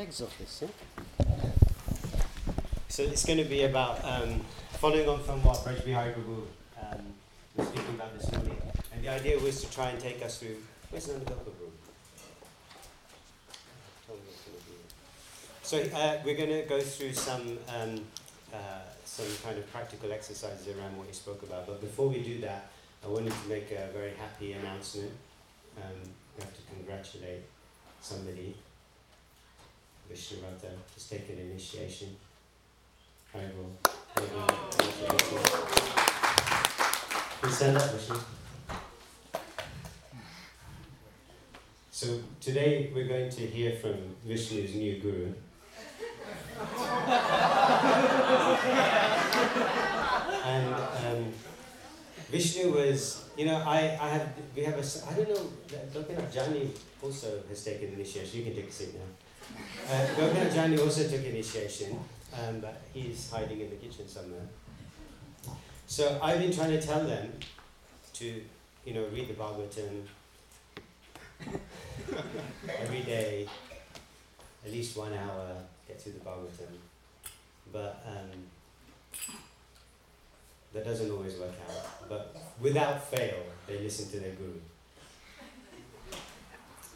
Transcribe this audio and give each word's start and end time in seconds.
legs 0.00 0.22
of 0.22 0.32
this, 0.38 0.62
yeah? 0.62 1.26
So 2.88 3.02
it's 3.02 3.26
going 3.26 3.36
to 3.36 3.44
be 3.44 3.64
about 3.64 4.02
um, 4.02 4.40
following 4.80 5.06
on 5.06 5.22
from 5.22 5.44
what 5.44 5.58
Braj 5.58 5.84
Bihari 5.84 6.14
Prabhu 6.14 6.38
um, 6.80 7.04
was 7.54 7.68
speaking 7.68 7.94
about 7.96 8.18
this 8.18 8.32
morning. 8.32 8.56
And 8.94 9.04
the 9.04 9.10
idea 9.10 9.38
was 9.38 9.60
to 9.62 9.70
try 9.70 9.90
and 9.90 10.00
take 10.00 10.24
us 10.24 10.38
through. 10.38 10.56
Where's 10.88 11.06
Nanda 11.06 11.32
Prabhu? 11.32 11.68
So 15.62 15.76
uh, 15.94 16.16
we're 16.24 16.40
going 16.42 16.48
to 16.48 16.66
go 16.66 16.80
through 16.80 17.12
some 17.12 17.58
um, 17.76 18.00
uh, 18.54 18.82
some 19.04 19.26
kind 19.44 19.58
of 19.58 19.70
practical 19.70 20.10
exercises 20.12 20.66
around 20.74 20.96
what 20.96 21.08
he 21.08 21.12
spoke 21.12 21.42
about. 21.42 21.66
But 21.66 21.80
before 21.82 22.08
we 22.08 22.20
do 22.22 22.40
that, 22.40 22.70
I 23.04 23.08
wanted 23.08 23.32
to 23.32 23.48
make 23.48 23.70
a 23.70 23.86
very 23.92 24.14
happy 24.18 24.54
announcement. 24.54 25.12
Um, 25.76 25.98
we 26.36 26.44
have 26.44 26.54
to 26.56 26.62
congratulate 26.74 27.44
somebody. 28.00 28.56
Vishnurata 30.10 30.70
has 30.94 31.08
taken 31.08 31.38
initiation. 31.38 32.16
I 33.32 33.38
will. 33.56 33.70
Please 37.40 37.56
stand 37.56 37.76
up, 37.76 37.90
Vishnu. 37.92 38.16
So 41.92 42.20
today 42.40 42.90
we're 42.92 43.06
going 43.06 43.30
to 43.30 43.46
hear 43.46 43.76
from 43.76 44.16
Vishnu's 44.26 44.74
new 44.74 44.98
guru. 45.00 45.32
and 50.44 50.74
um, 50.74 51.32
Vishnu 52.30 52.72
was, 52.72 53.24
you 53.36 53.46
know, 53.46 53.56
I, 53.66 53.98
I 54.00 54.08
have, 54.08 54.28
we 54.56 54.62
have 54.64 54.74
a, 54.74 55.10
I 55.10 55.14
don't 55.14 55.28
know, 55.28 55.50
Gopinath 55.94 56.34
Jani 56.34 56.70
also 57.02 57.42
has 57.48 57.64
taken 57.64 57.92
initiation. 57.92 58.40
You 58.40 58.44
can 58.46 58.54
take 58.56 58.68
a 58.68 58.72
seat 58.72 58.94
now. 58.94 59.29
Uh, 59.90 60.06
Gopinath 60.14 60.54
Jani 60.54 60.78
also 60.78 61.08
took 61.08 61.24
initiation, 61.24 61.98
um, 62.32 62.60
but 62.60 62.80
he's 62.94 63.28
hiding 63.30 63.60
in 63.60 63.70
the 63.70 63.76
kitchen 63.76 64.06
somewhere. 64.06 64.46
So 65.86 66.20
I've 66.22 66.38
been 66.38 66.52
trying 66.52 66.70
to 66.70 66.80
tell 66.80 67.04
them 67.04 67.32
to, 68.14 68.42
you 68.84 68.94
know, 68.94 69.04
read 69.12 69.26
the 69.26 69.34
Bhagavatam 69.34 70.02
every 72.78 73.00
day, 73.00 73.48
at 74.64 74.70
least 74.70 74.96
one 74.96 75.12
hour, 75.12 75.56
get 75.88 76.00
through 76.00 76.12
the 76.12 76.20
Bhagavatam. 76.20 76.76
But 77.72 78.06
um, 78.06 79.34
that 80.72 80.84
doesn't 80.84 81.10
always 81.10 81.36
work 81.36 81.54
out. 81.68 82.08
But 82.08 82.36
without 82.60 83.02
fail, 83.02 83.42
they 83.66 83.80
listen 83.80 84.08
to 84.10 84.20
their 84.20 84.32
guru. 84.32 84.60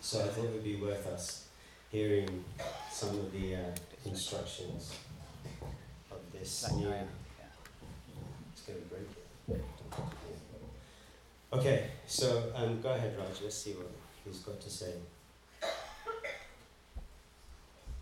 So 0.01 0.21
I 0.21 0.29
thought 0.29 0.45
it 0.45 0.53
would 0.53 0.63
be 0.63 0.77
worth 0.77 1.07
us 1.09 1.44
hearing 1.95 2.45
some 2.91 3.11
of 3.11 3.31
the 3.31 3.55
uh, 3.55 3.59
instructions 4.05 4.97
of 6.11 6.19
this 6.33 6.69
new. 6.73 6.89
It's 8.53 8.63
going 8.67 8.81
to 8.81 8.87
break 8.87 9.07
it. 9.49 9.65
Okay, 11.53 11.91
so 12.05 12.51
um, 12.57 12.81
go 12.81 12.91
ahead, 12.91 13.17
Raj. 13.17 13.43
Let's 13.45 13.55
see 13.55 13.75
what 13.75 13.93
he's 14.25 14.41
got 14.41 14.61
to 14.61 14.69
say. 14.69 14.95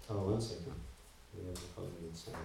Oh, 0.09 0.21
one 0.21 0.41
second. 0.41 0.73
We 1.37 1.45
have 1.49 1.55
a 1.55 1.61
problem 1.75 1.93
with 2.03 2.17
sound. 2.17 2.39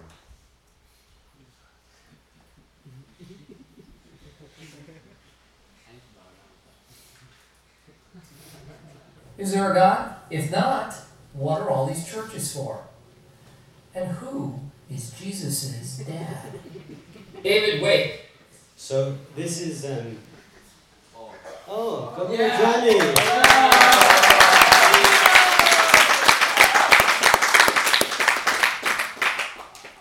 Is 9.38 9.52
there 9.52 9.72
a 9.72 9.74
God? 9.74 10.14
If 10.30 10.50
not, 10.50 11.07
what 11.32 11.60
are 11.62 11.70
all 11.70 11.86
these 11.86 12.06
churches 12.10 12.52
for? 12.52 12.82
And 13.94 14.08
who 14.08 14.58
is 14.90 15.10
Jesus' 15.10 15.98
dad? 16.06 16.36
David, 17.42 17.82
wait. 17.82 18.20
So 18.76 19.16
this 19.36 19.60
is 19.60 19.84
um. 19.84 20.16
Oh, 21.70 22.12
Gopal 22.16 22.34
Yeah. 22.34 22.58
Johnny. 22.58 24.08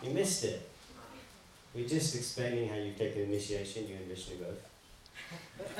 You 0.03 0.11
missed 0.13 0.43
it. 0.43 0.69
We're 1.73 1.87
just 1.87 2.15
explaining 2.15 2.69
how 2.69 2.75
you've 2.75 2.97
taken 2.97 3.23
initiation, 3.23 3.87
you 3.87 3.95
and 3.95 4.05
Vishnu 4.07 4.35
both. 4.37 4.63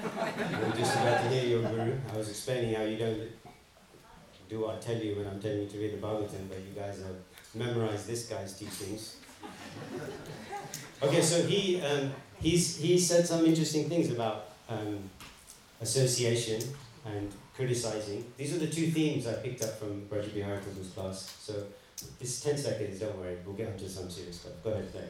We're 0.62 0.76
just 0.76 0.96
about 0.96 1.24
to 1.24 1.30
hear 1.30 1.44
your 1.46 1.62
guru. 1.62 1.94
I 2.14 2.18
was 2.18 2.30
explaining 2.30 2.76
how 2.76 2.84
you 2.84 2.98
don't 2.98 3.22
do 4.50 4.62
what 4.62 4.76
I 4.76 4.78
tell 4.80 4.96
you 4.98 5.16
when 5.16 5.28
I'm 5.28 5.40
telling 5.42 5.62
you 5.62 5.68
to 5.68 5.78
read 5.78 5.94
the 5.94 5.98
Bhagavatam, 6.06 6.48
but 6.50 6.58
you 6.60 6.74
guys 6.76 7.02
have 7.02 7.16
memorized 7.54 8.08
this 8.08 8.28
guy's 8.28 8.58
teachings. 8.58 9.18
Okay, 11.02 11.22
so 11.22 11.44
he 11.44 11.82
um, 11.82 12.12
he's 12.40 12.78
he 12.78 12.98
said 12.98 13.26
some 13.26 13.46
interesting 13.46 13.90
things 13.90 14.12
about 14.12 14.50
um, 14.70 15.00
association 15.82 16.62
and 17.06 17.32
criticizing. 17.56 18.26
These 18.38 18.56
are 18.56 18.60
the 18.60 18.68
two 18.68 18.88
themes 18.92 19.28
I 19.28 19.34
picked 19.34 19.64
up 19.64 19.80
from 19.80 20.06
Braja 20.06 20.30
Bihari 20.30 20.60
class. 20.94 21.36
So 21.40 21.54
it's 22.22 22.42
10 22.42 22.58
seconds, 22.58 23.00
don't 23.00 23.18
worry, 23.18 23.38
we'll 23.46 23.56
get 23.56 23.70
onto 23.70 23.88
some 23.88 24.10
serious 24.10 24.42
stuff. 24.42 24.54
Go 24.64 24.72
ahead, 24.72 24.92
play. 24.92 25.04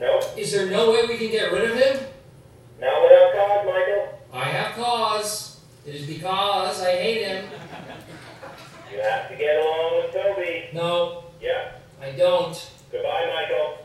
No, 0.00 0.20
Is 0.36 0.52
there 0.52 0.70
no 0.70 0.92
way 0.92 1.06
we 1.06 1.18
can 1.18 1.30
get 1.30 1.52
rid 1.52 1.70
of 1.70 1.76
him? 1.76 2.06
not 2.80 3.02
without 3.02 3.32
cause, 3.34 3.66
Michael. 3.66 4.18
I 4.32 4.44
have 4.44 4.72
cause. 4.74 5.60
It 5.86 5.94
is 5.94 6.06
because 6.06 6.82
I 6.82 6.92
hate 6.92 7.26
him. 7.26 7.44
You 8.92 9.00
have 9.00 9.28
to 9.30 9.36
get 9.36 9.56
along 9.60 10.02
with 10.02 10.12
Toby. 10.14 10.68
No, 10.74 11.24
Yeah. 11.40 11.72
I 12.02 12.12
don't. 12.12 12.70
Goodbye, 12.90 13.26
Michael. 13.34 13.78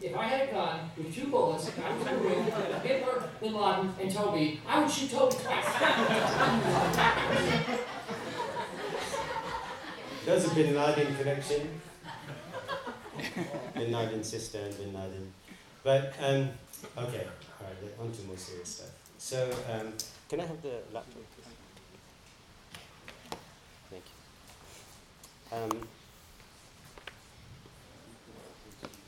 If 0.00 0.16
I 0.16 0.24
had 0.24 0.48
a 0.48 0.52
gun 0.52 0.90
with 0.96 1.14
two 1.14 1.26
bullets, 1.28 1.68
and 1.74 1.84
I 1.84 1.96
would 1.96 2.06
in 2.06 2.22
room 2.22 2.44
with 2.46 2.82
Hitler, 2.82 3.28
Bin 3.40 3.54
Laden, 3.54 3.94
and 4.00 4.10
Toby, 4.12 4.60
I 4.66 4.80
would 4.80 4.90
shoot 4.90 5.10
Toby 5.10 5.36
twice. 5.36 5.66
There's 10.24 10.44
a 10.50 10.54
Bin 10.54 10.74
Laden 10.74 11.16
connection. 11.16 11.80
Bin 13.74 13.92
Laden's 13.92 14.28
sister 14.28 14.58
and 14.58 14.76
Bin 14.76 14.92
Laden. 14.94 15.32
But, 15.84 16.14
um, 16.20 16.50
okay, 16.98 17.26
alright, 17.60 18.00
on 18.00 18.10
to 18.12 18.22
more 18.24 18.36
serious 18.36 18.68
stuff. 18.68 18.90
So, 19.18 19.50
um, 19.72 19.92
can 20.28 20.40
I 20.40 20.46
have 20.46 20.60
the 20.62 20.80
laptop? 20.92 21.14
please? 21.14 21.46
Thank 23.90 24.04
you. 25.50 25.56
Um, 25.56 25.88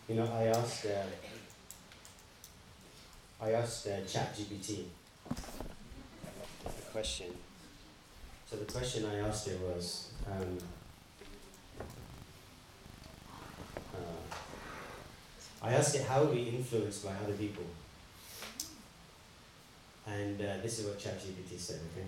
you 0.09 0.15
know, 0.15 0.31
I 0.33 0.45
asked, 0.45 0.87
uh, 0.87 1.05
I 3.45 3.53
asked 3.53 3.87
uh, 3.87 4.01
ChatGPT 4.07 4.85
a 5.31 6.91
question. 6.93 7.27
So 8.49 8.57
the 8.57 8.65
question 8.65 9.05
I 9.05 9.19
asked 9.19 9.49
it 9.49 9.61
was, 9.61 10.09
um, 10.27 10.59
uh, 13.95 14.35
I 15.63 15.73
asked 15.75 15.95
it 15.97 16.07
how 16.07 16.25
we 16.25 16.45
influenced 16.45 17.05
by 17.05 17.13
other 17.23 17.35
people, 17.35 17.65
and 20.09 20.41
uh, 20.41 20.57
this 20.63 20.79
is 20.79 20.87
what 20.87 20.99
ChatGPT 20.99 21.59
said. 21.59 21.81
Okay, 21.93 22.07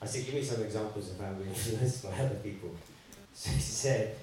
I 0.00 0.06
said, 0.06 0.24
give 0.26 0.34
me 0.34 0.42
some 0.42 0.62
examples 0.62 1.10
of 1.10 1.20
how 1.20 1.32
we're 1.32 1.46
influenced 1.46 2.02
by 2.04 2.10
other 2.10 2.34
people. 2.36 2.70
So 3.34 3.50
he 3.50 3.60
said 3.60 4.16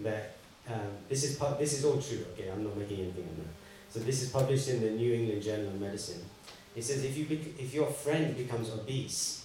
that 0.00 0.34
um, 0.68 0.90
this 1.08 1.24
is 1.24 1.36
pu- 1.36 1.56
this 1.58 1.72
is 1.78 1.84
all 1.84 2.00
true. 2.00 2.24
Okay, 2.32 2.50
I'm 2.50 2.62
not 2.64 2.76
making 2.76 3.00
anything 3.00 3.24
up. 3.40 3.46
So 3.90 4.00
this 4.00 4.22
is 4.22 4.30
published 4.30 4.68
in 4.68 4.80
the 4.80 4.90
New 4.90 5.12
England 5.14 5.42
Journal 5.42 5.68
of 5.68 5.80
Medicine. 5.80 6.22
It 6.74 6.82
says 6.82 7.04
if 7.04 7.16
you 7.16 7.26
bec- 7.26 7.58
if 7.58 7.74
your 7.74 7.86
friend 7.86 8.36
becomes 8.36 8.70
obese, 8.70 9.44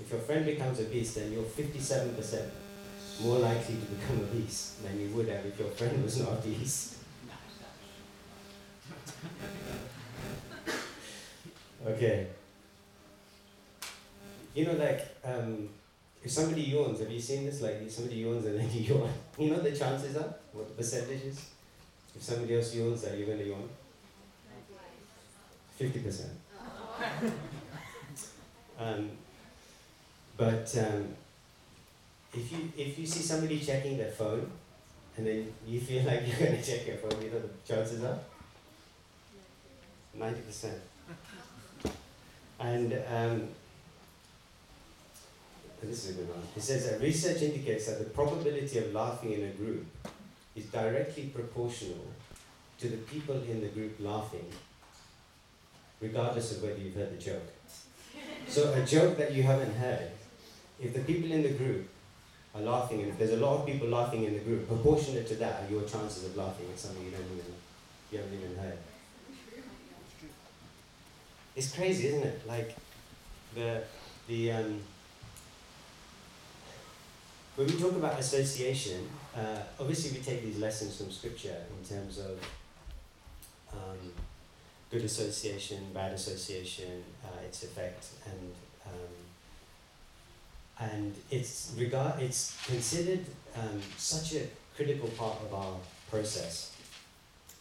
if 0.00 0.10
your 0.10 0.20
friend 0.20 0.44
becomes 0.44 0.80
obese, 0.80 1.14
then 1.14 1.32
you're 1.32 1.42
57% 1.42 2.50
more 3.22 3.38
likely 3.38 3.76
to 3.76 3.86
become 3.86 4.20
obese 4.20 4.76
than 4.82 5.00
you 5.00 5.08
would 5.16 5.28
have 5.28 5.44
if 5.46 5.58
your 5.58 5.68
friend 5.70 6.02
was 6.02 6.18
not 6.20 6.32
obese. 6.32 6.98
Okay. 11.86 12.26
You 14.54 14.64
know, 14.66 14.72
like, 14.72 15.06
um, 15.24 15.68
if 16.24 16.30
somebody 16.30 16.62
yawns, 16.62 17.00
have 17.00 17.10
you 17.10 17.20
seen 17.20 17.46
this? 17.46 17.60
Like, 17.60 17.82
if 17.82 17.92
somebody 17.92 18.16
yawns 18.16 18.46
and 18.46 18.58
then 18.58 18.70
you 18.72 18.80
yawn. 18.94 19.10
You 19.38 19.50
know 19.50 19.54
what 19.54 19.64
the 19.64 19.76
chances 19.76 20.16
are? 20.16 20.34
What 20.52 20.68
the 20.68 20.74
percentage 20.74 21.22
is? 21.22 21.50
If 22.14 22.22
somebody 22.22 22.56
else 22.56 22.74
yawns, 22.74 23.04
are 23.04 23.14
you're 23.14 23.26
going 23.26 23.38
to 23.38 23.46
yawn? 23.46 23.68
50%. 25.78 26.24
Um, 28.78 29.10
but 30.36 30.76
um, 30.78 31.08
if 32.34 32.52
you 32.52 32.70
if 32.76 32.98
you 32.98 33.06
see 33.06 33.22
somebody 33.22 33.58
checking 33.58 33.96
their 33.96 34.10
phone, 34.10 34.50
and 35.16 35.26
then 35.26 35.50
you 35.66 35.80
feel 35.80 36.02
like 36.06 36.26
you're 36.26 36.46
going 36.48 36.60
to 36.60 36.70
check 36.70 36.86
your 36.86 36.96
phone, 36.96 37.22
you 37.22 37.30
know 37.30 37.40
the 37.40 37.48
chances 37.66 38.04
are 38.04 38.18
ninety 40.14 40.42
percent. 40.42 40.78
And 42.58 42.92
um, 43.12 43.48
this 45.82 46.04
is 46.04 46.10
a 46.10 46.14
good 46.14 46.28
one. 46.28 46.42
It 46.56 46.62
says 46.62 46.88
that 46.90 47.00
research 47.00 47.42
indicates 47.42 47.86
that 47.86 47.98
the 47.98 48.10
probability 48.10 48.78
of 48.78 48.92
laughing 48.92 49.32
in 49.32 49.44
a 49.44 49.50
group 49.50 49.84
is 50.54 50.64
directly 50.66 51.24
proportional 51.34 52.06
to 52.78 52.88
the 52.88 52.96
people 52.96 53.36
in 53.42 53.60
the 53.60 53.68
group 53.68 53.96
laughing, 54.00 54.46
regardless 56.00 56.56
of 56.56 56.62
whether 56.62 56.78
you've 56.78 56.94
heard 56.94 57.16
the 57.16 57.22
joke. 57.22 57.52
So 58.48 58.72
a 58.72 58.84
joke 58.84 59.16
that 59.18 59.32
you 59.32 59.42
haven't 59.42 59.74
heard, 59.74 60.10
if 60.80 60.94
the 60.94 61.00
people 61.00 61.30
in 61.30 61.42
the 61.42 61.50
group 61.50 61.88
are 62.54 62.62
laughing, 62.62 63.00
and 63.00 63.10
if 63.10 63.18
there's 63.18 63.32
a 63.32 63.44
lot 63.44 63.60
of 63.60 63.66
people 63.66 63.88
laughing 63.88 64.24
in 64.24 64.34
the 64.34 64.40
group, 64.40 64.66
proportionate 64.68 65.26
to 65.28 65.34
that 65.36 65.62
are 65.62 65.70
your 65.70 65.82
chances 65.82 66.24
of 66.24 66.36
laughing 66.36 66.66
at 66.72 66.78
something 66.78 67.04
you 67.04 67.10
don't 67.10 67.20
even 67.20 67.54
you 68.12 68.18
haven't 68.18 68.34
even 68.34 68.56
heard. 68.56 68.78
It's 71.56 71.74
crazy, 71.74 72.08
isn't 72.08 72.22
it? 72.22 72.46
Like 72.46 72.76
the 73.54 73.82
the 74.28 74.52
um, 74.52 74.80
when 77.56 77.66
we 77.66 77.72
talk 77.80 77.92
about 77.92 78.20
association, 78.20 79.08
uh, 79.34 79.60
obviously 79.80 80.18
we 80.18 80.22
take 80.22 80.44
these 80.44 80.58
lessons 80.58 80.98
from 80.98 81.10
scripture 81.10 81.56
in 81.78 81.88
terms 81.88 82.18
of 82.18 82.38
um, 83.72 84.12
good 84.90 85.02
association, 85.02 85.78
bad 85.94 86.12
association, 86.12 87.02
uh, 87.24 87.46
its 87.46 87.62
effect, 87.62 88.08
and 88.26 88.52
um, 88.84 90.90
and 90.90 91.14
it's 91.30 91.72
regard 91.78 92.20
it's 92.20 92.62
considered 92.66 93.24
um, 93.56 93.80
such 93.96 94.34
a 94.34 94.46
critical 94.76 95.08
part 95.08 95.40
of 95.40 95.54
our 95.54 95.76
process, 96.10 96.76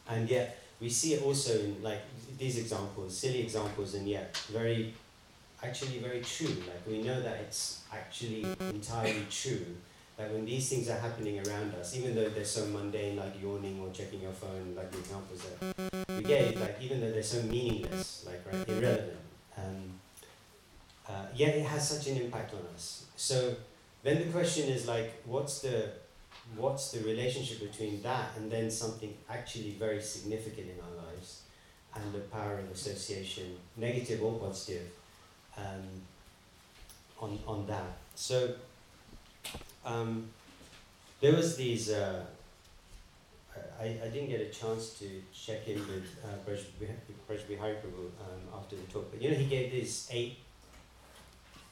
and 0.09 0.29
yet 0.29 0.64
we 0.79 0.89
see 0.89 1.13
it 1.13 1.23
also 1.23 1.59
in 1.59 1.81
like 1.81 2.01
these 2.37 2.57
examples, 2.57 3.17
silly 3.17 3.41
examples, 3.41 3.93
and 3.95 4.07
yet 4.07 4.35
very 4.51 4.93
actually 5.63 5.99
very 5.99 6.21
true. 6.21 6.55
Like 6.67 6.85
we 6.87 7.01
know 7.01 7.21
that 7.21 7.37
it's 7.37 7.81
actually 7.91 8.45
entirely 8.59 9.25
true 9.29 9.65
that 10.17 10.31
when 10.31 10.45
these 10.45 10.69
things 10.69 10.89
are 10.89 10.97
happening 10.97 11.45
around 11.45 11.73
us, 11.75 11.95
even 11.97 12.15
though 12.15 12.29
they're 12.29 12.45
so 12.45 12.65
mundane, 12.67 13.17
like 13.17 13.41
yawning 13.41 13.79
or 13.81 13.91
checking 13.91 14.21
your 14.21 14.31
phone, 14.31 14.73
like 14.75 14.91
the 14.91 14.99
examples 14.99 15.41
that 15.43 16.07
we 16.09 16.23
gave, 16.23 16.59
like 16.59 16.77
even 16.81 17.01
though 17.01 17.11
they're 17.11 17.23
so 17.23 17.41
meaningless, 17.43 18.25
like 18.25 18.41
right, 18.45 18.69
irrelevant, 18.69 19.17
um, 19.57 19.99
uh, 21.07 21.25
yet 21.35 21.55
it 21.55 21.65
has 21.65 21.89
such 21.89 22.07
an 22.07 22.17
impact 22.17 22.53
on 22.53 22.61
us. 22.73 23.05
So 23.15 23.55
then 24.03 24.19
the 24.19 24.31
question 24.31 24.69
is 24.69 24.87
like, 24.87 25.21
what's 25.25 25.59
the 25.59 25.89
what's 26.55 26.91
the 26.91 27.03
relationship 27.03 27.59
between 27.59 28.01
that 28.01 28.31
and 28.37 28.51
then 28.51 28.69
something 28.69 29.13
actually 29.29 29.71
very 29.71 30.01
significant 30.01 30.67
in 30.69 30.77
our 30.79 31.05
lives 31.05 31.41
and 31.95 32.13
the 32.13 32.19
power 32.19 32.59
of 32.59 32.69
association, 32.71 33.55
negative 33.77 34.21
or 34.21 34.33
positive, 34.39 34.87
um, 35.57 35.83
on, 37.19 37.39
on 37.47 37.65
that. 37.67 37.97
So 38.15 38.53
um, 39.85 40.27
there 41.21 41.33
was 41.33 41.55
these, 41.55 41.89
uh, 41.89 42.25
I, 43.79 43.85
I 44.03 44.07
didn't 44.09 44.29
get 44.29 44.41
a 44.41 44.49
chance 44.49 44.99
to 44.99 45.05
check 45.33 45.67
in 45.67 45.79
with 45.79 46.05
uh, 46.23 46.51
Hariprabhu 47.57 48.05
um, 48.19 48.41
after 48.57 48.75
the 48.75 48.83
talk, 48.91 49.09
but 49.11 49.21
you 49.21 49.31
know, 49.31 49.37
he 49.37 49.45
gave 49.45 49.71
these 49.71 50.09
eight, 50.11 50.37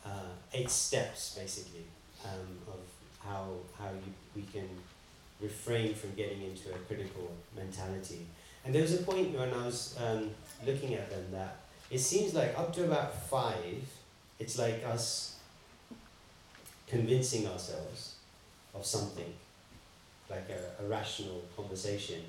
uh, 0.05 0.31
eight 0.53 0.69
steps 0.69 1.35
basically 1.37 1.85
um, 2.23 2.57
of 2.67 2.79
how, 3.25 3.47
how 3.77 3.89
you, 3.89 4.13
we 4.35 4.41
can 4.43 4.67
refrain 5.41 5.93
from 5.93 6.13
getting 6.15 6.41
into 6.41 6.69
a 6.69 6.77
critical 6.87 7.31
mentality. 7.55 8.25
And 8.65 8.73
there 8.73 8.81
was 8.81 8.93
a 8.99 9.03
point 9.03 9.37
when 9.37 9.53
I 9.53 9.65
was 9.65 9.97
um, 10.03 10.29
looking 10.65 10.93
at 10.93 11.09
them 11.09 11.25
that 11.31 11.57
it 11.91 11.99
seems 11.99 12.33
like 12.33 12.57
up 12.57 12.73
to 12.73 12.85
about 12.85 13.13
five, 13.29 13.83
it's 14.39 14.57
like 14.57 14.83
us 14.85 15.35
convincing 16.87 17.47
ourselves 17.47 18.15
of 18.73 18.85
something, 18.85 19.33
like 20.29 20.49
a, 20.49 20.83
a 20.83 20.87
rational 20.87 21.43
conversation. 21.55 22.21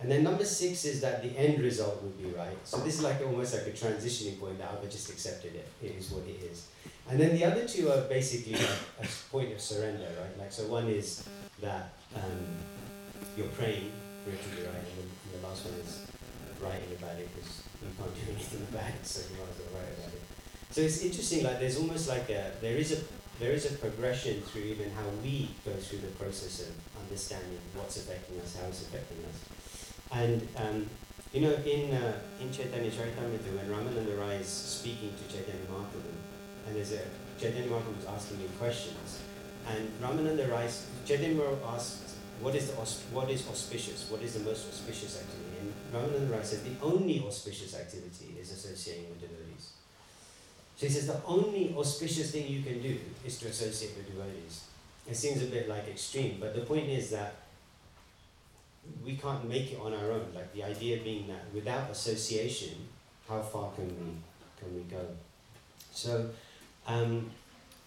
And 0.00 0.10
then 0.10 0.22
number 0.22 0.44
six 0.44 0.84
is 0.84 1.00
that 1.02 1.22
the 1.22 1.36
end 1.36 1.62
result 1.62 2.02
would 2.02 2.16
be 2.22 2.30
right. 2.30 2.56
So 2.64 2.78
this 2.78 2.94
is 2.94 3.02
like 3.02 3.20
almost 3.20 3.52
like 3.52 3.66
a 3.66 3.76
transitioning 3.76 4.40
point 4.40 4.58
that 4.58 4.70
I've 4.70 4.90
just 4.90 5.10
accepted 5.10 5.54
it. 5.54 5.68
It 5.82 5.96
is 5.98 6.10
what 6.10 6.24
it 6.26 6.42
is. 6.42 6.68
And 7.08 7.18
then 7.18 7.34
the 7.34 7.44
other 7.44 7.66
two 7.66 7.90
are 7.90 8.02
basically 8.02 8.54
like 8.54 8.82
a 9.02 9.06
point 9.30 9.52
of 9.52 9.60
surrender, 9.60 10.06
right? 10.20 10.38
Like 10.38 10.52
so 10.52 10.66
one 10.66 10.88
is 10.88 11.24
that 11.60 11.94
um, 12.14 12.46
you're 13.36 13.48
praying 13.48 13.90
for 14.24 14.30
it 14.30 14.42
to 14.42 14.48
be 14.50 14.62
right, 14.62 14.74
and, 14.76 15.08
and 15.08 15.42
the 15.42 15.46
last 15.46 15.64
one 15.64 15.74
is 15.80 16.06
writing 16.62 16.92
about 16.98 17.16
it 17.18 17.28
because 17.34 17.62
you 17.82 17.88
can't 17.98 18.14
do 18.14 18.32
anything 18.32 18.66
about 18.72 18.88
it, 18.90 19.06
so 19.06 19.26
you 19.26 19.40
might 19.40 19.50
as 19.50 19.58
well 19.58 19.80
write 19.80 19.92
about 19.98 20.12
it. 20.14 20.22
So 20.70 20.80
it's 20.82 21.02
interesting. 21.02 21.42
Like 21.42 21.58
there's 21.58 21.78
almost 21.78 22.08
like 22.08 22.30
a 22.30 22.52
there 22.60 22.76
is 22.76 22.92
a 22.92 22.98
there 23.40 23.52
is 23.52 23.66
a 23.66 23.74
progression 23.74 24.42
through 24.42 24.62
even 24.62 24.90
how 24.92 25.08
we 25.24 25.50
go 25.64 25.72
through 25.72 25.98
the 25.98 26.12
process 26.20 26.68
of 26.68 26.74
understanding 27.02 27.58
what's 27.74 27.96
affecting 27.96 28.38
us, 28.40 28.56
how 28.60 28.68
it's 28.68 28.82
affecting 28.82 29.18
us. 29.26 29.38
And 30.12 30.46
um, 30.56 30.86
you 31.32 31.40
know, 31.40 31.54
in 31.64 31.90
uh, 31.94 32.20
in 32.40 32.52
Chaitanya 32.52 32.90
Charitamrita, 32.90 33.50
when 33.56 33.66
Ramananda 33.66 34.18
Rai 34.18 34.36
is 34.36 34.48
speaking 34.48 35.14
to 35.16 35.24
Chaitanya 35.26 35.66
Mahaprabhu, 35.66 36.14
and 36.66 36.76
there's 36.76 36.92
a 36.92 37.02
Mahaprabhu 37.40 37.98
is 37.98 38.04
asking 38.06 38.38
him 38.38 38.50
questions, 38.58 39.20
and 39.68 39.88
Ramananda 40.02 40.46
Chaitanya 41.06 41.36
Mahaprabhu 41.36 41.74
asks, 41.74 42.16
what 42.40 42.54
is 42.54 42.70
the 42.70 42.74
what 43.14 43.30
is 43.30 43.46
auspicious? 43.48 44.10
What 44.10 44.22
is 44.22 44.34
the 44.34 44.40
most 44.40 44.68
auspicious 44.68 45.20
activity? 45.20 45.60
And 45.60 45.74
Ramananda 45.92 46.32
Rai 46.32 46.44
says 46.44 46.62
the 46.62 46.76
only 46.82 47.22
auspicious 47.26 47.74
activity 47.74 48.36
is 48.40 48.50
associating 48.50 49.10
with 49.10 49.20
devotees. 49.20 49.72
So 50.76 50.86
he 50.86 50.92
says 50.92 51.06
the 51.06 51.20
only 51.26 51.74
auspicious 51.76 52.30
thing 52.30 52.46
you 52.48 52.62
can 52.62 52.80
do 52.80 52.98
is 53.26 53.38
to 53.40 53.48
associate 53.48 53.96
with 53.96 54.06
devotees. 54.06 54.64
It 55.06 55.16
seems 55.16 55.42
a 55.42 55.46
bit 55.46 55.68
like 55.68 55.88
extreme, 55.88 56.38
but 56.40 56.54
the 56.54 56.62
point 56.62 56.88
is 56.88 57.10
that 57.10 57.34
we 59.04 59.16
can't 59.16 59.46
make 59.46 59.72
it 59.72 59.80
on 59.80 59.92
our 59.92 60.12
own. 60.12 60.28
Like 60.34 60.52
the 60.54 60.64
idea 60.64 61.02
being 61.02 61.28
that 61.28 61.44
without 61.52 61.90
association, 61.90 62.88
how 63.28 63.42
far 63.42 63.72
can 63.72 63.88
we 63.88 64.12
can 64.58 64.74
we 64.74 64.82
go? 64.82 65.06
So 65.92 66.30
um, 66.86 67.30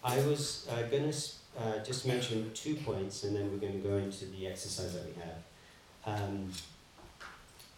I 0.02 0.18
was 0.20 0.68
uh, 0.70 0.82
going 0.82 1.10
to 1.10 1.16
uh, 1.58 1.78
just 1.84 2.06
mention 2.06 2.50
two 2.54 2.76
points, 2.76 3.24
and 3.24 3.34
then 3.34 3.50
we're 3.50 3.58
going 3.58 3.80
to 3.80 3.88
go 3.88 3.96
into 3.96 4.26
the 4.26 4.46
exercise 4.46 4.94
that 4.94 5.04
we 5.06 5.14
have. 5.22 6.22
Um, 6.22 6.52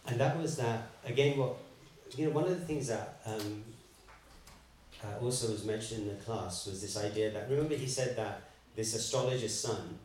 and 0.07 0.19
that 0.19 0.37
was 0.37 0.57
that 0.57 0.89
again. 1.05 1.37
What 1.37 1.55
you 2.15 2.25
know, 2.25 2.31
one 2.31 2.45
of 2.45 2.51
the 2.51 2.65
things 2.65 2.87
that 2.87 3.19
um, 3.25 3.63
uh, 5.03 5.23
also 5.23 5.51
was 5.51 5.65
mentioned 5.65 6.03
in 6.03 6.17
the 6.17 6.23
class 6.23 6.65
was 6.67 6.81
this 6.81 6.97
idea 6.97 7.31
that 7.31 7.49
remember 7.49 7.75
he 7.75 7.87
said 7.87 8.15
that 8.15 8.41
this 8.75 8.95
astrologer's 8.95 9.59
son, 9.59 9.99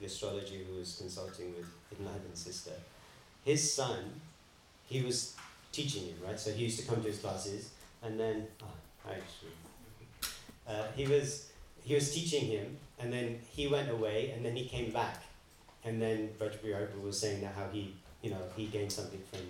the 0.00 0.06
astrologer 0.06 0.56
who 0.56 0.78
was 0.78 0.96
consulting 0.96 1.54
with 1.54 1.66
Ibn 1.92 2.08
sister, 2.34 2.72
his 3.44 3.72
son, 3.72 4.20
he 4.86 5.02
was 5.02 5.34
teaching 5.72 6.04
him, 6.04 6.16
right? 6.26 6.38
So 6.38 6.50
he 6.52 6.64
used 6.64 6.80
to 6.80 6.86
come 6.86 7.02
to 7.02 7.08
his 7.08 7.18
classes, 7.18 7.70
and 8.02 8.18
then 8.18 8.46
oh, 8.62 8.66
I 9.06 9.12
actually, 9.12 9.52
uh, 10.68 10.84
he 10.94 11.06
was 11.06 11.50
he 11.82 11.94
was 11.94 12.12
teaching 12.12 12.46
him, 12.46 12.76
and 12.98 13.12
then 13.12 13.38
he 13.48 13.68
went 13.68 13.90
away, 13.90 14.32
and 14.34 14.44
then 14.44 14.56
he 14.56 14.66
came 14.66 14.90
back, 14.90 15.22
and 15.84 16.00
then 16.00 16.30
Vajrayana 16.38 17.00
was 17.00 17.18
saying 17.18 17.40
that 17.42 17.54
how 17.54 17.68
he 17.72 17.94
you 18.22 18.30
know 18.30 18.42
he 18.56 18.66
gained 18.66 18.92
something 18.92 19.22
from 19.30 19.40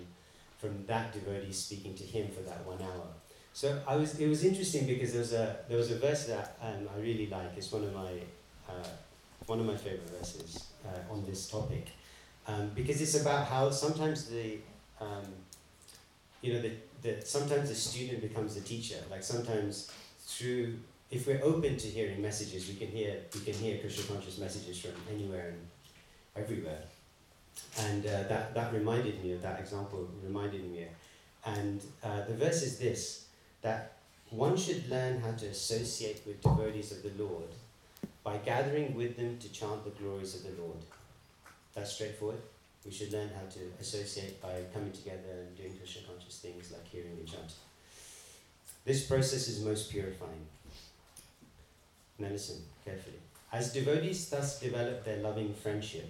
from 0.59 0.85
that 0.85 1.13
devotee 1.13 1.51
speaking 1.51 1.93
to 1.95 2.03
him 2.03 2.29
for 2.29 2.41
that 2.41 2.65
one 2.65 2.81
hour. 2.81 3.07
So 3.53 3.79
I 3.87 3.95
was. 3.95 4.19
It 4.19 4.27
was 4.27 4.43
interesting 4.43 4.85
because 4.85 5.13
there 5.13 5.21
was 5.21 5.33
a 5.33 5.57
there 5.67 5.77
was 5.77 5.91
a 5.91 5.97
verse 5.97 6.25
that 6.25 6.57
um, 6.61 6.87
I 6.95 6.99
really 6.99 7.27
like. 7.27 7.57
It's 7.57 7.71
one 7.71 7.83
of 7.83 7.93
my 7.93 8.13
uh, 8.69 8.87
one 9.47 9.59
of 9.59 9.65
my 9.65 9.75
favorite 9.75 10.09
verses 10.09 10.67
uh, 10.85 11.11
on 11.11 11.25
this 11.25 11.49
topic, 11.49 11.87
um, 12.47 12.69
because 12.75 13.01
it's 13.01 13.19
about 13.19 13.47
how 13.47 13.71
sometimes 13.71 14.25
the 14.25 14.59
um, 15.01 15.25
you 16.41 16.53
know 16.53 16.61
the 17.01 17.21
sometimes 17.25 17.69
the 17.69 17.75
student 17.75 18.21
becomes 18.21 18.53
the 18.53 18.61
teacher. 18.61 18.97
Like 19.09 19.23
sometimes 19.23 19.91
through 20.19 20.75
if 21.09 21.27
we're 21.27 21.43
open 21.43 21.77
to 21.77 21.87
hearing 21.87 22.21
messages, 22.21 22.67
we 22.67 22.75
can 22.75 22.87
hear 22.89 23.15
we 23.33 23.41
can 23.41 23.53
hear 23.53 23.77
Krishna 23.79 24.13
conscious 24.13 24.37
messages 24.37 24.79
from 24.79 24.91
anywhere 25.13 25.49
and 25.49 26.43
everywhere. 26.43 26.81
And 27.79 28.05
uh, 28.05 28.23
that 28.23 28.53
that 28.53 28.73
reminded 28.73 29.23
me 29.23 29.33
of 29.33 29.41
that 29.41 29.59
example. 29.59 30.07
Reminded 30.23 30.69
me, 30.69 30.85
and 31.45 31.81
uh, 32.03 32.25
the 32.27 32.33
verse 32.33 32.61
is 32.61 32.77
this 32.77 33.27
that 33.61 33.93
one 34.29 34.57
should 34.57 34.89
learn 34.89 35.21
how 35.21 35.31
to 35.31 35.45
associate 35.47 36.21
with 36.25 36.41
devotees 36.41 36.91
of 36.91 37.01
the 37.03 37.23
Lord 37.23 37.49
by 38.23 38.37
gathering 38.37 38.93
with 38.93 39.15
them 39.15 39.37
to 39.39 39.49
chant 39.49 39.85
the 39.85 39.91
glories 39.91 40.35
of 40.35 40.43
the 40.43 40.61
Lord. 40.61 40.77
That's 41.73 41.93
straightforward. 41.93 42.41
We 42.85 42.91
should 42.91 43.13
learn 43.13 43.29
how 43.29 43.49
to 43.49 43.59
associate 43.79 44.41
by 44.41 44.63
coming 44.73 44.91
together 44.91 45.31
and 45.39 45.57
doing 45.57 45.77
Krishna 45.77 46.01
conscious 46.07 46.39
things 46.39 46.71
like 46.71 46.85
hearing 46.87 47.15
and 47.17 47.27
chanting. 47.27 47.63
This 48.83 49.05
process 49.05 49.47
is 49.47 49.63
most 49.63 49.89
purifying. 49.89 50.45
Now 52.19 52.29
listen 52.29 52.61
carefully. 52.83 53.17
As 53.51 53.71
devotees 53.71 54.29
thus 54.29 54.59
develop 54.59 55.05
their 55.05 55.17
loving 55.17 55.53
friendship, 55.53 56.09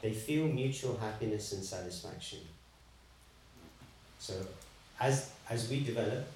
they 0.00 0.12
feel 0.12 0.46
mutual 0.46 0.96
happiness 0.96 1.52
and 1.52 1.64
satisfaction. 1.64 2.40
So 4.18 4.34
as 5.00 5.30
as 5.48 5.68
we 5.68 5.80
develop 5.80 6.26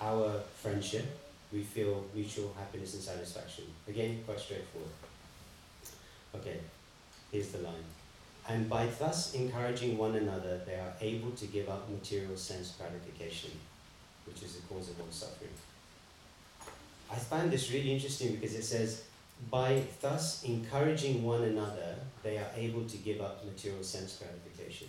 our 0.00 0.40
friendship, 0.62 1.04
we 1.52 1.62
feel 1.62 2.04
mutual 2.14 2.52
happiness 2.58 2.94
and 2.94 3.02
satisfaction. 3.02 3.64
Again, 3.88 4.22
quite 4.26 4.40
straightforward. 4.40 4.90
Okay, 6.34 6.58
here's 7.30 7.52
the 7.52 7.58
line. 7.58 7.84
And 8.48 8.68
by 8.68 8.86
thus 8.98 9.34
encouraging 9.34 9.96
one 9.96 10.16
another, 10.16 10.60
they 10.66 10.74
are 10.74 10.94
able 11.00 11.30
to 11.32 11.46
give 11.46 11.68
up 11.68 11.88
material 11.88 12.36
sense 12.36 12.74
gratification, 12.76 13.50
which 14.26 14.42
is 14.42 14.56
the 14.56 14.62
cause 14.62 14.90
of 14.90 15.00
all 15.00 15.06
suffering. 15.10 15.50
I 17.12 17.16
find 17.16 17.50
this 17.50 17.70
really 17.70 17.92
interesting 17.92 18.34
because 18.34 18.54
it 18.54 18.64
says, 18.64 19.02
by 19.50 19.82
thus 20.00 20.44
encouraging 20.44 21.22
one 21.22 21.42
another, 21.42 21.96
they 22.22 22.38
are 22.38 22.50
able 22.56 22.84
to 22.84 22.96
give 22.96 23.20
up 23.20 23.44
material 23.44 23.82
sense 23.82 24.18
gratification. 24.18 24.88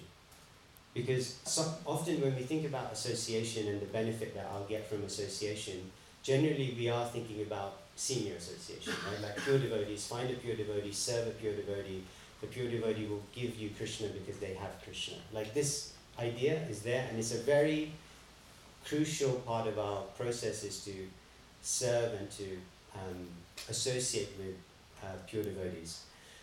Because 0.94 1.36
so 1.44 1.74
often 1.86 2.22
when 2.22 2.36
we 2.36 2.44
think 2.44 2.66
about 2.66 2.94
association 2.94 3.68
and 3.68 3.82
the 3.82 3.88
benefit 3.88 4.36
that 4.36 4.50
I'll 4.54 4.66
get 4.66 4.88
from 4.88 5.04
association, 5.04 5.92
generally 6.22 6.76
we 6.78 6.88
are 6.88 7.06
thinking 7.08 7.42
about 7.42 7.78
senior 7.96 8.36
association, 8.36 8.94
right? 9.10 9.22
Like 9.22 9.38
pure 9.38 9.60
devotees, 9.60 10.08
find 10.08 10.30
a 10.30 10.36
pure 10.36 10.56
devotee, 10.56 10.94
serve 10.94 11.28
a 11.28 11.32
pure 11.32 11.54
devotee. 11.54 12.04
The 12.42 12.48
pure 12.48 12.70
devotee 12.70 13.08
will 13.08 13.24
give 13.34 13.58
you 13.58 13.72
Krishna 13.76 14.08
because 14.10 14.38
they 14.40 14.54
have 14.54 14.82
Krishna. 14.84 15.18
Like 15.34 15.54
this 15.54 15.94
idea 16.20 16.62
is 16.70 16.84
there, 16.84 17.06
and 17.10 17.18
it's 17.18 17.34
a 17.34 17.40
very 17.40 17.92
crucial 18.86 19.34
part 19.48 19.68
of 19.68 19.80
our 19.80 20.02
process 20.18 20.64
is 20.64 20.84
to 20.86 20.94
serve 21.64 22.14
and 22.20 22.30
to 22.30 22.44
um, 22.94 23.28
associate 23.70 24.30
with 24.38 24.56
uh, 25.02 25.16
pure 25.26 25.44
devotees. 25.44 26.02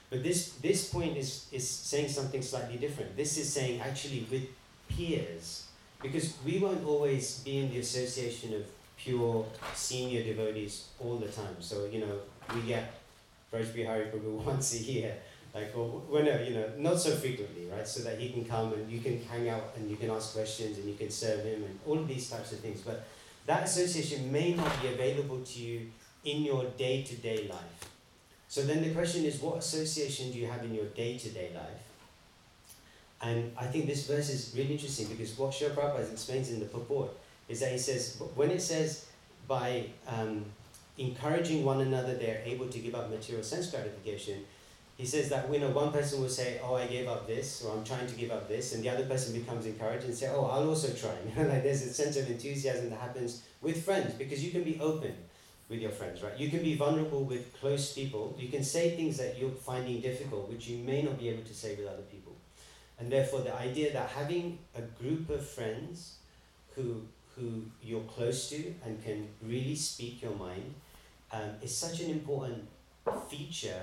But 0.09 0.25
this, 0.25 0.55
this 0.55 0.89
point 0.89 1.17
is, 1.17 1.47
is 1.53 1.69
saying 1.69 2.09
something 2.09 2.43
slightly 2.43 2.79
different. 2.79 3.17
This 3.17 3.39
is 3.39 3.53
saying 3.53 3.81
actually 3.81 4.27
with 4.29 4.49
peers, 4.89 5.67
because 6.03 6.35
we 6.45 6.59
won't 6.59 6.85
always 6.85 7.41
be 7.41 7.59
in 7.59 7.71
the 7.71 7.79
association 7.79 8.55
of 8.55 8.65
pure 8.97 9.47
senior 9.75 10.25
devotees 10.25 10.87
all 10.99 11.17
the 11.17 11.29
time. 11.29 11.57
So, 11.61 11.85
you 11.85 12.01
know, 12.01 12.19
we 12.55 12.63
get 12.63 12.93
Braj 13.53 13.73
Bihari 13.73 14.07
Prabhu 14.07 14.43
once 14.45 14.75
a 14.75 14.79
year, 14.79 15.15
like, 15.55 15.77
or 15.77 15.87
whenever, 15.87 16.43
you 16.43 16.55
know, 16.55 16.69
not 16.79 16.99
so 16.99 17.11
frequently, 17.15 17.67
right? 17.67 17.87
So 17.87 18.03
that 18.03 18.19
he 18.19 18.31
can 18.31 18.45
come 18.45 18.73
and 18.73 18.91
you 18.91 19.01
can 19.01 19.23
hang 19.25 19.49
out 19.49 19.75
and 19.77 19.91
you 19.91 19.97
can 19.97 20.11
ask 20.11 20.35
questions 20.35 20.79
and 20.79 20.89
you 20.89 20.95
can 20.95 21.11
serve 21.11 21.45
him 21.45 21.63
and 21.63 21.79
all 21.87 21.99
of 21.99 22.09
these 22.09 22.29
types 22.31 22.53
of 22.53 22.61
things. 22.61 22.81
But 22.81 23.05
that 23.47 23.65
association 23.65 24.31
may 24.31 24.55
not 24.55 24.71
be 24.83 24.89
available 24.89 25.41
to 25.41 25.61
you 25.61 25.91
in 26.25 26.43
your 26.43 26.65
day 26.77 27.03
to 27.03 27.17
day 27.17 27.49
life. 27.49 27.91
So 28.49 28.63
then 28.63 28.83
the 28.83 28.91
question 28.91 29.25
is, 29.25 29.41
what 29.41 29.59
association 29.59 30.33
do 30.33 30.39
you 30.39 30.47
have 30.47 30.65
in 30.65 30.75
your 30.75 30.87
day 30.87 31.17
to 31.19 31.29
day 31.31 31.51
life? 31.55 31.85
And 33.23 33.53
I 33.57 33.67
think 33.67 33.87
this 33.87 34.07
verse 34.07 34.31
is 34.31 34.55
really 34.57 34.73
interesting 34.73 35.07
because 35.09 35.37
what 35.39 35.53
Srila 35.53 35.75
Prabhupada 35.75 36.11
explains 36.11 36.51
in 36.51 36.59
the 36.59 36.67
purport 36.67 37.11
is 37.49 37.61
that 37.61 37.71
he 37.73 37.79
says, 37.79 38.21
when 38.35 38.51
it 38.51 38.63
says 38.63 39.07
by 39.47 39.87
um, 40.07 40.45
encouraging 40.97 41.65
one 41.65 41.81
another, 41.81 42.15
they're 42.15 42.43
able 42.45 42.69
to 42.69 42.79
give 42.79 42.95
up 42.95 43.11
material 43.11 43.45
sense 43.45 43.71
gratification, 43.71 44.45
he 45.01 45.07
says 45.07 45.31
that 45.31 45.51
you 45.51 45.59
know 45.61 45.71
one 45.71 45.91
person 45.91 46.21
will 46.21 46.29
say, 46.29 46.61
"Oh, 46.63 46.75
I 46.75 46.87
gave 46.87 47.09
up 47.09 47.27
this," 47.27 47.63
or 47.63 47.73
"I'm 47.75 47.83
trying 47.83 48.07
to 48.07 48.15
give 48.15 48.31
up 48.31 48.47
this," 48.49 48.75
and 48.75 48.85
the 48.85 48.91
other 48.91 49.07
person 49.07 49.33
becomes 49.33 49.65
encouraged 49.65 50.05
and 50.05 50.15
say, 50.15 50.29
"Oh, 50.29 50.45
I'll 50.45 50.69
also 50.69 50.93
try." 50.93 51.15
You 51.27 51.35
know, 51.35 51.49
like 51.49 51.63
there's 51.63 51.83
a 51.83 51.95
sense 51.95 52.17
of 52.19 52.29
enthusiasm 52.29 52.91
that 52.91 53.01
happens 53.01 53.43
with 53.63 53.83
friends 53.83 54.13
because 54.23 54.45
you 54.45 54.51
can 54.51 54.63
be 54.63 54.79
open 54.79 55.15
with 55.71 55.81
your 55.81 55.91
friends, 55.91 56.23
right? 56.23 56.37
You 56.39 56.51
can 56.51 56.63
be 56.63 56.75
vulnerable 56.77 57.25
with 57.25 57.59
close 57.59 57.95
people. 57.95 58.37
You 58.39 58.49
can 58.49 58.63
say 58.63 58.95
things 58.95 59.17
that 59.17 59.39
you're 59.39 59.59
finding 59.71 60.03
difficult, 60.03 60.51
which 60.51 60.69
you 60.69 60.85
may 60.85 61.01
not 61.01 61.19
be 61.19 61.31
able 61.31 61.45
to 61.45 61.55
say 61.55 61.77
with 61.77 61.87
other 61.87 62.07
people, 62.15 62.35
and 62.99 63.11
therefore 63.11 63.41
the 63.41 63.55
idea 63.55 63.95
that 63.95 64.11
having 64.11 64.59
a 64.75 64.83
group 64.83 65.31
of 65.31 65.49
friends 65.49 66.17
who 66.75 66.87
who 67.37 67.63
you're 67.83 68.09
close 68.17 68.51
to 68.51 68.75
and 68.85 69.03
can 69.03 69.29
really 69.41 69.77
speak 69.77 70.21
your 70.21 70.35
mind 70.35 70.75
um, 71.33 71.51
is 71.63 71.75
such 71.75 72.01
an 72.01 72.11
important 72.11 72.69
feature 73.31 73.83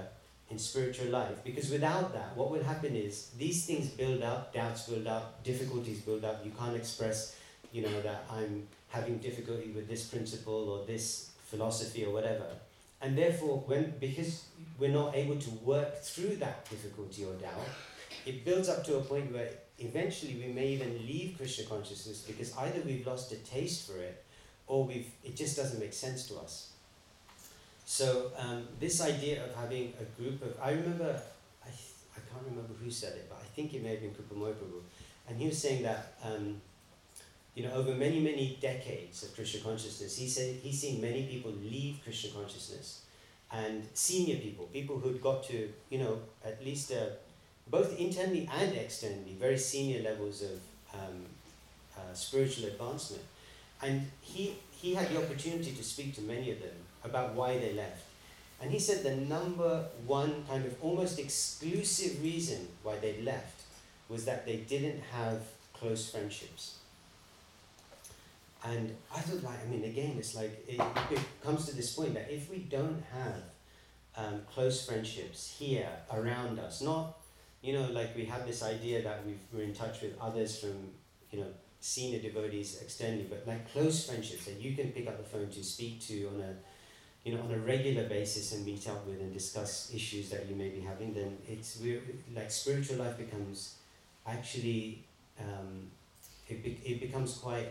in 0.50 0.58
spiritual 0.58 1.08
life 1.08 1.44
because 1.44 1.70
without 1.70 2.14
that 2.14 2.36
what 2.36 2.52
will 2.52 2.64
happen 2.64 2.96
is 2.96 3.32
these 3.38 3.66
things 3.66 3.88
build 3.90 4.22
up 4.22 4.54
doubts 4.54 4.88
build 4.88 5.06
up 5.08 5.44
difficulties 5.44 6.00
build 6.02 6.24
up. 6.24 6.44
You 6.46 6.52
can't 6.58 6.76
express 6.76 7.36
you 7.74 7.82
know 7.82 8.02
that 8.02 8.26
i'm 8.32 8.66
having 8.90 9.18
difficulty 9.18 9.72
with 9.76 9.90
this 9.90 10.06
principle 10.06 10.70
or 10.70 10.86
this 10.86 11.32
philosophy 11.46 12.06
or 12.06 12.12
whatever. 12.12 12.46
And 13.02 13.18
therefore 13.18 13.64
when 13.68 13.94
because 14.00 14.46
we're 14.80 14.92
not 14.92 15.16
able 15.16 15.38
to 15.38 15.50
work 15.64 16.02
through 16.02 16.38
that 16.38 16.68
difficulty 16.70 17.26
or 17.26 17.34
doubt 17.34 17.68
it 18.26 18.44
builds 18.44 18.70
up 18.70 18.84
to 18.86 18.98
a 18.98 19.02
point 19.02 19.32
where 19.32 19.50
eventually 19.80 20.36
we 20.36 20.52
may 20.52 20.68
even 20.70 20.98
leave 21.06 21.38
krishna 21.38 21.66
consciousness 21.66 22.22
because 22.22 22.56
either 22.58 22.82
we've 22.86 23.06
lost 23.06 23.32
a 23.32 23.36
taste 23.38 23.90
for 23.90 23.98
it 24.00 24.24
or 24.66 24.86
we've 24.86 25.12
it 25.24 25.36
just 25.36 25.56
doesn't 25.56 25.80
make 25.80 25.94
sense 25.94 26.28
to 26.28 26.36
us 26.38 26.72
so 27.90 28.34
um, 28.38 28.68
this 28.82 29.00
idea 29.00 29.46
of 29.46 29.56
having 29.56 29.94
a 29.98 30.22
group 30.22 30.42
of, 30.42 30.54
I 30.62 30.72
remember, 30.72 31.22
I, 31.66 31.70
I 31.70 32.20
can't 32.30 32.44
remember 32.46 32.74
who 32.84 32.92
said 32.92 33.14
it, 33.14 33.28
but 33.30 33.38
I 33.42 33.46
think 33.56 33.74
it 33.74 33.82
may 33.82 33.92
have 33.92 34.02
been 34.02 34.12
Kripamoy 34.12 34.56
Prabhu, 34.56 34.82
and 35.30 35.40
he 35.40 35.48
was 35.48 35.58
saying 35.58 35.84
that, 35.84 36.16
um, 36.22 36.60
you 37.56 37.64
know, 37.64 37.72
over 37.72 37.96
many, 37.96 38.20
many 38.20 38.58
decades 38.60 39.24
of 39.24 39.34
Krishna 39.34 39.62
consciousness, 39.62 40.18
he 40.18 40.28
said 40.28 40.56
he's 40.62 40.82
seen 40.82 41.00
many 41.00 41.28
people 41.28 41.50
leave 41.64 42.02
Krishna 42.04 42.32
consciousness, 42.32 43.04
and 43.54 43.88
senior 43.94 44.36
people, 44.36 44.66
people 44.66 45.00
who'd 45.00 45.22
got 45.22 45.46
to, 45.46 45.72
you 45.90 46.00
know, 46.00 46.20
at 46.44 46.62
least 46.66 46.92
uh, 46.92 47.06
both 47.68 47.98
internally 47.98 48.50
and 48.54 48.76
externally, 48.76 49.38
very 49.40 49.58
senior 49.58 50.04
levels 50.04 50.42
of 50.42 50.60
um, 50.94 51.24
uh, 51.96 52.14
spiritual 52.14 52.68
advancement. 52.68 53.24
And 53.82 54.12
he, 54.20 54.56
he 54.72 54.94
had 54.94 55.08
the 55.10 55.24
opportunity 55.24 55.72
to 55.72 55.84
speak 55.84 56.14
to 56.16 56.22
many 56.22 56.52
of 56.52 56.60
them 56.60 56.76
about 57.04 57.34
why 57.34 57.58
they 57.58 57.74
left. 57.74 58.04
And 58.62 58.72
he 58.72 58.80
said 58.80 59.04
the 59.04 59.16
number 59.16 59.86
one 60.06 60.44
kind 60.50 60.66
of 60.66 60.76
almost 60.82 61.20
exclusive 61.20 62.22
reason 62.24 62.68
why 62.84 62.98
they 62.98 63.22
left 63.22 63.62
was 64.10 64.26
that 64.26 64.46
they 64.46 64.58
didn't 64.58 65.02
have 65.12 65.42
close 65.74 66.10
friendships. 66.10 66.78
And 68.64 68.96
I 69.16 69.20
thought, 69.20 69.44
like, 69.44 69.60
I 69.64 69.70
mean, 69.70 69.84
again, 69.84 70.16
it's 70.18 70.36
like 70.36 70.66
it, 70.68 70.82
it 71.12 71.20
comes 71.44 71.66
to 71.68 71.76
this 71.76 71.94
point 71.94 72.16
that 72.16 72.32
if 72.32 72.50
we 72.50 72.58
don't 72.58 73.04
have 73.14 73.44
um, 74.16 74.42
close 74.52 74.86
friendships 74.86 75.56
here 75.58 75.90
around 76.12 76.60
us, 76.60 76.82
not, 76.82 77.20
you 77.62 77.74
know, 77.74 77.88
like 77.92 78.16
we 78.16 78.26
have 78.26 78.48
this 78.48 78.64
idea 78.64 79.04
that 79.04 79.26
we 79.26 79.36
we're 79.54 79.64
in 79.64 79.74
touch 79.74 80.02
with 80.02 80.20
others 80.20 80.60
from, 80.60 80.90
you 81.32 81.40
know, 81.40 81.48
senior 81.80 82.20
devotees 82.20 82.80
externally, 82.82 83.28
but 83.30 83.44
like 83.46 83.72
close 83.72 84.08
friendships 84.08 84.46
that 84.46 84.60
you 84.60 84.76
can 84.76 84.92
pick 84.92 85.08
up 85.08 85.18
the 85.18 85.24
phone 85.24 85.50
to 85.50 85.64
speak 85.64 86.02
to 86.02 86.28
on 86.34 86.42
a 86.42 86.56
you 87.28 87.36
know, 87.36 87.42
on 87.42 87.52
a 87.52 87.58
regular 87.58 88.08
basis 88.08 88.54
and 88.54 88.66
meet 88.66 88.88
up 88.88 89.06
with 89.06 89.20
and 89.20 89.34
discuss 89.34 89.92
issues 89.94 90.30
that 90.30 90.48
you 90.48 90.56
may 90.56 90.70
be 90.70 90.80
having, 90.80 91.14
then 91.14 91.38
it's 91.46 91.78
we're, 91.82 92.02
like 92.34 92.50
spiritual 92.50 92.96
life 93.04 93.18
becomes 93.18 93.76
actually 94.26 95.04
um, 95.38 95.92
it, 96.48 96.64
be, 96.64 96.80
it 96.86 97.02
becomes 97.02 97.34
quite 97.34 97.68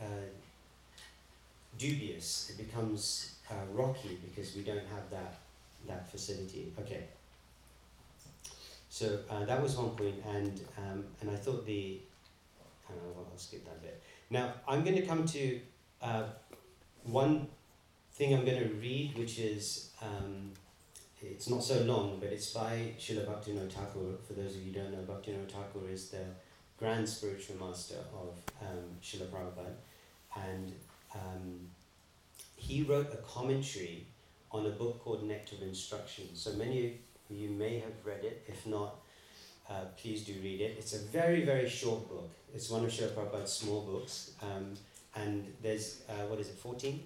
uh, 0.00 0.26
dubious. 1.76 2.50
It 2.50 2.66
becomes 2.66 3.34
uh, 3.50 3.66
rocky 3.74 4.18
because 4.24 4.56
we 4.56 4.62
don't 4.62 4.88
have 4.94 5.10
that 5.10 5.34
that 5.86 6.10
facility. 6.10 6.72
Okay. 6.78 7.04
So 8.88 9.18
uh, 9.28 9.44
that 9.44 9.60
was 9.62 9.76
one 9.76 9.90
point, 9.90 10.14
and 10.26 10.58
um, 10.78 11.04
and 11.20 11.30
I 11.30 11.36
thought 11.36 11.66
the, 11.66 12.00
I 12.88 12.92
know, 12.92 13.26
I'll 13.30 13.36
skip 13.36 13.66
that 13.66 13.82
bit. 13.82 14.02
Now 14.30 14.54
I'm 14.66 14.82
going 14.82 14.96
to 14.96 15.04
come 15.04 15.26
to 15.26 15.60
uh, 16.00 16.22
one 17.02 17.48
thing 18.14 18.32
I'm 18.32 18.44
going 18.44 18.62
to 18.62 18.74
read, 18.76 19.18
which 19.18 19.40
is, 19.40 19.90
um, 20.00 20.52
it's 21.20 21.48
not 21.48 21.64
so 21.64 21.82
long, 21.82 22.18
but 22.20 22.32
it's 22.32 22.52
by 22.52 22.92
Srila 22.98 23.26
Bhaktivinoda 23.26 23.70
Thakur. 23.72 24.16
For 24.26 24.34
those 24.34 24.54
of 24.54 24.62
you 24.62 24.72
who 24.72 24.80
don't 24.80 24.92
know, 24.92 24.98
Bhaktivinoda 24.98 25.50
Thakur 25.50 25.88
is 25.90 26.10
the 26.10 26.24
grand 26.78 27.08
spiritual 27.08 27.56
master 27.56 27.96
of 28.14 28.36
um, 28.62 28.84
Srila 29.02 29.26
Prabhupada. 29.26 29.74
And 30.36 30.72
um, 31.12 31.60
he 32.56 32.82
wrote 32.84 33.12
a 33.12 33.16
commentary 33.16 34.06
on 34.52 34.66
a 34.66 34.70
book 34.70 35.02
called 35.02 35.24
Nectar 35.24 35.56
of 35.56 35.62
Instruction. 35.62 36.28
So 36.34 36.52
many 36.52 36.86
of 36.86 36.92
you 37.36 37.48
may 37.48 37.80
have 37.80 37.94
read 38.04 38.22
it. 38.22 38.44
If 38.46 38.64
not, 38.64 38.94
uh, 39.68 39.86
please 40.00 40.24
do 40.24 40.34
read 40.40 40.60
it. 40.60 40.76
It's 40.78 40.94
a 40.94 40.98
very, 40.98 41.44
very 41.44 41.68
short 41.68 42.08
book. 42.08 42.30
It's 42.54 42.70
one 42.70 42.84
of 42.84 42.92
Srila 42.92 43.08
Prabhupada's 43.08 43.52
small 43.52 43.80
books. 43.80 44.30
Um, 44.40 44.74
and 45.16 45.52
there's, 45.62 46.02
uh, 46.08 46.26
what 46.28 46.38
is 46.38 46.48
it, 46.48 46.54
14? 46.54 47.00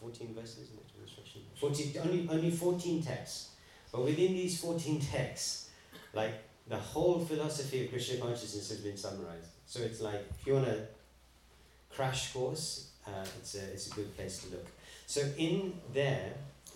14 0.00 0.34
verses 0.34 0.70
in 0.70 0.76
the 0.76 1.02
instruction. 1.02 1.42
14, 1.56 1.94
only, 2.04 2.28
only 2.30 2.50
14 2.50 3.02
texts. 3.02 3.50
But 3.92 4.04
within 4.04 4.32
these 4.32 4.60
14 4.60 5.00
texts, 5.00 5.70
like 6.14 6.34
the 6.68 6.76
whole 6.76 7.20
philosophy 7.20 7.84
of 7.84 7.90
Krishna 7.90 8.18
consciousness 8.18 8.70
has 8.70 8.78
been 8.78 8.96
summarized. 8.96 9.48
So 9.66 9.80
it's 9.80 10.00
like, 10.00 10.24
if 10.40 10.46
you 10.46 10.54
want 10.54 10.68
a 10.68 10.86
crash 11.94 12.32
course, 12.32 12.90
uh, 13.06 13.24
it's, 13.38 13.54
a, 13.56 13.64
it's 13.72 13.88
a 13.88 13.94
good 13.94 14.16
place 14.16 14.42
to 14.42 14.50
look. 14.52 14.66
So 15.06 15.22
in 15.36 15.74
there, 15.92 16.32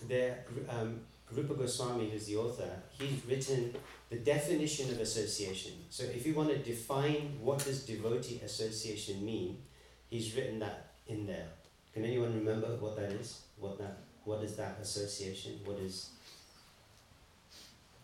there 0.07 0.45
um, 0.69 0.99
Rupa 1.31 1.55
Goswami, 1.55 2.09
who's 2.09 2.27
the 2.27 2.35
author, 2.35 2.69
he's 2.91 3.25
written 3.27 3.73
the 4.09 4.17
definition 4.17 4.91
of 4.91 4.99
association. 4.99 5.73
So 5.89 6.03
if 6.03 6.25
you 6.25 6.33
want 6.33 6.49
to 6.49 6.57
define 6.57 7.37
what 7.41 7.63
does 7.63 7.85
devotee 7.85 8.41
association 8.43 9.25
mean, 9.25 9.57
he's 10.09 10.35
written 10.35 10.59
that 10.59 10.91
in 11.07 11.25
there. 11.25 11.47
Can 11.95 12.03
anyone 12.03 12.35
remember 12.35 12.75
what 12.75 12.97
that 12.97 13.13
is? 13.13 13.39
what 13.57 13.77
that 13.79 13.97
what 14.25 14.43
is 14.43 14.55
that 14.57 14.77
association? 14.81 15.59
What 15.63 15.77
is 15.79 16.09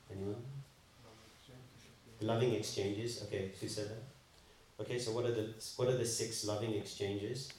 anyone? 0.10 0.44
Loving 2.22 2.54
exchanges. 2.54 3.24
Okay, 3.24 3.52
who 3.60 3.68
said 3.68 3.90
that? 3.90 4.84
Okay, 4.84 4.98
so 4.98 5.12
what 5.12 5.26
are 5.26 5.34
the 5.34 5.50
what 5.76 5.88
are 5.90 5.98
the 5.98 6.06
six 6.06 6.46
loving 6.46 6.74
exchanges? 6.74 7.52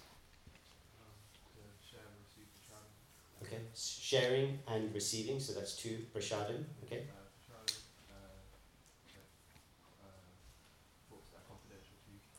Okay, 3.43 3.59
sharing 3.77 4.59
and 4.69 4.95
receiving. 4.95 5.39
So 5.39 5.53
that's 5.53 5.77
two 5.77 5.99
prashadam. 6.17 6.65
Okay. 6.85 7.03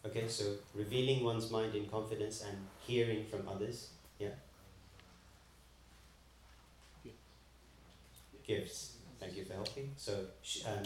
Okay, 0.05 0.27
so 0.27 0.43
revealing 0.75 1.23
one's 1.23 1.49
mind 1.49 1.75
in 1.75 1.85
confidence 1.85 2.41
and 2.41 2.57
hearing 2.85 3.25
from 3.25 3.47
others. 3.47 3.89
Yeah. 4.19 4.29
Gifts. 8.45 8.97
Thank 9.19 9.37
you 9.37 9.45
for 9.45 9.53
helping. 9.53 9.91
So, 9.95 10.25
um, 10.67 10.83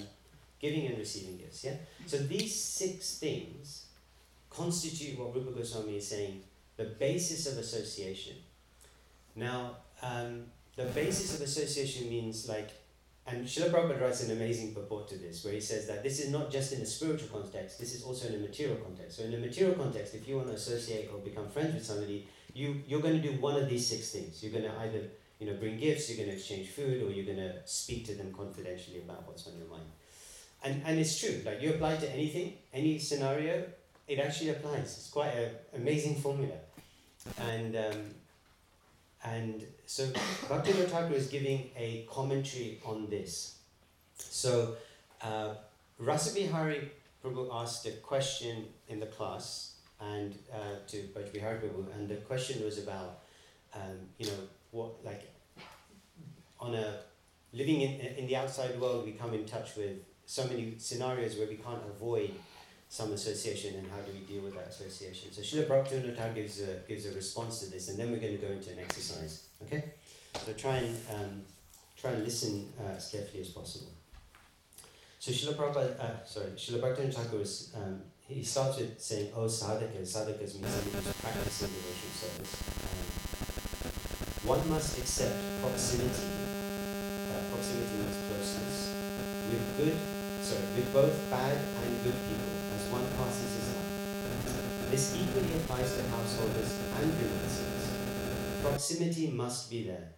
giving 0.60 0.86
and 0.88 0.98
receiving 0.98 1.38
gifts. 1.38 1.64
Yeah. 1.64 1.76
So 2.06 2.18
these 2.18 2.54
six 2.54 3.18
things 3.18 3.88
constitute 4.50 5.20
what 5.20 5.36
Rupa 5.36 5.52
Goswami 5.52 5.98
is 5.98 6.08
saying 6.08 6.44
the 6.78 6.86
basis 6.86 7.48
of 7.52 7.58
association. 7.58 8.36
Now, 9.36 9.78
um, 10.02 10.46
the 10.76 10.86
basis 10.86 11.36
of 11.36 11.42
association 11.42 12.10
means 12.10 12.48
like 12.48 12.70
and 13.28 13.46
Srila 13.46 13.72
Prabhupada 13.72 14.02
writes 14.02 14.24
an 14.24 14.32
amazing 14.32 14.74
purport 14.74 15.10
to 15.10 15.18
this, 15.18 15.44
where 15.44 15.54
he 15.54 15.60
says 15.60 15.86
that 15.88 16.02
this 16.02 16.20
is 16.20 16.32
not 16.32 16.50
just 16.50 16.72
in 16.72 16.82
a 16.82 16.86
spiritual 16.86 17.28
context, 17.28 17.78
this 17.78 17.94
is 17.94 18.04
also 18.04 18.30
in 18.30 18.36
a 18.36 18.38
material 18.38 18.78
context. 18.78 19.18
So 19.18 19.24
in 19.26 19.34
a 19.34 19.38
material 19.38 19.76
context, 19.76 20.16
if 20.16 20.28
you 20.28 20.38
want 20.38 20.48
to 20.48 20.54
associate 20.54 21.10
or 21.14 21.20
become 21.20 21.50
friends 21.50 21.74
with 21.74 21.86
somebody, 21.86 22.26
you, 22.54 22.82
you're 22.88 23.02
going 23.02 23.22
to 23.22 23.32
do 23.32 23.40
one 23.40 23.56
of 23.56 23.70
these 23.70 23.86
six 23.86 24.12
things. 24.12 24.42
You're 24.42 24.54
going 24.54 24.64
to 24.64 24.80
either 24.80 25.02
you 25.40 25.48
know, 25.48 25.58
bring 25.58 25.78
gifts, 25.78 26.10
you're 26.10 26.18
going 26.18 26.30
to 26.30 26.36
exchange 26.36 26.70
food, 26.70 27.04
or 27.04 27.12
you're 27.12 27.26
going 27.26 27.38
to 27.38 27.56
speak 27.66 28.06
to 28.06 28.16
them 28.16 28.34
confidentially 28.34 29.00
about 29.00 29.28
what's 29.28 29.46
on 29.46 29.58
your 29.58 29.68
mind. 29.68 29.86
And, 30.64 30.82
and 30.86 31.00
it's 31.00 31.20
true, 31.20 31.42
like 31.46 31.62
you 31.62 31.72
apply 31.72 31.98
to 31.98 32.12
anything, 32.12 32.54
any 32.74 32.98
scenario, 32.98 33.66
it 34.08 34.20
actually 34.20 34.50
applies. 34.50 34.98
It's 34.98 35.10
quite 35.10 35.34
an 35.36 35.52
amazing 35.76 36.16
formula. 36.16 36.56
And 37.40 37.76
um, 37.76 38.16
and 39.24 39.64
so 39.86 40.06
Bhaktivinoda 40.48 40.90
Thakur 40.90 41.14
is 41.14 41.28
giving 41.28 41.70
a 41.76 42.08
commentary 42.10 42.80
on 42.86 43.10
this. 43.10 43.58
So 44.18 44.76
uh, 45.22 45.56
Rasabihari 46.02 46.90
Prabhu 47.24 47.50
asked 47.52 47.86
a 47.88 47.92
question 47.92 48.66
in 48.88 49.00
the 49.00 49.08
class 49.08 49.76
and 50.00 50.38
uh, 50.54 50.88
to 50.88 50.98
Bhaktivinoda 51.16 51.62
Prabhu, 51.62 51.96
and 51.96 52.08
the 52.08 52.18
question 52.18 52.64
was 52.64 52.78
about, 52.78 53.20
um, 53.74 53.98
you 54.18 54.28
know, 54.28 54.40
what 54.72 55.04
like 55.04 55.34
on 56.60 56.76
a 56.76 57.00
living 57.54 57.82
in, 57.82 58.00
in 58.18 58.28
the 58.28 58.36
outside 58.36 58.80
world, 58.80 59.06
we 59.06 59.12
come 59.12 59.34
in 59.34 59.46
touch 59.46 59.76
with 59.76 59.98
so 60.26 60.46
many 60.46 60.76
scenarios 60.78 61.38
where 61.38 61.48
we 61.48 61.56
can't 61.56 61.82
avoid 61.90 62.32
some 62.90 63.12
association 63.14 63.76
and 63.76 63.88
how 63.92 63.98
do 63.98 64.12
we 64.14 64.20
deal 64.20 64.44
with 64.44 64.56
that 64.56 64.68
association. 64.68 65.32
So 65.32 65.42
Srila 65.42 65.68
Bhaktivinoda 65.68 66.34
gives 66.34 66.62
a, 66.62 66.78
gives 66.88 67.06
a 67.06 67.12
response 67.14 67.60
to 67.60 67.72
this 67.72 67.90
and 67.90 68.00
then 68.00 68.12
we're 68.12 68.20
going 68.20 68.40
to 68.40 68.46
go 68.46 68.52
into 68.52 68.72
an 68.72 68.80
exercise. 68.80 69.48
Okay? 69.64 69.84
So 70.46 70.54
try 70.54 70.78
and, 70.78 70.96
um, 71.14 71.42
try 72.00 72.12
and 72.12 72.24
listen 72.24 72.72
uh, 72.80 72.96
as 72.96 73.10
carefully 73.10 73.42
as 73.42 73.50
possible. 73.50 73.92
So 75.20 75.32
Srila 75.32 75.56
Prabhupada, 75.56 76.00
uh, 76.00 76.26
sorry, 76.26 76.52
Srila 76.56 76.80
Bhaktivinoda 76.82 77.14
Thakur 77.14 77.38
was, 77.38 77.74
um, 77.76 78.02
he 78.28 78.44
starts 78.44 78.78
with 78.78 79.00
saying, 79.00 79.32
oh 79.36 79.46
sadhakas, 79.46 80.08
sadhakas 80.08 80.56
means 80.56 80.70
somebody 80.70 80.92
who's 80.92 81.14
practicing 81.22 81.70
devotional 81.70 82.14
service. 82.14 82.64
Um, 82.84 84.48
one 84.48 84.70
must 84.70 84.98
accept 84.98 85.36
proximity, 85.62 86.28
uh, 87.32 87.42
proximity 87.52 87.96
means 88.00 88.18
closeness, 88.28 88.96
with 89.50 89.78
good, 89.78 90.17
sorry, 90.48 90.64
with 90.76 90.94
both 90.94 91.30
bad 91.30 91.58
and 91.58 92.04
good 92.04 92.16
people 92.30 92.56
as 92.76 92.88
one 92.88 93.04
passes 93.20 93.52
his 93.60 93.68
life. 93.76 94.92
This 94.92 95.16
equally 95.20 95.54
applies 95.60 95.98
to 95.98 96.04
householders 96.08 96.72
and 96.96 97.12
gymnasiums. 97.12 98.62
Proximity 98.62 99.28
must 99.32 99.70
be 99.70 99.84
there. 99.84 100.14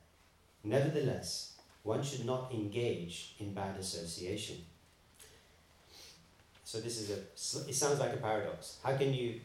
Nevertheless, 0.63 1.57
one 1.81 2.03
should 2.03 2.25
not 2.25 2.53
engage 2.53 3.35
in 3.39 3.53
bad 3.55 3.79
association. 3.79 4.57
So 6.63 6.79
this 6.79 7.01
is 7.01 7.09
a, 7.09 7.67
it 7.67 7.73
sounds 7.73 7.99
like 7.99 8.13
a 8.13 8.17
paradox. 8.17 8.77
How 8.83 8.95
can 8.95 9.11
you 9.11 9.41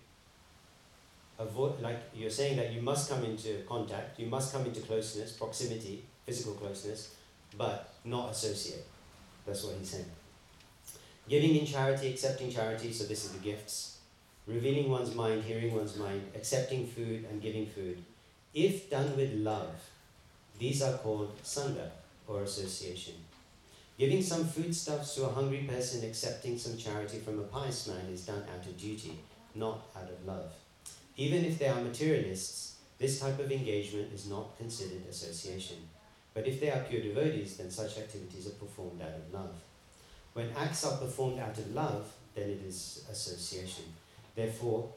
avoid, 1.38 1.80
like 1.80 2.02
you're 2.14 2.28
saying 2.28 2.58
that 2.58 2.72
you 2.72 2.82
must 2.82 3.08
come 3.08 3.24
into 3.24 3.62
contact, 3.66 4.20
you 4.20 4.26
must 4.26 4.52
come 4.52 4.66
into 4.66 4.80
closeness, 4.80 5.32
proximity, 5.32 6.04
physical 6.26 6.52
closeness, 6.52 7.14
but 7.56 7.94
not 8.04 8.32
associate. 8.32 8.84
That's 9.46 9.64
what 9.64 9.76
he's 9.78 9.88
saying. 9.88 10.10
Giving 11.26 11.56
in 11.56 11.64
charity, 11.64 12.10
accepting 12.10 12.52
charity, 12.52 12.92
so 12.92 13.04
this 13.04 13.24
is 13.24 13.32
the 13.32 13.38
gifts. 13.38 13.98
Revealing 14.46 14.90
one's 14.90 15.14
mind, 15.14 15.42
hearing 15.42 15.74
one's 15.74 15.96
mind, 15.96 16.22
accepting 16.34 16.86
food 16.86 17.24
and 17.30 17.40
giving 17.40 17.66
food. 17.66 18.04
If 18.52 18.90
done 18.90 19.16
with 19.16 19.32
love, 19.32 19.74
these 20.58 20.82
are 20.82 20.98
called 20.98 21.42
sangha 21.42 21.88
or 22.28 22.42
association. 22.42 23.14
Giving 23.98 24.22
some 24.22 24.44
foodstuffs 24.44 25.14
to 25.14 25.24
a 25.24 25.32
hungry 25.32 25.66
person, 25.66 26.04
accepting 26.04 26.58
some 26.58 26.76
charity 26.76 27.20
from 27.20 27.38
a 27.38 27.44
pious 27.44 27.86
man 27.86 28.12
is 28.12 28.26
done 28.26 28.44
out 28.52 28.66
of 28.66 28.76
duty, 28.76 29.18
not 29.54 29.86
out 29.96 30.10
of 30.10 30.26
love. 30.26 30.52
Even 31.16 31.44
if 31.44 31.58
they 31.58 31.68
are 31.68 31.80
materialists, 31.80 32.76
this 32.98 33.18
type 33.18 33.38
of 33.38 33.50
engagement 33.50 34.12
is 34.12 34.28
not 34.28 34.58
considered 34.58 35.06
association. 35.08 35.76
But 36.34 36.46
if 36.46 36.60
they 36.60 36.70
are 36.70 36.84
pure 36.88 37.02
devotees, 37.02 37.56
then 37.56 37.70
such 37.70 37.96
activities 37.96 38.46
are 38.46 38.58
performed 38.58 39.00
out 39.00 39.14
of 39.14 39.32
love. 39.32 39.54
When 40.34 40.50
acts 40.56 40.84
are 40.84 40.98
performed 40.98 41.38
out 41.38 41.56
of 41.56 41.72
love, 41.72 42.12
then 42.34 42.50
it 42.50 42.60
is 42.66 43.04
association. 43.10 43.84
Therefore, 44.34 44.92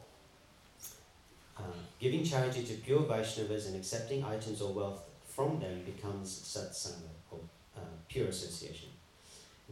uh, 1.55 1.61
giving 1.99 2.23
charity 2.23 2.63
to 2.63 2.73
pure 2.73 3.01
Vaishnavas 3.01 3.67
and 3.67 3.75
accepting 3.75 4.23
items 4.23 4.61
or 4.61 4.73
wealth 4.73 5.01
from 5.27 5.59
them 5.59 5.83
becomes 5.85 6.29
satsanga, 6.29 7.11
or 7.29 7.39
uh, 7.75 7.81
pure 8.09 8.27
association. 8.27 8.89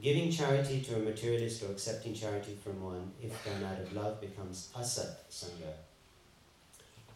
Giving 0.02 0.30
charity 0.30 0.82
to 0.82 0.98
a 0.98 1.00
materialist 1.00 1.64
or 1.64 1.72
accepting 1.72 2.14
charity 2.14 2.56
from 2.64 2.84
one, 2.84 3.12
if 3.20 3.32
done 3.44 3.64
out 3.64 3.80
of 3.80 3.94
love, 3.94 4.22
becomes 4.22 4.70
asat 4.78 5.16
sangha. 5.32 5.74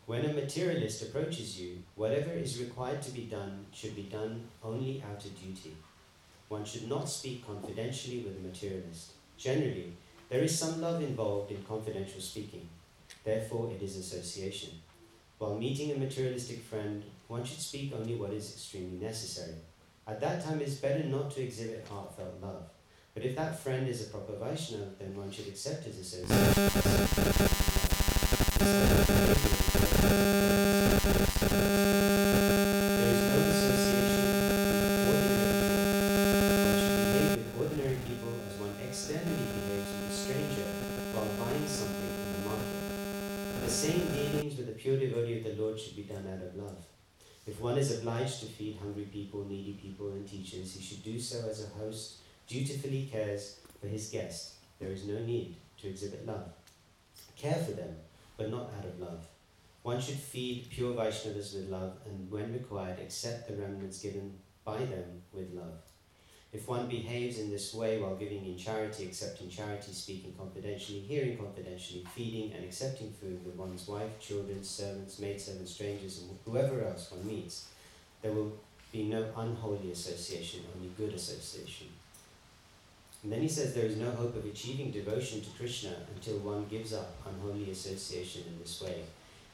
When 0.08 0.26
a 0.26 0.34
materialist 0.34 1.04
approaches 1.04 1.60
you, 1.60 1.84
whatever 1.94 2.32
is 2.32 2.60
required 2.60 3.04
to 3.04 3.12
be 3.12 3.26
done 3.26 3.68
should 3.72 3.96
be 3.96 4.04
done 4.04 4.46
only 4.64 5.04
out 5.08 5.24
of 5.24 5.40
duty. 5.40 5.76
One 6.50 6.66
should 6.66 6.90
not 6.90 7.08
speak 7.08 7.46
confidentially 7.46 8.20
with 8.22 8.38
a 8.38 8.42
materialist. 8.42 9.12
Generally, 9.38 9.94
there 10.30 10.42
is 10.42 10.58
some 10.58 10.82
love 10.82 11.02
involved 11.02 11.52
in 11.52 11.64
confidential 11.64 12.20
speaking. 12.20 12.68
Therefore, 13.24 13.72
it 13.72 13.84
is 13.84 13.98
association. 13.98 14.82
While 15.38 15.58
meeting 15.58 15.92
a 15.92 15.96
materialistic 15.96 16.62
friend, 16.64 17.04
one 17.28 17.44
should 17.44 17.60
speak 17.60 17.94
only 17.96 18.16
what 18.16 18.34
is 18.34 18.52
extremely 18.52 18.98
necessary. 18.98 19.56
At 20.08 20.20
that 20.22 20.44
time, 20.44 20.60
it 20.60 20.68
is 20.68 20.78
better 20.78 21.04
not 21.04 21.30
to 21.32 21.44
exhibit 21.44 21.86
heartfelt 21.88 22.42
love. 22.42 22.64
But 23.14 23.26
if 23.26 23.36
that 23.36 23.60
friend 23.60 23.88
is 23.88 24.02
a 24.08 24.10
proper 24.10 24.34
Vaishnava, 24.34 24.86
then 24.98 25.16
one 25.16 25.30
should 25.30 25.48
accept 25.48 25.84
his 25.84 26.00
association. 26.00 26.70
Obliged 47.92 48.40
to 48.42 48.46
feed 48.46 48.78
hungry 48.82 49.08
people, 49.12 49.46
needy 49.46 49.74
people, 49.74 50.10
and 50.10 50.28
teachers, 50.28 50.76
he 50.76 50.84
should 50.84 51.04
do 51.04 51.20
so 51.20 51.48
as 51.50 51.64
a 51.64 51.80
host 51.80 52.18
dutifully 52.48 53.08
cares 53.12 53.60
for 53.80 53.88
his 53.88 54.10
guest. 54.10 54.54
There 54.80 54.92
is 54.92 55.06
no 55.06 55.20
need 55.20 55.56
to 55.82 55.88
exhibit 55.88 56.26
love. 56.26 56.50
Care 57.38 57.64
for 57.66 57.72
them, 57.72 57.96
but 58.38 58.50
not 58.50 58.72
out 58.78 58.86
of 58.86 59.00
love. 59.00 59.26
One 59.84 60.02
should 60.02 60.16
feed 60.16 60.70
pure 60.70 60.94
Vaishnavas 60.94 61.56
with 61.56 61.70
love, 61.70 61.94
and 62.06 62.30
when 62.30 62.52
required, 62.52 63.00
accept 63.00 63.48
the 63.48 63.56
remnants 63.56 64.02
given 64.02 64.34
by 64.66 64.80
them 64.80 65.22
with 65.32 65.54
love. 65.54 65.80
If 66.52 66.68
one 66.68 66.88
behaves 66.88 67.38
in 67.38 67.52
this 67.52 67.76
way 67.76 68.02
while 68.02 68.16
giving 68.16 68.44
in 68.44 68.58
charity, 68.58 69.06
accepting 69.06 69.50
charity, 69.50 69.94
speaking 69.94 70.34
confidentially, 70.34 71.00
hearing 71.00 71.38
confidentially, 71.38 72.04
feeding 72.16 72.54
and 72.54 72.66
accepting 72.66 73.14
food 73.14 73.46
with 73.46 73.56
one's 73.56 73.88
wife, 73.88 74.20
children, 74.20 74.64
servants, 74.64 75.20
maidservants, 75.20 75.72
strangers, 75.72 76.22
and 76.22 76.40
whoever 76.46 76.84
else 76.84 77.12
one 77.12 77.28
meets, 77.28 77.68
there 78.22 78.32
will 78.32 78.52
be 78.92 79.04
no 79.04 79.26
unholy 79.38 79.92
association, 79.92 80.62
only 80.76 80.92
good 80.98 81.14
association. 81.14 81.88
And 83.24 83.32
then 83.32 83.42
he 83.42 83.48
says 83.48 83.74
there 83.74 83.86
is 83.86 83.98
no 83.98 84.12
hope 84.12 84.36
of 84.36 84.46
achieving 84.46 84.92
devotion 84.92 85.42
to 85.42 85.50
Krishna 85.58 85.92
until 86.16 86.38
one 86.40 86.66
gives 86.70 86.94
up 86.94 87.16
unholy 87.28 87.70
association 87.70 88.44
in 88.48 88.60
this 88.60 88.82
way. 88.82 89.04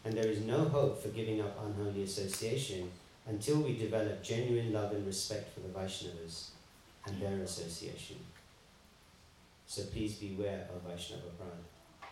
And 0.04 0.14
there 0.14 0.28
is 0.28 0.42
no 0.42 0.66
hope 0.66 1.02
for 1.02 1.10
giving 1.10 1.42
up 1.42 1.60
unholy 1.66 2.04
association 2.04 2.92
until 3.28 3.58
we 3.62 3.76
develop 3.76 4.22
genuine 4.24 4.72
love 4.72 4.92
and 4.92 5.06
respect 5.06 5.54
for 5.54 5.62
the 5.62 5.70
Vaishnavas 5.70 6.50
and 7.08 7.20
their 7.20 7.44
association. 7.44 8.18
So 9.66 9.82
please 9.84 10.14
beware 10.14 10.68
of 10.74 10.84
Vaishnava 10.84 11.24
pride. 11.38 12.10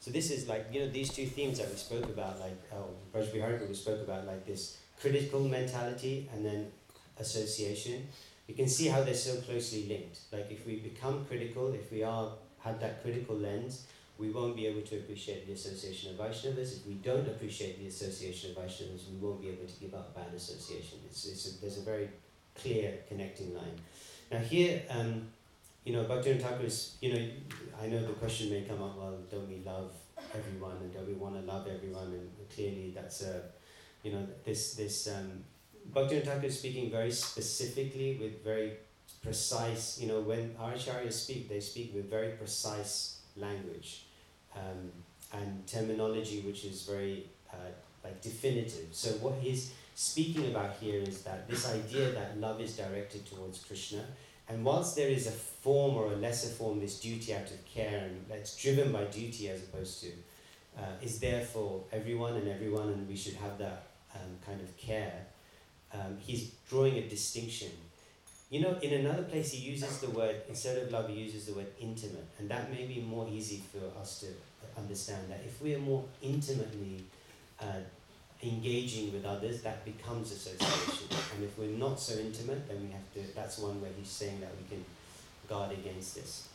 So 0.00 0.10
this 0.10 0.30
is 0.30 0.48
like, 0.48 0.66
you 0.72 0.80
know, 0.80 0.88
these 0.88 1.10
two 1.10 1.26
themes 1.26 1.58
that 1.58 1.68
we 1.68 1.76
spoke 1.76 2.04
about, 2.04 2.40
like 2.40 2.56
oh, 2.72 2.86
Braj 3.14 3.30
Bihari 3.30 3.64
we 3.66 3.74
spoke 3.74 4.00
about, 4.00 4.26
like 4.26 4.46
this 4.46 4.78
critical 5.02 5.40
mentality 5.40 6.30
and 6.32 6.46
then 6.46 6.70
association. 7.18 8.06
You 8.46 8.54
can 8.54 8.68
see 8.68 8.86
how 8.86 9.02
they're 9.02 9.14
so 9.14 9.34
closely 9.40 9.86
linked. 9.88 10.18
Like 10.32 10.50
if 10.50 10.66
we 10.66 10.76
become 10.76 11.24
critical, 11.24 11.74
if 11.74 11.90
we 11.90 12.02
are 12.04 12.28
have 12.60 12.78
that 12.80 13.02
critical 13.02 13.36
lens, 13.36 13.86
we 14.18 14.30
won't 14.30 14.54
be 14.54 14.66
able 14.66 14.82
to 14.82 14.96
appreciate 14.96 15.46
the 15.46 15.52
association 15.52 16.12
of 16.12 16.16
Vaishnavas. 16.18 16.76
If 16.78 16.86
we 16.86 16.94
don't 16.94 17.26
appreciate 17.26 17.80
the 17.80 17.88
association 17.88 18.52
of 18.52 18.56
Vaishnavas, 18.58 19.10
we 19.10 19.16
won't 19.20 19.40
be 19.42 19.48
able 19.48 19.66
to 19.66 19.80
give 19.80 19.94
up 19.94 20.14
bad 20.14 20.32
association. 20.34 20.98
It's, 21.06 21.26
it's 21.26 21.44
a, 21.48 21.60
there's 21.60 21.78
a 21.78 21.82
very 21.82 22.08
clear 22.54 22.98
connecting 23.08 23.54
line. 23.54 23.76
Now 24.30 24.38
here, 24.38 24.82
um, 24.88 25.26
you 25.84 25.92
know, 25.92 26.04
Bhaktivinoda 26.04 26.42
Thakur 26.42 26.64
is, 26.64 26.96
you 27.00 27.12
know, 27.12 27.28
I 27.82 27.88
know 27.88 28.00
the 28.06 28.12
question 28.12 28.50
may 28.50 28.62
come 28.62 28.80
up, 28.80 28.96
well, 28.96 29.18
don't 29.28 29.48
we 29.48 29.60
love 29.66 29.90
everyone 30.32 30.76
and 30.76 30.94
don't 30.94 31.08
we 31.08 31.14
want 31.14 31.34
to 31.34 31.52
love 31.52 31.66
everyone? 31.66 32.12
And 32.12 32.30
clearly 32.54 32.92
that's 32.94 33.22
a, 33.22 33.42
you 34.02 34.12
know, 34.12 34.26
this, 34.44 34.74
this, 34.74 35.08
um, 35.08 35.44
Bhaktivinoda 35.92 36.24
Thakur 36.24 36.46
is 36.46 36.58
speaking 36.58 36.90
very 36.90 37.10
specifically 37.10 38.18
with 38.20 38.44
very 38.44 38.72
precise, 39.22 39.98
you 40.00 40.08
know, 40.08 40.20
when 40.20 40.54
our 40.58 40.72
Acharyas 40.72 41.12
speak, 41.12 41.48
they 41.48 41.60
speak 41.60 41.94
with 41.94 42.08
very 42.10 42.30
precise 42.32 43.20
language 43.36 44.04
um, 44.56 44.90
and 45.32 45.66
terminology 45.66 46.40
which 46.40 46.64
is 46.64 46.82
very 46.82 47.26
uh, 47.52 47.56
like 48.04 48.20
definitive. 48.20 48.88
So 48.92 49.10
what 49.20 49.34
he's 49.40 49.72
speaking 49.94 50.46
about 50.46 50.76
here 50.80 51.00
is 51.00 51.22
that 51.22 51.48
this 51.48 51.68
idea 51.68 52.12
that 52.12 52.38
love 52.38 52.60
is 52.60 52.76
directed 52.76 53.26
towards 53.26 53.64
Krishna, 53.64 54.04
and 54.48 54.64
whilst 54.64 54.96
there 54.96 55.08
is 55.08 55.26
a 55.26 55.30
form 55.30 55.94
or 55.94 56.12
a 56.12 56.16
lesser 56.16 56.48
form, 56.48 56.80
this 56.80 57.00
duty 57.00 57.34
out 57.34 57.50
of 57.50 57.64
care 57.64 58.04
and 58.04 58.24
that's 58.28 58.56
driven 58.56 58.92
by 58.92 59.04
duty 59.04 59.48
as 59.48 59.62
opposed 59.62 60.02
to, 60.02 60.08
uh, 60.78 60.82
is 61.00 61.20
there 61.20 61.42
for 61.42 61.84
everyone 61.92 62.34
and 62.34 62.48
everyone, 62.48 62.88
and 62.88 63.08
we 63.08 63.16
should 63.16 63.34
have 63.34 63.58
that 63.58 63.91
um, 64.14 64.38
kind 64.44 64.60
of 64.60 64.76
care. 64.76 65.26
Um, 65.92 66.16
he's 66.20 66.52
drawing 66.68 66.96
a 66.96 67.08
distinction 67.08 67.70
you 68.52 68.60
know, 68.60 68.76
in 68.82 68.92
another 68.92 69.22
place 69.22 69.50
he 69.50 69.66
uses 69.66 70.00
the 70.00 70.10
word, 70.10 70.42
instead 70.46 70.76
of 70.76 70.92
love, 70.92 71.08
he 71.08 71.14
uses 71.14 71.46
the 71.46 71.54
word 71.54 71.68
intimate. 71.80 72.26
And 72.38 72.50
that 72.50 72.70
may 72.70 72.84
be 72.84 73.00
more 73.00 73.26
easy 73.26 73.62
for 73.72 73.98
us 73.98 74.20
to 74.20 74.26
understand 74.78 75.30
that 75.30 75.40
if 75.46 75.62
we 75.62 75.74
are 75.74 75.78
more 75.78 76.04
intimately 76.20 77.02
uh, 77.58 77.80
engaging 78.42 79.10
with 79.10 79.24
others, 79.24 79.62
that 79.62 79.86
becomes 79.86 80.32
association. 80.32 81.08
and 81.34 81.44
if 81.44 81.58
we're 81.58 81.78
not 81.78 81.98
so 81.98 82.20
intimate, 82.20 82.68
then 82.68 82.82
we 82.82 82.92
have 82.92 83.10
to, 83.14 83.34
that's 83.34 83.56
one 83.56 83.80
where 83.80 83.90
he's 83.98 84.10
saying 84.10 84.38
that 84.42 84.50
we 84.60 84.68
can 84.68 84.84
guard 85.48 85.72
against 85.72 86.16
this. 86.16 86.48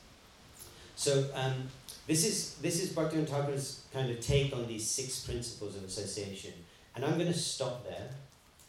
So 0.96 1.26
um, 1.34 1.68
this 2.06 2.24
is 2.28 2.56
this 2.62 2.84
is 2.84 2.92
Bhaktivinoda 2.92 3.28
Thakur's 3.28 3.82
kind 3.92 4.12
of 4.12 4.20
take 4.20 4.56
on 4.56 4.68
these 4.68 4.88
six 4.88 5.26
principles 5.26 5.76
of 5.76 5.84
association. 5.84 6.54
And 6.98 7.06
I'm 7.06 7.14
going 7.14 7.32
to 7.32 7.38
stop 7.38 7.86
there. 7.88 8.10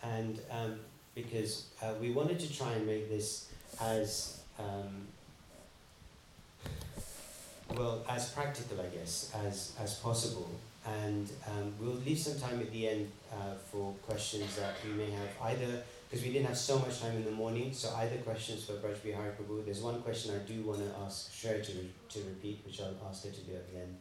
And 0.03 0.39
um, 0.51 0.81
because 1.15 1.69
uh, 1.83 1.95
we 1.99 2.11
wanted 2.11 2.39
to 2.41 2.55
try 2.55 2.71
and 2.73 2.87
make 2.87 3.09
this 3.09 3.49
as 3.81 4.43
um, 4.59 5.09
well 7.75 8.05
as 8.07 8.29
practical, 8.31 8.83
I 8.83 8.95
guess, 8.95 9.33
as 9.47 9.73
as 9.81 9.95
possible. 9.95 10.51
And 10.87 11.31
um, 11.49 11.73
we'll 11.81 12.01
leave 12.05 12.19
some 12.19 12.39
time 12.39 12.61
at 12.61 12.71
the 12.71 12.89
end 12.89 13.11
uh, 13.33 13.55
for 13.73 13.95
questions 14.07 14.57
that 14.57 14.75
we 14.85 14.93
may 14.93 15.11
have 15.11 15.29
either 15.45 15.83
because 16.09 16.25
we 16.25 16.31
didn't 16.31 16.49
have 16.49 16.59
so 16.59 16.79
much 16.79 17.01
time 17.01 17.17
in 17.17 17.25
the 17.25 17.31
morning. 17.31 17.73
So 17.73 17.95
either 17.97 18.17
questions 18.19 18.67
for 18.67 18.75
Braj 18.75 19.03
Bihari 19.03 19.31
Prabhu. 19.31 19.65
There's 19.65 19.81
one 19.81 20.03
question 20.03 20.35
I 20.35 20.47
do 20.47 20.61
want 20.63 20.81
to 20.81 20.91
ask 21.01 21.33
Shreya 21.33 21.65
to, 21.65 21.73
re- 21.73 21.91
to 22.11 22.19
repeat, 22.21 22.61
which 22.67 22.79
I'll 22.81 23.09
ask 23.09 23.25
her 23.25 23.31
to 23.31 23.41
do 23.41 23.55
at 23.55 23.73
the 23.73 23.81
end. 23.81 23.97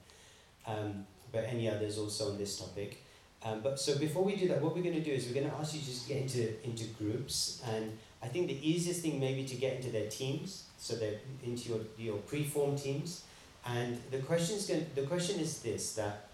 Um, 0.68 1.08
but 1.32 1.46
any 1.46 1.70
others 1.70 1.98
also 1.98 2.32
on 2.32 2.38
this 2.38 2.60
topic. 2.60 3.04
Um, 3.43 3.62
but 3.62 3.80
so 3.80 3.97
before 3.97 4.23
we 4.23 4.36
do 4.36 4.47
that, 4.47 4.62
what 4.62 4.76
we're 4.76 4.84
going 4.84 4.95
to 4.95 5.04
do 5.04 5.12
is 5.12 5.28
we're 5.28 5.36
going 5.36 5.50
to 5.50 5.56
ask 5.58 5.76
you 5.76 5.82
just 5.82 6.08
get 6.08 6.17
into, 6.17 6.54
into 6.65 6.86
groups. 6.86 7.62
And 7.71 7.97
I 8.21 8.28
think 8.28 8.47
the 8.47 8.67
easiest 8.67 9.02
thing 9.02 9.19
maybe 9.19 9.45
to 9.45 9.56
get 9.56 9.76
into 9.76 9.91
their 9.91 10.10
teams, 10.10 10.63
so 10.78 10.95
they're 10.95 11.19
into 11.45 11.69
your, 11.69 11.80
your 11.97 12.17
preformed 12.17 12.80
teams. 12.80 13.23
And 13.65 14.00
the, 14.12 14.19
question's 14.19 14.65
going, 14.65 14.86
the 14.95 15.04
question 15.04 15.39
is 15.39 15.60
this, 15.60 15.93
that 15.93 16.30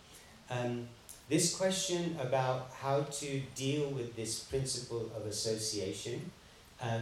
um, 0.50 0.88
this 1.30 1.56
question 1.56 2.16
about 2.22 2.70
how 2.80 3.02
to 3.02 3.42
deal 3.56 3.90
with 3.90 4.16
this 4.16 4.40
principle 4.40 5.12
of 5.16 5.26
association 5.26 6.32
uh, 6.82 7.00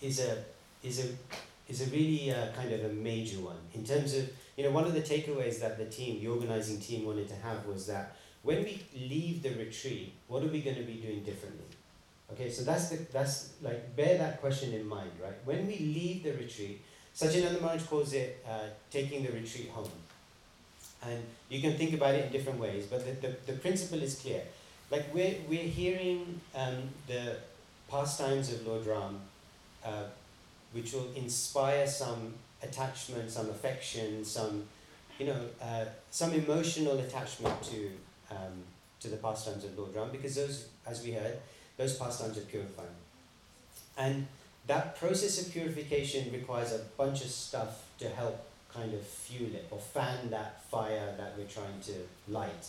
is, 0.00 0.20
a, 0.20 0.44
is, 0.84 1.04
a, 1.04 1.08
is 1.68 1.80
a 1.82 1.90
really 1.90 2.30
uh, 2.30 2.52
kind 2.52 2.72
of 2.72 2.84
a 2.84 2.92
major 2.92 3.38
one. 3.40 3.56
In 3.74 3.84
terms 3.84 4.14
of, 4.14 4.30
you 4.56 4.64
know, 4.64 4.70
one 4.70 4.84
of 4.84 4.92
the 4.92 5.00
takeaways 5.00 5.60
that 5.60 5.78
the 5.78 5.86
team, 5.86 6.20
the 6.20 6.28
organizing 6.28 6.78
team 6.80 7.04
wanted 7.04 7.28
to 7.28 7.36
have 7.36 7.64
was 7.66 7.86
that 7.86 8.16
when 8.42 8.64
we 8.64 8.82
leave 8.94 9.42
the 9.42 9.50
retreat, 9.50 10.12
what 10.28 10.42
are 10.42 10.48
we 10.48 10.60
going 10.60 10.76
to 10.76 10.82
be 10.82 10.94
doing 10.94 11.22
differently? 11.22 11.66
Okay, 12.32 12.48
so 12.48 12.62
that's 12.62 12.88
the 12.88 12.96
that's 13.12 13.54
like 13.60 13.94
bear 13.96 14.16
that 14.18 14.40
question 14.40 14.72
in 14.72 14.86
mind, 14.86 15.10
right? 15.22 15.34
When 15.44 15.66
we 15.66 15.78
leave 15.78 16.22
the 16.22 16.32
retreat, 16.32 16.80
Satyananda 17.14 17.60
Maharaj 17.60 17.82
calls 17.84 18.12
it 18.12 18.44
uh, 18.48 18.68
taking 18.90 19.24
the 19.24 19.32
retreat 19.32 19.68
home. 19.70 19.90
And 21.02 21.22
you 21.48 21.60
can 21.60 21.76
think 21.76 21.94
about 21.94 22.14
it 22.14 22.26
in 22.26 22.32
different 22.32 22.60
ways, 22.60 22.86
but 22.86 23.04
the, 23.04 23.28
the, 23.28 23.36
the 23.46 23.58
principle 23.58 24.02
is 24.02 24.20
clear. 24.20 24.42
Like 24.90 25.12
we're, 25.14 25.36
we're 25.48 25.62
hearing 25.62 26.40
um, 26.54 26.90
the 27.06 27.36
pastimes 27.90 28.52
of 28.52 28.66
Lord 28.66 28.86
Ram, 28.86 29.20
uh, 29.84 30.04
which 30.72 30.92
will 30.92 31.08
inspire 31.16 31.86
some 31.86 32.34
attachment, 32.62 33.30
some 33.30 33.48
affection, 33.48 34.24
some, 34.24 34.64
you 35.18 35.26
know, 35.26 35.40
uh, 35.62 35.86
some 36.10 36.32
emotional 36.32 36.98
attachment 36.98 37.62
to 37.62 37.90
um, 38.30 38.64
to 39.00 39.08
the 39.08 39.16
pastimes 39.16 39.64
of 39.64 39.76
Lord 39.78 39.94
Ram 39.94 40.10
because 40.10 40.36
those, 40.36 40.68
as 40.86 41.02
we 41.02 41.12
heard, 41.12 41.38
those 41.76 41.96
pastimes 41.96 42.36
are 42.38 42.42
purifying. 42.42 42.88
And 43.96 44.26
that 44.66 44.96
process 44.96 45.44
of 45.44 45.52
purification 45.52 46.32
requires 46.32 46.72
a 46.72 46.78
bunch 46.96 47.22
of 47.22 47.30
stuff 47.30 47.84
to 47.98 48.08
help 48.08 48.46
kind 48.72 48.94
of 48.94 49.02
fuel 49.02 49.50
it 49.52 49.66
or 49.70 49.78
fan 49.78 50.30
that 50.30 50.62
fire 50.70 51.14
that 51.18 51.34
we're 51.36 51.46
trying 51.46 51.80
to 51.82 51.92
light. 52.28 52.68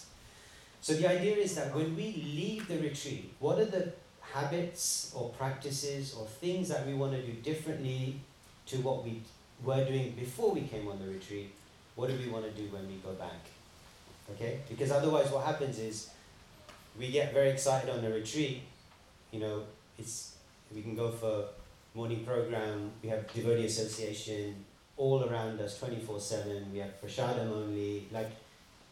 So 0.81 0.93
the 0.93 1.07
idea 1.07 1.35
is 1.35 1.55
that 1.55 1.75
when 1.75 1.95
we 1.95 2.23
leave 2.35 2.67
the 2.67 2.79
retreat, 2.79 3.33
what 3.39 3.59
are 3.59 3.65
the 3.65 3.93
habits 4.21 5.11
or 5.15 5.29
practices 5.29 6.15
or 6.15 6.25
things 6.25 6.69
that 6.69 6.87
we 6.87 6.93
want 6.93 7.11
to 7.13 7.21
do 7.21 7.33
differently 7.33 8.19
to 8.67 8.77
what 8.77 9.03
we 9.03 9.21
were 9.63 9.85
doing 9.85 10.13
before 10.17 10.51
we 10.51 10.61
came 10.61 10.87
on 10.87 10.97
the 10.99 11.07
retreat? 11.07 11.51
What 11.95 12.09
do 12.09 12.17
we 12.17 12.31
want 12.31 12.45
to 12.45 12.51
do 12.51 12.67
when 12.73 12.87
we 12.87 12.95
go 12.95 13.11
back? 13.13 13.45
Okay? 14.33 14.59
Because 14.69 14.91
otherwise, 14.91 15.31
what 15.31 15.45
happens 15.45 15.79
is 15.79 16.09
we 16.97 17.11
get 17.11 17.33
very 17.33 17.49
excited 17.49 17.89
on 17.89 18.01
the 18.01 18.09
retreat. 18.09 18.61
You 19.31 19.39
know, 19.39 19.63
it's 19.97 20.35
we 20.73 20.81
can 20.81 20.95
go 20.95 21.11
for 21.11 21.45
morning 21.93 22.25
program. 22.25 22.91
We 23.01 23.09
have 23.09 23.31
devotee 23.33 23.65
association 23.65 24.65
all 24.97 25.23
around 25.23 25.59
us, 25.59 25.79
twenty 25.79 25.99
four 25.99 26.19
seven. 26.19 26.71
We 26.71 26.79
have 26.79 27.01
prasadam 27.01 27.51
only. 27.51 28.07
Like, 28.11 28.31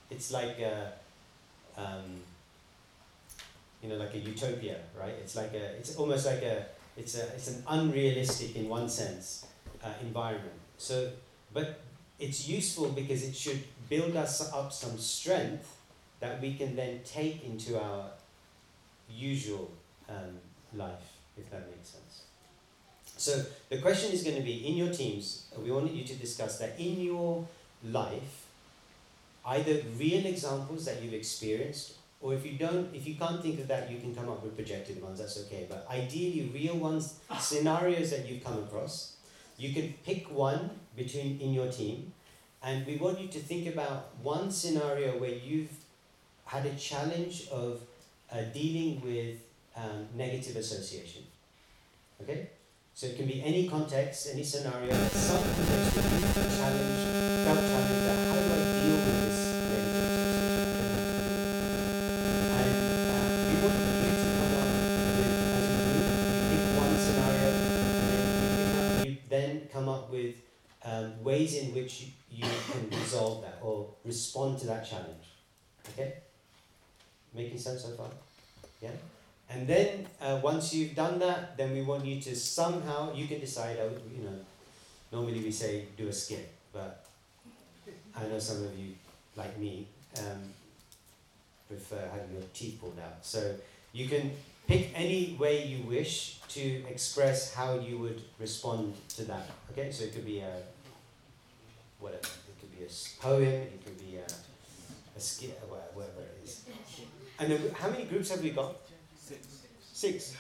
it's 0.10 0.32
like 0.32 0.60
a, 0.60 0.93
um, 1.78 2.21
you 3.82 3.89
know, 3.89 3.97
like 3.97 4.13
a 4.13 4.19
utopia, 4.19 4.78
right? 4.99 5.13
It's 5.21 5.36
like 5.36 5.54
a. 5.54 5.75
It's 5.78 5.95
almost 5.95 6.25
like 6.25 6.41
a. 6.41 6.65
It's 6.97 7.15
a. 7.15 7.28
It's 7.36 7.49
an 7.49 7.63
unrealistic, 7.67 8.56
in 8.56 8.67
one 8.69 8.89
sense, 8.89 9.45
uh, 9.84 9.93
environment. 10.02 10.60
So, 10.78 11.12
but 11.54 11.82
it's 12.20 12.48
useful 12.48 12.90
because 12.90 13.24
it 13.24 13.36
should 13.36 13.64
build 13.90 14.16
us 14.16 14.52
up 14.54 14.72
some 14.72 14.98
strength 14.98 15.78
that 16.20 16.42
we 16.42 16.54
can 16.54 16.76
then 16.76 17.00
take 17.06 17.46
into 17.46 17.82
our 17.82 18.12
usual 19.10 19.72
um, 20.10 20.38
life, 20.74 21.14
if 21.38 21.50
that 21.52 21.70
makes 21.72 21.90
sense. 21.90 22.24
So 23.18 23.44
the 23.70 23.80
question 23.80 24.12
is 24.12 24.24
going 24.24 24.36
to 24.36 24.42
be 24.42 24.68
in 24.68 24.76
your 24.76 24.94
teams, 24.94 25.46
we 25.58 25.72
wanted 25.72 25.94
you 25.94 26.04
to 26.06 26.16
discuss 26.16 26.58
that 26.60 26.80
in 26.80 27.02
your 27.02 27.46
life, 27.84 28.46
either 29.46 29.82
real 29.98 30.26
examples 30.26 30.86
that 30.86 31.02
you've 31.02 31.14
experienced, 31.14 31.96
or 32.22 32.34
if 32.34 32.46
you 32.46 32.54
don't, 32.54 32.94
if 32.94 33.08
you 33.08 33.16
can't 33.16 33.42
think 33.42 33.60
of 33.60 33.68
that, 33.70 33.90
you 33.90 33.98
can 33.98 34.14
come 34.14 34.30
up 34.30 34.44
with 34.44 34.56
projected 34.56 35.02
ones, 35.02 35.20
that's 35.20 35.40
okay. 35.46 35.66
But 35.70 35.88
ideally, 35.90 36.52
real 36.54 36.76
ones, 36.76 37.16
scenarios 37.40 38.12
that 38.12 38.28
you've 38.28 38.44
come 38.44 38.58
across, 38.60 39.16
you 39.60 39.74
can 39.74 39.93
pick 40.06 40.32
one 40.32 40.69
between 40.95 41.39
in 41.39 41.54
your 41.54 41.69
team 41.72 42.13
and 42.63 42.86
we 42.88 42.95
want 42.98 43.19
you 43.19 43.28
to 43.28 43.39
think 43.39 43.67
about 43.67 44.10
one 44.24 44.50
scenario 44.50 45.17
where 45.19 45.32
you've 45.32 45.72
had 46.45 46.65
a 46.65 46.76
challenge 46.76 47.48
of 47.52 47.82
uh, 48.32 48.41
dealing 48.54 49.02
with 49.02 49.38
um, 49.76 50.08
negative 50.15 50.56
association. 50.56 51.24
Okay? 52.22 52.50
So 52.93 53.08
it 53.08 53.17
can 53.17 53.28
be 53.28 53.41
any 53.43 53.67
context, 53.67 54.30
any 54.34 54.43
scenario, 54.43 54.91
some 55.12 55.43
context 55.43 56.58
challenged 56.58 58.29
ways 71.30 71.56
in 71.62 71.74
which 71.74 72.08
you, 72.32 72.44
can 72.72 72.89
resolve 72.89 73.42
that 73.44 73.58
or 73.62 73.88
respond 74.04 74.58
to 74.60 74.68
that 74.68 74.84
challenge. 74.89 75.26
Okay? 75.89 76.13
Making 77.34 77.60
sense 77.60 77.84
so 77.84 77.89
far? 77.89 78.10
Yeah? 78.82 78.98
And 79.50 79.68
then 79.68 80.08
uh, 80.22 80.39
once 80.44 80.74
you've 80.74 80.96
done 80.96 81.20
that, 81.20 81.58
then 81.58 81.74
we 81.74 81.82
want 81.82 82.06
you 82.06 82.20
to 82.22 82.36
somehow, 82.36 83.13
you 83.13 83.28
can 83.28 83.39
decide, 83.39 83.78
uh, 83.78 83.89
you 84.15 84.24
know, 84.24 84.38
normally 85.12 85.42
we 85.42 85.52
say 85.52 85.86
do 85.98 86.08
a 86.08 86.13
skit, 86.13 86.50
but 86.74 87.06
I 88.15 88.28
know 88.28 88.39
some 88.39 88.63
of 88.63 88.78
you, 88.78 88.94
like 89.36 89.58
me, 89.58 89.88
um, 90.18 90.42
prefer 91.68 92.02
having 92.12 92.34
your 92.34 92.48
teeth 92.54 92.80
pulled 92.82 93.00
out. 93.00 93.18
So 93.22 93.56
you 93.94 94.08
can 94.08 94.32
pick 94.68 94.92
any 94.96 95.36
way 95.39 95.65
you 95.65 95.84
wish 95.84 96.39
to 96.50 96.62
express 96.88 97.54
how 97.54 97.80
you 97.80 97.98
would 97.98 98.22
respond 98.39 98.94
to 99.18 99.24
that. 99.26 99.50
Okay, 99.72 99.92
so 99.92 100.06
it 100.06 100.13
could 100.13 100.26
be 100.26 100.39
a 100.39 100.54
whatever. 102.00 102.22
It 102.48 102.60
could 102.60 102.72
be 102.78 102.84
a 102.86 102.90
poem. 103.22 103.44
It 103.44 103.86
could 103.86 104.00
be 104.00 104.18
a, 104.18 104.26
a 105.18 105.20
skit, 105.20 105.60
or 105.70 105.78
whatever 105.94 106.22
it 106.22 106.42
is. 106.44 106.66
And 107.40 107.52
then, 107.52 107.62
how 107.74 107.90
many 107.90 108.06
groups 108.06 108.30
have 108.32 108.42
we 108.42 108.52
got? 108.52 108.76
Six. 109.18 109.48
Six. 109.94 110.36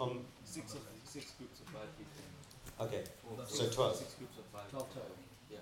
Um. 0.00 0.20
Six 0.44 0.74
of 0.74 0.80
six 1.04 1.32
groups 1.38 1.60
of 1.60 1.66
five 1.66 1.90
people. 1.98 2.86
Okay. 2.86 3.02
So 3.48 3.64
six- 3.64 3.74
12. 3.74 3.96
Six 3.96 4.14
groups 4.14 4.38
of 4.38 4.44
five. 4.52 4.70
Twelve 4.70 4.88
total. 4.88 5.16
Yeah. 5.50 5.58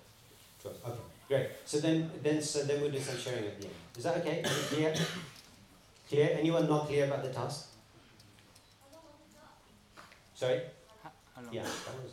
Twelve. 0.61 0.77
Okay. 0.85 0.99
Great. 1.27 1.47
So 1.65 1.79
then, 1.79 2.11
then, 2.21 2.41
so 2.41 2.63
then 2.63 2.81
we'll 2.81 2.91
do 2.91 2.99
some 2.99 3.17
sharing 3.17 3.45
at 3.45 3.59
the 3.59 3.65
end. 3.67 3.75
Is 3.97 4.03
that 4.03 4.17
okay? 4.17 4.43
Are 4.43 4.47
you 4.47 4.63
clear? 4.69 4.93
Clear? 6.09 6.37
Anyone 6.39 6.67
not 6.67 6.87
clear 6.87 7.05
about 7.05 7.23
the 7.23 7.29
task? 7.29 7.69
Sorry. 10.35 10.61
Yeah, 11.51 11.63
that 11.63 11.95
was 12.03 12.11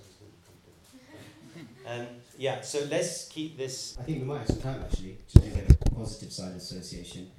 um, 1.86 2.06
yeah, 2.38 2.60
so 2.60 2.86
let's 2.90 3.28
keep 3.28 3.56
this. 3.56 3.96
I 3.98 4.02
think 4.02 4.18
we 4.20 4.24
might 4.24 4.38
have 4.38 4.48
some 4.48 4.60
time 4.60 4.82
actually 4.82 5.18
to 5.32 5.38
do 5.40 5.50
the 5.50 5.90
positive 5.90 6.32
side 6.32 6.54
association. 6.56 7.30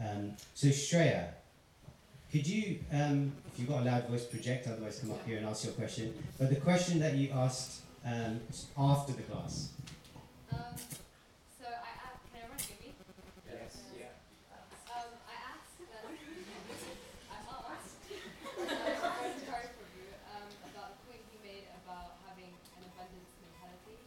Um, 0.00 0.32
so 0.54 0.68
Shreya, 0.68 1.28
could 2.30 2.46
you, 2.46 2.78
um, 2.92 3.32
if 3.52 3.58
you've 3.58 3.68
got 3.68 3.82
a 3.82 3.84
loud 3.84 4.08
voice, 4.08 4.24
project, 4.24 4.68
otherwise 4.68 4.98
come 5.00 5.10
up 5.10 5.26
here 5.26 5.38
and 5.38 5.46
ask 5.46 5.64
your 5.64 5.74
question. 5.74 6.14
But 6.38 6.50
the 6.50 6.56
question 6.56 6.98
that 7.00 7.14
you 7.14 7.30
asked 7.32 7.82
um, 8.04 8.40
after 8.78 9.12
the 9.12 9.22
class. 9.22 9.70
Um, 10.52 10.76
so 11.58 11.66
I 11.66 11.90
asked, 11.98 12.24
can 12.30 12.40
everyone 12.40 12.62
hear 12.62 12.78
me? 12.80 12.94
Yes. 13.44 13.82
Yeah. 13.92 14.14
Um, 14.88 15.12
I 15.28 15.36
asked 15.52 15.76
that, 15.82 16.04
I 16.06 17.36
asked, 17.74 18.00
uh, 18.08 18.72
Charlie 19.44 19.72
Prabhu, 19.76 20.04
um, 20.30 20.48
about 20.72 20.88
the 20.94 21.00
point 21.04 21.20
he 21.32 21.36
made 21.42 21.66
about 21.84 22.16
having 22.24 22.54
an 22.78 22.82
abundance 22.86 23.34
mentality, 23.44 23.98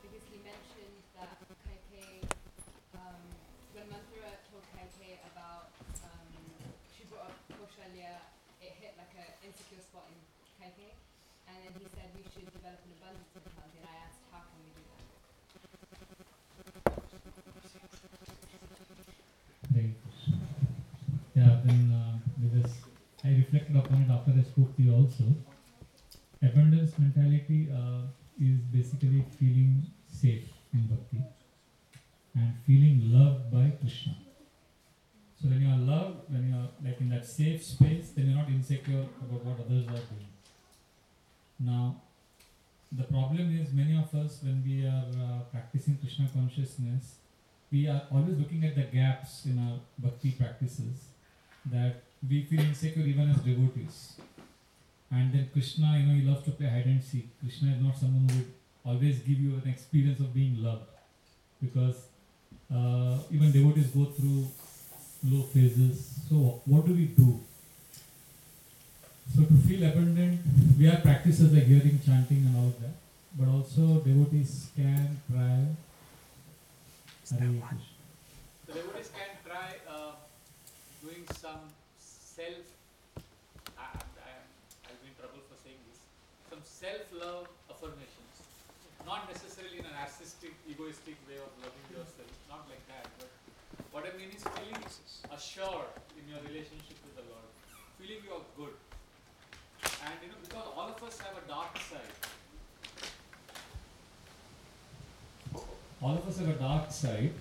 because 0.00 0.24
he 0.30 0.40
mentioned 0.40 0.96
that 1.18 1.36
Kaikeyi, 1.68 2.24
um, 2.96 3.20
when 3.76 3.92
Manthara 3.92 4.40
told 4.48 4.64
Kaikeyi 4.72 5.20
about, 5.36 5.74
um, 6.06 6.28
she 6.96 7.04
brought 7.12 7.28
up 7.28 7.36
Kaushalya, 7.50 8.24
it 8.62 8.72
hit 8.80 8.96
like 8.96 9.12
insecure 9.70 9.86
spot 9.86 10.10
in 10.10 10.18
Kaikeyi, 10.58 10.98
and 11.46 11.56
then 11.62 11.72
he 11.78 11.86
said 11.94 12.10
we 12.16 12.22
should 12.26 12.50
develop 12.50 12.82
an 12.82 12.90
abundance 12.98 13.30
mentality, 13.34 13.78
and 13.78 13.86
I 13.86 14.02
asked, 14.02 14.18
how 14.34 14.42
can 14.50 14.58
we 14.66 14.74
do 14.74 14.82
that? 14.82 14.98
Uh, 21.40 22.18
I 23.22 23.28
reflected 23.36 23.76
upon 23.76 24.02
it 24.02 24.10
after 24.10 24.32
I 24.32 24.42
spoke 24.42 24.76
to 24.76 24.82
you 24.82 24.94
also. 24.94 25.24
Abundance 26.42 26.98
mentality 26.98 27.68
uh, 27.70 28.08
is 28.40 28.58
basically 28.72 29.24
feeling 29.38 29.86
safe 30.10 30.48
in 30.72 30.86
bhakti 30.86 31.22
and 32.34 32.54
feeling 32.66 33.12
loved 33.12 33.52
by 33.52 33.70
Krishna. 33.80 34.16
So 35.40 35.48
when 35.48 35.62
you 35.62 35.68
are 35.68 35.78
loved, 35.78 36.28
when 36.28 36.48
you 36.48 36.54
are 36.54 36.68
like 36.84 37.00
in 37.00 37.08
that 37.10 37.24
safe 37.24 37.64
space, 37.64 38.10
then 38.10 38.26
you're 38.26 38.36
not 38.36 38.48
insecure 38.48 39.06
about 39.22 39.44
what 39.44 39.60
others 39.60 39.86
are 39.86 40.04
doing. 40.12 40.28
Now, 41.58 41.96
the 42.92 43.04
problem 43.04 43.58
is 43.58 43.72
many 43.72 43.96
of 43.96 44.14
us 44.14 44.40
when 44.42 44.62
we 44.66 44.84
are 44.84 45.06
uh, 45.16 45.40
practicing 45.50 45.96
Krishna 45.96 46.28
consciousness, 46.34 47.14
we 47.72 47.88
are 47.88 48.02
always 48.12 48.36
looking 48.36 48.64
at 48.64 48.74
the 48.74 48.82
gaps 48.82 49.46
in 49.46 49.58
our 49.58 49.78
bhakti 49.98 50.32
practices 50.32 51.08
that 51.72 52.02
we 52.28 52.42
feel 52.42 52.60
insecure 52.60 53.04
even 53.04 53.30
as 53.30 53.38
devotees. 53.38 54.20
And 55.10 55.32
then 55.32 55.48
Krishna, 55.52 55.98
you 55.98 56.06
know, 56.06 56.14
he 56.14 56.22
loves 56.22 56.44
to 56.44 56.50
play 56.50 56.68
hide 56.68 56.84
and 56.84 57.02
seek. 57.02 57.28
Krishna 57.40 57.72
is 57.72 57.82
not 57.82 57.96
someone 57.96 58.28
who 58.28 58.38
would 58.38 58.52
always 58.84 59.20
give 59.20 59.40
you 59.40 59.54
an 59.54 59.70
experience 59.70 60.20
of 60.20 60.34
being 60.34 60.62
loved 60.62 60.90
because 61.62 62.08
uh, 62.74 63.18
even 63.30 63.52
devotees 63.52 63.86
go 63.88 64.04
through 64.04 64.46
low 65.24 65.42
phases. 65.42 66.20
So, 66.28 66.60
what 66.64 66.86
do 66.86 66.94
we 66.94 67.06
do? 67.06 67.40
So, 69.34 69.42
to 69.44 69.54
feel 69.68 69.84
abundant, 69.84 70.40
we 70.78 70.86
have 70.86 71.02
practices 71.02 71.52
like 71.52 71.64
hearing, 71.64 72.00
chanting, 72.04 72.46
and 72.46 72.56
all 72.56 72.66
of 72.68 72.80
that, 72.80 72.94
but 73.38 73.48
also 73.48 74.00
devotees 74.00 74.70
can 74.76 75.20
try 75.30 75.66
Hare 77.30 77.46
Krishna. 77.46 77.78
The 78.66 78.72
devotees 78.74 79.10
can 79.14 79.30
try 79.46 79.78
uh, 79.86 80.18
doing 80.98 81.22
some 81.38 81.70
self. 82.02 82.66
I, 83.78 83.86
I, 83.86 84.30
I'll 84.90 84.98
be 84.98 85.08
in 85.08 85.14
trouble 85.14 85.38
for 85.46 85.54
saying 85.62 85.78
this. 85.86 86.02
Some 86.50 86.58
self-love 86.66 87.46
affirmations, 87.70 88.34
not 89.06 89.30
necessarily 89.30 89.78
in 89.78 89.86
a 89.86 89.94
narcissistic, 89.94 90.58
egoistic 90.66 91.14
way 91.30 91.38
of 91.38 91.54
loving 91.62 91.86
yourself. 91.94 92.26
Not 92.50 92.66
like 92.66 92.79
that, 92.79 92.79
but 92.79 92.79
what 93.92 94.04
I 94.04 94.16
mean 94.16 94.30
is 94.34 94.42
feeling 94.42 94.84
assured 95.34 95.90
in 96.18 96.24
your 96.30 96.40
relationship 96.46 96.98
with 97.04 97.14
the 97.16 97.26
Lord, 97.30 97.48
feeling 97.98 98.22
you 98.24 98.32
are 98.32 98.46
good, 98.56 98.74
and 99.82 100.14
you 100.22 100.28
know 100.28 100.40
because 100.42 100.66
all 100.76 100.88
of 100.88 101.02
us 101.02 101.18
have 101.20 101.36
a 101.36 101.46
dark 101.48 101.76
side. 101.78 102.30
all 106.02 106.16
of 106.16 106.26
us 106.26 106.38
have 106.38 106.48
a 106.48 106.54
dark 106.54 106.90
side. 106.90 107.32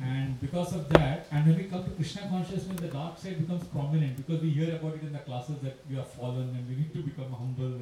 And 0.00 0.40
because 0.40 0.74
of 0.74 0.88
that 0.88 1.26
and 1.30 1.46
when 1.46 1.56
we 1.56 1.64
come 1.64 1.84
to 1.84 1.90
krishna 1.90 2.22
consciousness 2.28 2.80
the 2.80 2.88
dark 2.88 3.16
side 3.18 3.38
becomes 3.38 3.64
prominent 3.68 4.16
because 4.16 4.42
we 4.42 4.50
hear 4.50 4.74
about 4.74 4.94
it 4.94 5.02
in 5.02 5.12
the 5.12 5.20
classes 5.20 5.58
that 5.62 5.76
we 5.88 5.96
are 5.96 6.04
fallen 6.04 6.48
and 6.56 6.68
we 6.68 6.74
need 6.74 6.92
to 6.92 7.02
become 7.02 7.30
humble. 7.30 7.80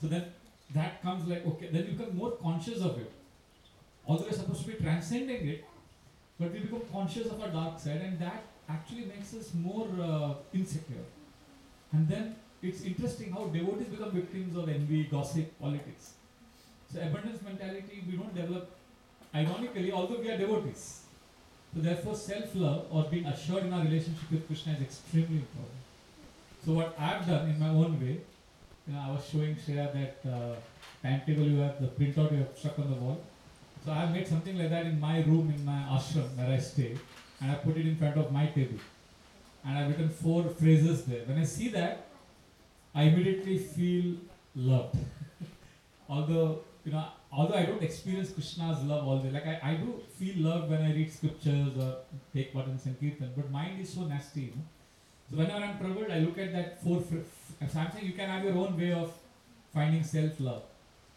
So 0.00 0.08
then 0.08 0.26
that 0.74 1.00
comes 1.02 1.26
like 1.26 1.46
okay 1.46 1.70
then 1.72 1.86
you 1.86 1.92
become 1.92 2.14
more 2.14 2.32
conscious 2.32 2.82
of 2.82 2.98
it. 2.98 3.10
Although 4.06 4.24
we're 4.24 4.32
supposed 4.32 4.66
to 4.66 4.68
be 4.68 4.74
transcending 4.74 5.48
it 5.48 5.64
but 6.42 6.52
we 6.52 6.64
become 6.66 6.84
conscious 6.92 7.32
of 7.34 7.40
our 7.46 7.52
dark 7.56 7.80
side 7.86 8.04
and 8.08 8.18
that 8.26 8.42
actually 8.76 9.06
makes 9.14 9.34
us 9.40 9.50
more 9.54 9.88
uh, 10.10 10.34
insecure 10.60 11.06
and 11.92 12.08
then 12.08 12.34
it's 12.68 12.82
interesting 12.90 13.32
how 13.38 13.46
devotees 13.56 13.88
become 13.96 14.12
victims 14.20 14.60
of 14.62 14.68
envy 14.76 15.02
gossip 15.16 15.58
politics 15.64 16.12
so 16.92 17.00
abundance 17.08 17.42
mentality 17.50 18.04
we 18.10 18.16
don't 18.22 18.34
develop 18.42 18.78
Ironically, 19.34 19.90
although 19.90 20.20
we 20.20 20.30
are 20.30 20.36
devotees, 20.36 21.04
so 21.74 21.80
therefore 21.80 22.14
self-love 22.14 22.86
or 22.90 23.04
being 23.04 23.24
assured 23.24 23.64
in 23.64 23.72
our 23.72 23.82
relationship 23.82 24.30
with 24.30 24.46
Krishna 24.46 24.74
is 24.74 24.82
extremely 24.82 25.36
important. 25.36 25.80
So 26.66 26.72
what 26.74 26.94
I've 26.98 27.26
done 27.26 27.48
in 27.48 27.58
my 27.58 27.70
own 27.70 27.98
way, 27.98 28.20
you 28.86 28.92
know, 28.92 29.00
I 29.00 29.10
was 29.10 29.26
showing 29.26 29.56
Shreya 29.56 29.90
that 29.94 30.30
uh, 30.30 30.54
timetable 31.02 31.44
you 31.44 31.60
have, 31.60 31.80
the 31.80 31.86
printout 31.86 32.30
you 32.32 32.38
have 32.38 32.58
stuck 32.58 32.78
on 32.78 32.90
the 32.90 32.96
wall. 32.96 33.22
So 33.84 33.90
I 33.90 33.96
have 33.96 34.12
made 34.12 34.28
something 34.28 34.56
like 34.58 34.70
that 34.70 34.86
in 34.86 35.00
my 35.00 35.22
room 35.22 35.52
in 35.54 35.64
my 35.64 35.78
ashram 35.96 36.36
where 36.36 36.50
I 36.50 36.58
stay, 36.58 36.96
and 37.40 37.50
I 37.50 37.54
put 37.54 37.76
it 37.76 37.86
in 37.86 37.96
front 37.96 38.16
of 38.16 38.30
my 38.32 38.46
table, 38.46 38.78
and 39.64 39.78
I've 39.78 39.88
written 39.88 40.08
four 40.08 40.44
phrases 40.44 41.04
there. 41.04 41.24
When 41.24 41.38
I 41.38 41.44
see 41.44 41.68
that, 41.70 42.06
I 42.94 43.04
immediately 43.04 43.58
feel 43.58 44.16
loved. 44.54 44.96
Although 46.08 46.60
you 46.84 46.92
know, 46.92 47.04
although 47.32 47.54
I 47.54 47.64
don't 47.64 47.82
experience 47.82 48.30
Krishna's 48.30 48.82
love 48.84 49.06
all 49.06 49.18
day, 49.18 49.30
like 49.30 49.46
I, 49.46 49.58
I 49.62 49.74
do 49.74 50.00
feel 50.18 50.42
love 50.44 50.68
when 50.68 50.82
I 50.82 50.92
read 50.92 51.12
scriptures 51.12 51.76
or 51.78 51.96
take 52.32 52.52
part 52.52 52.66
in 52.66 52.78
Sankirtan, 52.78 53.32
but 53.36 53.50
mind 53.50 53.80
is 53.80 53.92
so 53.94 54.02
nasty, 54.02 54.40
you 54.40 54.46
know. 54.48 54.62
So 55.30 55.36
whenever 55.38 55.64
I'm 55.64 55.78
troubled, 55.78 56.10
I 56.10 56.18
look 56.18 56.38
at 56.38 56.52
that 56.52 56.82
four. 56.82 57.00
Fr- 57.00 57.28
so 57.68 57.78
I'm 57.78 57.92
saying 57.92 58.06
you 58.06 58.12
can 58.12 58.28
have 58.28 58.44
your 58.44 58.54
own 58.54 58.76
way 58.76 58.92
of 58.92 59.12
finding 59.72 60.02
self-love 60.02 60.62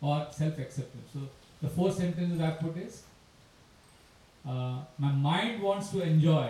or 0.02 0.28
self-acceptance. 0.32 1.10
So 1.12 1.22
the 1.66 1.72
four 1.72 1.92
sentences 1.92 2.40
I 2.40 2.52
put 2.52 2.78
is, 2.78 3.02
uh, 4.48 4.78
my 5.00 5.12
mind 5.12 5.62
wants 5.64 5.90
to 5.90 6.02
enjoy, 6.02 6.50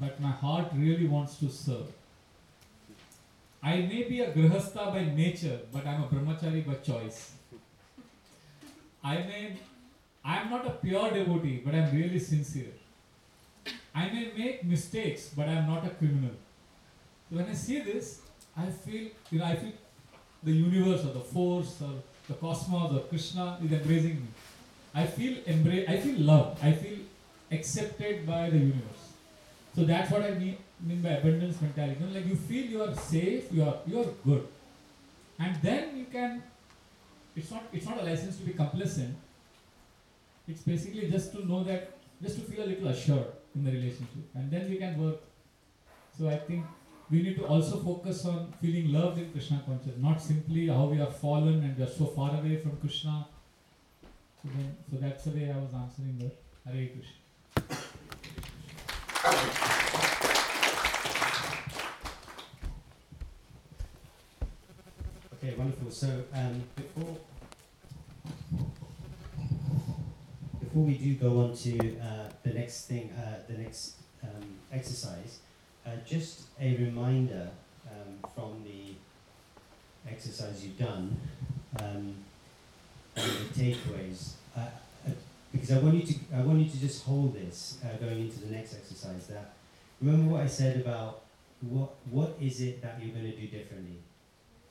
but 0.00 0.20
my 0.20 0.30
heart 0.30 0.68
really 0.74 1.08
wants 1.08 1.36
to 1.38 1.48
serve. 1.50 1.88
I 3.60 3.76
may 3.92 4.02
be 4.04 4.20
a 4.20 4.30
grihastha 4.30 4.92
by 4.96 5.04
nature, 5.22 5.58
but 5.72 5.86
I'm 5.86 6.04
a 6.04 6.06
brahmachari 6.06 6.64
by 6.66 6.74
choice. 6.74 7.32
I 9.02 9.16
may, 9.30 9.56
I 10.24 10.36
am 10.42 10.50
not 10.50 10.66
a 10.66 10.70
pure 10.70 11.10
devotee, 11.10 11.62
but 11.64 11.74
I 11.74 11.78
am 11.78 11.96
really 11.96 12.18
sincere. 12.18 12.72
I 13.94 14.08
may 14.10 14.32
make 14.38 14.64
mistakes, 14.64 15.30
but 15.36 15.48
I 15.48 15.54
am 15.54 15.66
not 15.66 15.84
a 15.86 15.90
criminal. 15.90 16.36
So 17.28 17.36
when 17.36 17.46
I 17.46 17.54
see 17.54 17.80
this, 17.80 18.20
I 18.56 18.66
feel, 18.66 19.08
you 19.30 19.38
know, 19.38 19.46
I 19.46 19.56
feel 19.56 19.72
the 20.42 20.52
universe 20.52 21.04
or 21.04 21.12
the 21.12 21.26
force 21.34 21.80
or 21.82 21.94
the 22.28 22.34
cosmos 22.34 22.92
or 22.92 23.00
Krishna 23.00 23.58
is 23.64 23.72
embracing 23.72 24.16
me. 24.16 24.28
I 24.94 25.06
feel 25.06 25.38
embrace. 25.46 25.88
I 25.88 25.96
feel 25.96 26.20
loved. 26.20 26.62
I 26.62 26.72
feel 26.72 26.98
accepted 27.50 28.26
by 28.26 28.50
the 28.50 28.58
universe. 28.58 29.04
So 29.74 29.84
that's 29.84 30.10
what 30.10 30.22
I 30.22 30.30
mean, 30.32 30.56
mean 30.80 31.02
by 31.02 31.10
abundance 31.10 31.60
mentality. 31.60 31.98
You 32.00 32.06
know, 32.06 32.12
like 32.14 32.26
you 32.26 32.36
feel 32.36 32.64
you 32.64 32.82
are 32.82 32.94
safe, 32.94 33.52
you 33.52 33.64
are 33.64 33.78
you 33.86 34.00
are 34.00 34.10
good, 34.24 34.46
and 35.38 35.56
then 35.62 35.96
you 35.96 36.06
can. 36.06 36.42
It's 37.34 37.50
not 37.50 37.64
it's 37.72 37.86
not 37.86 38.00
a 38.00 38.04
license 38.04 38.36
to 38.38 38.44
be 38.44 38.52
complacent. 38.52 39.16
It's 40.46 40.62
basically 40.62 41.10
just 41.10 41.32
to 41.32 41.44
know 41.46 41.64
that 41.64 41.98
just 42.22 42.36
to 42.36 42.42
feel 42.42 42.64
a 42.64 42.68
little 42.68 42.88
assured 42.88 43.26
in 43.56 43.64
the 43.64 43.72
relationship, 43.72 44.24
and 44.34 44.50
then 44.50 44.70
we 44.70 44.76
can 44.76 44.96
work. 45.02 45.20
So 46.16 46.28
I 46.28 46.36
think 46.36 46.64
we 47.10 47.22
need 47.22 47.36
to 47.36 47.46
also 47.46 47.78
focus 47.80 48.24
on 48.24 48.52
feeling 48.60 48.92
loved 48.92 49.18
in 49.18 49.30
Krishna 49.32 49.62
consciousness, 49.66 49.98
not 49.98 50.20
simply 50.20 50.68
how 50.68 50.84
we 50.86 51.00
are 51.00 51.10
fallen 51.10 51.62
and 51.64 51.76
we 51.76 51.84
are 51.84 51.94
so 52.00 52.06
far 52.06 52.30
away 52.38 52.56
from 52.56 52.76
Krishna. 52.76 53.26
So, 54.44 54.50
so 54.90 54.96
that's 55.00 55.24
the 55.24 55.30
way 55.30 55.50
I 55.50 55.56
was 55.56 55.72
answering 55.72 56.18
that. 56.18 56.36
Hare 56.70 56.88
Krishna. 56.88 57.24
Okay, 65.32 65.54
wonderful. 65.56 65.90
So 65.90 66.24
um, 66.34 66.62
before 66.76 67.16
before 70.60 70.82
we 70.82 70.94
do 70.98 71.14
go 71.14 71.40
on 71.40 71.56
to 71.56 71.78
uh, 72.00 72.28
the 72.42 72.50
next 72.52 72.84
thing, 72.86 73.10
uh, 73.12 73.38
the 73.48 73.58
next 73.58 73.96
um, 74.22 74.58
exercise, 74.70 75.38
uh, 75.86 75.90
just 76.06 76.42
a 76.60 76.76
reminder 76.76 77.48
um, 77.90 78.30
from 78.34 78.62
the 78.64 78.94
exercise 80.10 80.62
you've 80.64 80.78
done, 80.78 81.16
um, 81.80 82.14
the 83.14 83.20
takeaways. 83.54 84.32
Uh, 84.56 84.60
uh, 85.06 85.10
because 85.52 85.72
I 85.72 85.78
want 85.78 85.94
you 85.94 86.02
to, 86.02 86.14
I 86.34 86.40
want 86.42 86.60
you 86.60 86.70
to 86.70 86.80
just 86.80 87.04
hold 87.04 87.34
this 87.34 87.78
uh, 87.84 87.96
going 87.96 88.20
into 88.20 88.40
the 88.40 88.54
next 88.54 88.74
exercise. 88.74 89.26
That 89.28 89.54
remember 90.00 90.32
what 90.32 90.42
I 90.42 90.46
said 90.46 90.80
about 90.80 91.22
what 91.60 91.94
what 92.10 92.36
is 92.40 92.60
it 92.60 92.82
that 92.82 92.98
you're 93.00 93.14
going 93.14 93.30
to 93.30 93.36
do 93.36 93.46
differently. 93.46 93.98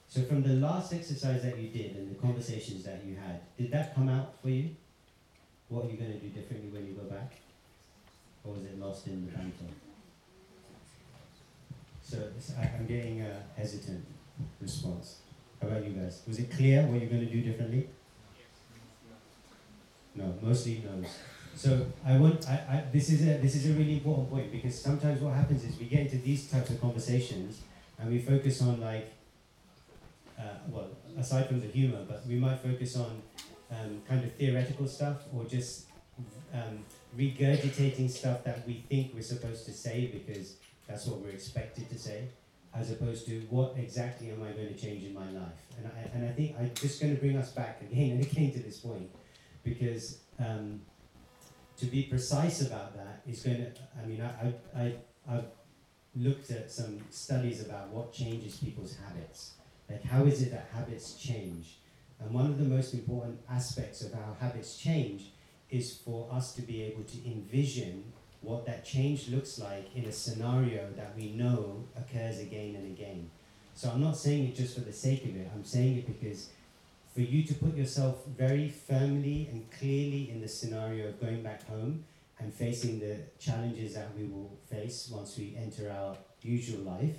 So 0.07 0.21
from 0.23 0.43
the 0.43 0.53
last 0.53 0.93
exercise 0.93 1.41
that 1.41 1.57
you 1.57 1.69
did 1.69 1.95
and 1.95 2.11
the 2.11 2.19
conversations 2.19 2.83
that 2.83 3.03
you 3.03 3.15
had, 3.15 3.41
did 3.57 3.71
that 3.71 3.95
come 3.95 4.09
out 4.09 4.35
for 4.41 4.49
you? 4.49 4.75
What 5.69 5.85
are 5.85 5.89
you 5.89 5.97
going 5.97 6.13
to 6.13 6.19
do 6.19 6.27
differently 6.27 6.69
when 6.69 6.85
you 6.85 6.93
go 6.93 7.03
back? 7.03 7.33
Or 8.43 8.53
was 8.53 8.63
it 8.63 8.79
lost 8.79 9.07
in 9.07 9.25
the 9.25 9.31
banter? 9.31 9.73
So 12.03 12.17
I'm 12.59 12.85
getting 12.85 13.21
a 13.21 13.41
hesitant 13.57 14.05
response. 14.61 15.17
How 15.59 15.69
about 15.69 15.83
you 15.83 15.93
guys? 15.93 16.21
Was 16.27 16.37
it 16.37 16.51
clear 16.51 16.83
what 16.83 16.99
you're 16.99 17.09
going 17.09 17.25
to 17.25 17.33
do 17.33 17.41
differently? 17.41 17.89
No, 20.15 20.33
mostly 20.41 20.83
no's. 20.85 21.17
So 21.55 21.85
I 22.05 22.17
want. 22.17 22.47
I, 22.49 22.53
I, 22.53 22.83
this 22.91 23.09
is 23.09 23.21
a 23.21 23.37
this 23.37 23.55
is 23.55 23.69
a 23.69 23.73
really 23.73 23.93
important 23.93 24.29
point 24.29 24.51
because 24.51 24.79
sometimes 24.79 25.21
what 25.21 25.33
happens 25.33 25.63
is 25.63 25.77
we 25.79 25.85
get 25.85 26.01
into 26.01 26.17
these 26.17 26.49
types 26.49 26.69
of 26.71 26.81
conversations 26.81 27.61
and 27.99 28.11
we 28.11 28.19
focus 28.19 28.61
on 28.61 28.81
like 28.81 29.13
uh, 30.39 30.57
well, 30.69 30.89
aside 31.17 31.47
from 31.47 31.61
the 31.61 31.67
humor, 31.67 31.99
but 32.07 32.25
we 32.27 32.35
might 32.35 32.59
focus 32.59 32.97
on 32.97 33.21
um, 33.71 34.01
kind 34.07 34.23
of 34.23 34.33
theoretical 34.33 34.87
stuff 34.87 35.17
or 35.33 35.45
just 35.45 35.85
um, 36.53 36.83
regurgitating 37.17 38.09
stuff 38.09 38.43
that 38.43 38.65
we 38.67 38.83
think 38.89 39.11
we're 39.13 39.21
supposed 39.21 39.65
to 39.65 39.71
say 39.71 40.07
because 40.07 40.55
that's 40.87 41.05
what 41.05 41.19
we're 41.19 41.29
expected 41.29 41.89
to 41.89 41.97
say, 41.97 42.27
as 42.75 42.91
opposed 42.91 43.25
to 43.27 43.41
what 43.49 43.75
exactly 43.77 44.31
am 44.31 44.43
I 44.43 44.51
going 44.51 44.67
to 44.67 44.79
change 44.79 45.03
in 45.03 45.13
my 45.13 45.29
life. 45.31 45.53
And 45.77 45.87
I, 45.87 46.15
and 46.15 46.29
I 46.29 46.31
think 46.31 46.55
I'm 46.59 46.71
just 46.75 47.01
going 47.01 47.15
to 47.15 47.19
bring 47.19 47.37
us 47.37 47.51
back 47.51 47.81
again 47.81 48.11
and 48.11 48.25
again 48.25 48.51
to 48.53 48.59
this 48.59 48.79
point 48.79 49.09
because 49.63 50.19
um, 50.39 50.81
to 51.77 51.85
be 51.85 52.03
precise 52.03 52.61
about 52.61 52.95
that 52.95 53.21
is 53.27 53.41
going 53.43 53.57
to, 53.57 53.71
I 54.01 54.05
mean, 54.05 54.21
I, 54.21 54.47
I, 54.47 54.83
I, 54.83 54.95
I've 55.35 55.45
looked 56.15 56.51
at 56.51 56.71
some 56.71 56.99
studies 57.09 57.61
about 57.61 57.89
what 57.89 58.13
changes 58.13 58.57
people's 58.57 58.95
habits 58.95 59.53
like, 59.89 60.03
how 60.03 60.25
is 60.25 60.41
it 60.41 60.51
that 60.51 60.69
habits 60.73 61.15
change? 61.15 61.77
And 62.19 62.33
one 62.33 62.45
of 62.45 62.57
the 62.57 62.65
most 62.65 62.93
important 62.93 63.39
aspects 63.49 64.01
of 64.01 64.13
how 64.13 64.35
habits 64.39 64.77
change 64.77 65.31
is 65.69 65.95
for 65.97 66.27
us 66.31 66.53
to 66.55 66.61
be 66.61 66.83
able 66.83 67.03
to 67.03 67.17
envision 67.25 68.03
what 68.41 68.65
that 68.65 68.85
change 68.85 69.29
looks 69.29 69.59
like 69.59 69.95
in 69.95 70.05
a 70.05 70.11
scenario 70.11 70.89
that 70.95 71.13
we 71.15 71.31
know 71.31 71.85
occurs 71.97 72.39
again 72.39 72.75
and 72.75 72.85
again. 72.97 73.29
So 73.73 73.89
I'm 73.89 74.01
not 74.01 74.17
saying 74.17 74.47
it 74.47 74.55
just 74.55 74.75
for 74.75 74.81
the 74.81 74.93
sake 74.93 75.23
of 75.25 75.35
it, 75.35 75.49
I'm 75.53 75.63
saying 75.63 75.97
it 75.97 76.07
because 76.07 76.49
for 77.13 77.21
you 77.21 77.43
to 77.43 77.53
put 77.53 77.75
yourself 77.75 78.25
very 78.37 78.69
firmly 78.69 79.47
and 79.51 79.69
clearly 79.71 80.29
in 80.31 80.41
the 80.41 80.47
scenario 80.47 81.09
of 81.09 81.21
going 81.21 81.43
back 81.43 81.67
home 81.67 82.03
and 82.39 82.53
facing 82.53 82.99
the 82.99 83.17
challenges 83.39 83.93
that 83.93 84.07
we 84.17 84.25
will 84.25 84.57
face 84.69 85.09
once 85.13 85.37
we 85.37 85.55
enter 85.55 85.91
our 85.91 86.17
usual 86.41 86.81
life 86.81 87.17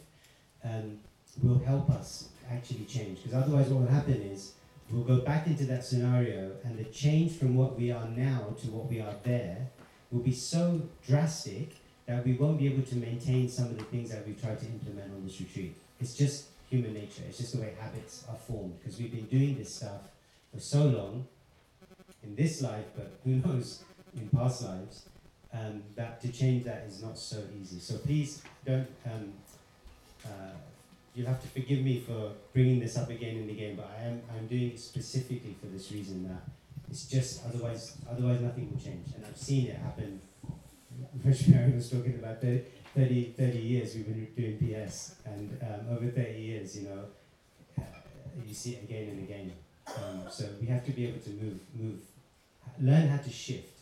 um, 0.64 0.98
will 1.42 1.58
help 1.60 1.90
us 1.90 2.28
actually 2.50 2.84
change. 2.84 3.22
Because 3.22 3.44
otherwise, 3.44 3.68
what 3.68 3.82
will 3.82 3.94
happen 3.94 4.20
is 4.20 4.52
we'll 4.90 5.04
go 5.04 5.18
back 5.18 5.46
into 5.46 5.64
that 5.66 5.84
scenario, 5.84 6.52
and 6.64 6.78
the 6.78 6.84
change 6.84 7.36
from 7.36 7.54
what 7.54 7.76
we 7.76 7.90
are 7.90 8.08
now 8.08 8.54
to 8.60 8.66
what 8.68 8.88
we 8.90 9.00
are 9.00 9.14
there 9.22 9.68
will 10.10 10.20
be 10.20 10.32
so 10.32 10.82
drastic 11.06 11.76
that 12.06 12.24
we 12.24 12.34
won't 12.34 12.58
be 12.58 12.66
able 12.66 12.82
to 12.82 12.96
maintain 12.96 13.48
some 13.48 13.66
of 13.66 13.78
the 13.78 13.84
things 13.84 14.10
that 14.10 14.26
we've 14.26 14.40
tried 14.40 14.58
to 14.58 14.66
implement 14.66 15.10
on 15.12 15.24
this 15.24 15.40
retreat. 15.40 15.74
It's 16.00 16.14
just 16.14 16.48
human 16.74 16.94
nature. 16.94 17.22
It's 17.28 17.38
just 17.38 17.54
the 17.54 17.60
way 17.60 17.72
habits 17.78 18.24
are 18.28 18.36
formed 18.36 18.78
because 18.78 18.98
we've 18.98 19.12
been 19.12 19.26
doing 19.26 19.56
this 19.56 19.74
stuff 19.76 20.02
for 20.52 20.60
so 20.60 20.84
long 20.84 21.26
in 22.22 22.34
this 22.34 22.62
life, 22.62 22.86
but 22.96 23.12
who 23.24 23.30
knows 23.44 23.84
in 24.16 24.28
past 24.28 24.64
lives. 24.64 25.08
Um, 25.52 25.84
that 25.94 26.20
to 26.22 26.32
change 26.32 26.64
that 26.64 26.84
is 26.88 27.00
not 27.00 27.16
so 27.16 27.40
easy. 27.60 27.78
So 27.78 27.98
please 27.98 28.42
don't 28.66 28.88
um, 29.06 29.32
uh, 30.26 30.54
you'll 31.14 31.28
have 31.28 31.40
to 31.42 31.48
forgive 31.48 31.80
me 31.84 32.00
for 32.00 32.32
bringing 32.52 32.80
this 32.80 32.98
up 32.98 33.08
again 33.08 33.36
and 33.36 33.50
again, 33.50 33.76
but 33.76 33.88
I 33.96 34.06
am 34.06 34.20
I'm 34.36 34.48
doing 34.48 34.70
it 34.72 34.80
specifically 34.80 35.54
for 35.60 35.66
this 35.66 35.92
reason 35.92 36.26
that 36.28 36.42
it's 36.90 37.06
just 37.06 37.44
otherwise 37.46 37.96
otherwise 38.10 38.40
nothing 38.40 38.68
will 38.68 38.80
change. 38.80 39.06
And 39.14 39.24
I've 39.24 39.36
seen 39.36 39.68
it 39.68 39.76
happen. 39.76 40.20
Which 41.22 41.46
Mary 41.48 41.72
was 41.72 41.90
talking 41.90 42.14
about 42.14 42.40
30, 42.40 42.62
30, 42.94 43.34
30 43.36 43.58
years 43.58 43.94
we've 43.94 44.06
been 44.06 44.28
doing 44.36 44.86
PS, 44.86 45.16
and 45.24 45.58
um, 45.62 45.96
over 45.96 46.06
30 46.10 46.40
years, 46.40 46.76
you 46.78 46.88
know, 46.88 47.04
uh, 47.78 47.82
you 48.46 48.54
see 48.54 48.74
it 48.74 48.84
again 48.84 49.08
and 49.08 49.28
again. 49.28 49.52
Um, 49.88 50.22
so 50.30 50.44
we 50.60 50.66
have 50.68 50.84
to 50.86 50.92
be 50.92 51.06
able 51.06 51.20
to 51.20 51.30
move, 51.30 51.60
move, 51.74 52.00
learn 52.80 53.08
how 53.08 53.18
to 53.18 53.30
shift 53.30 53.80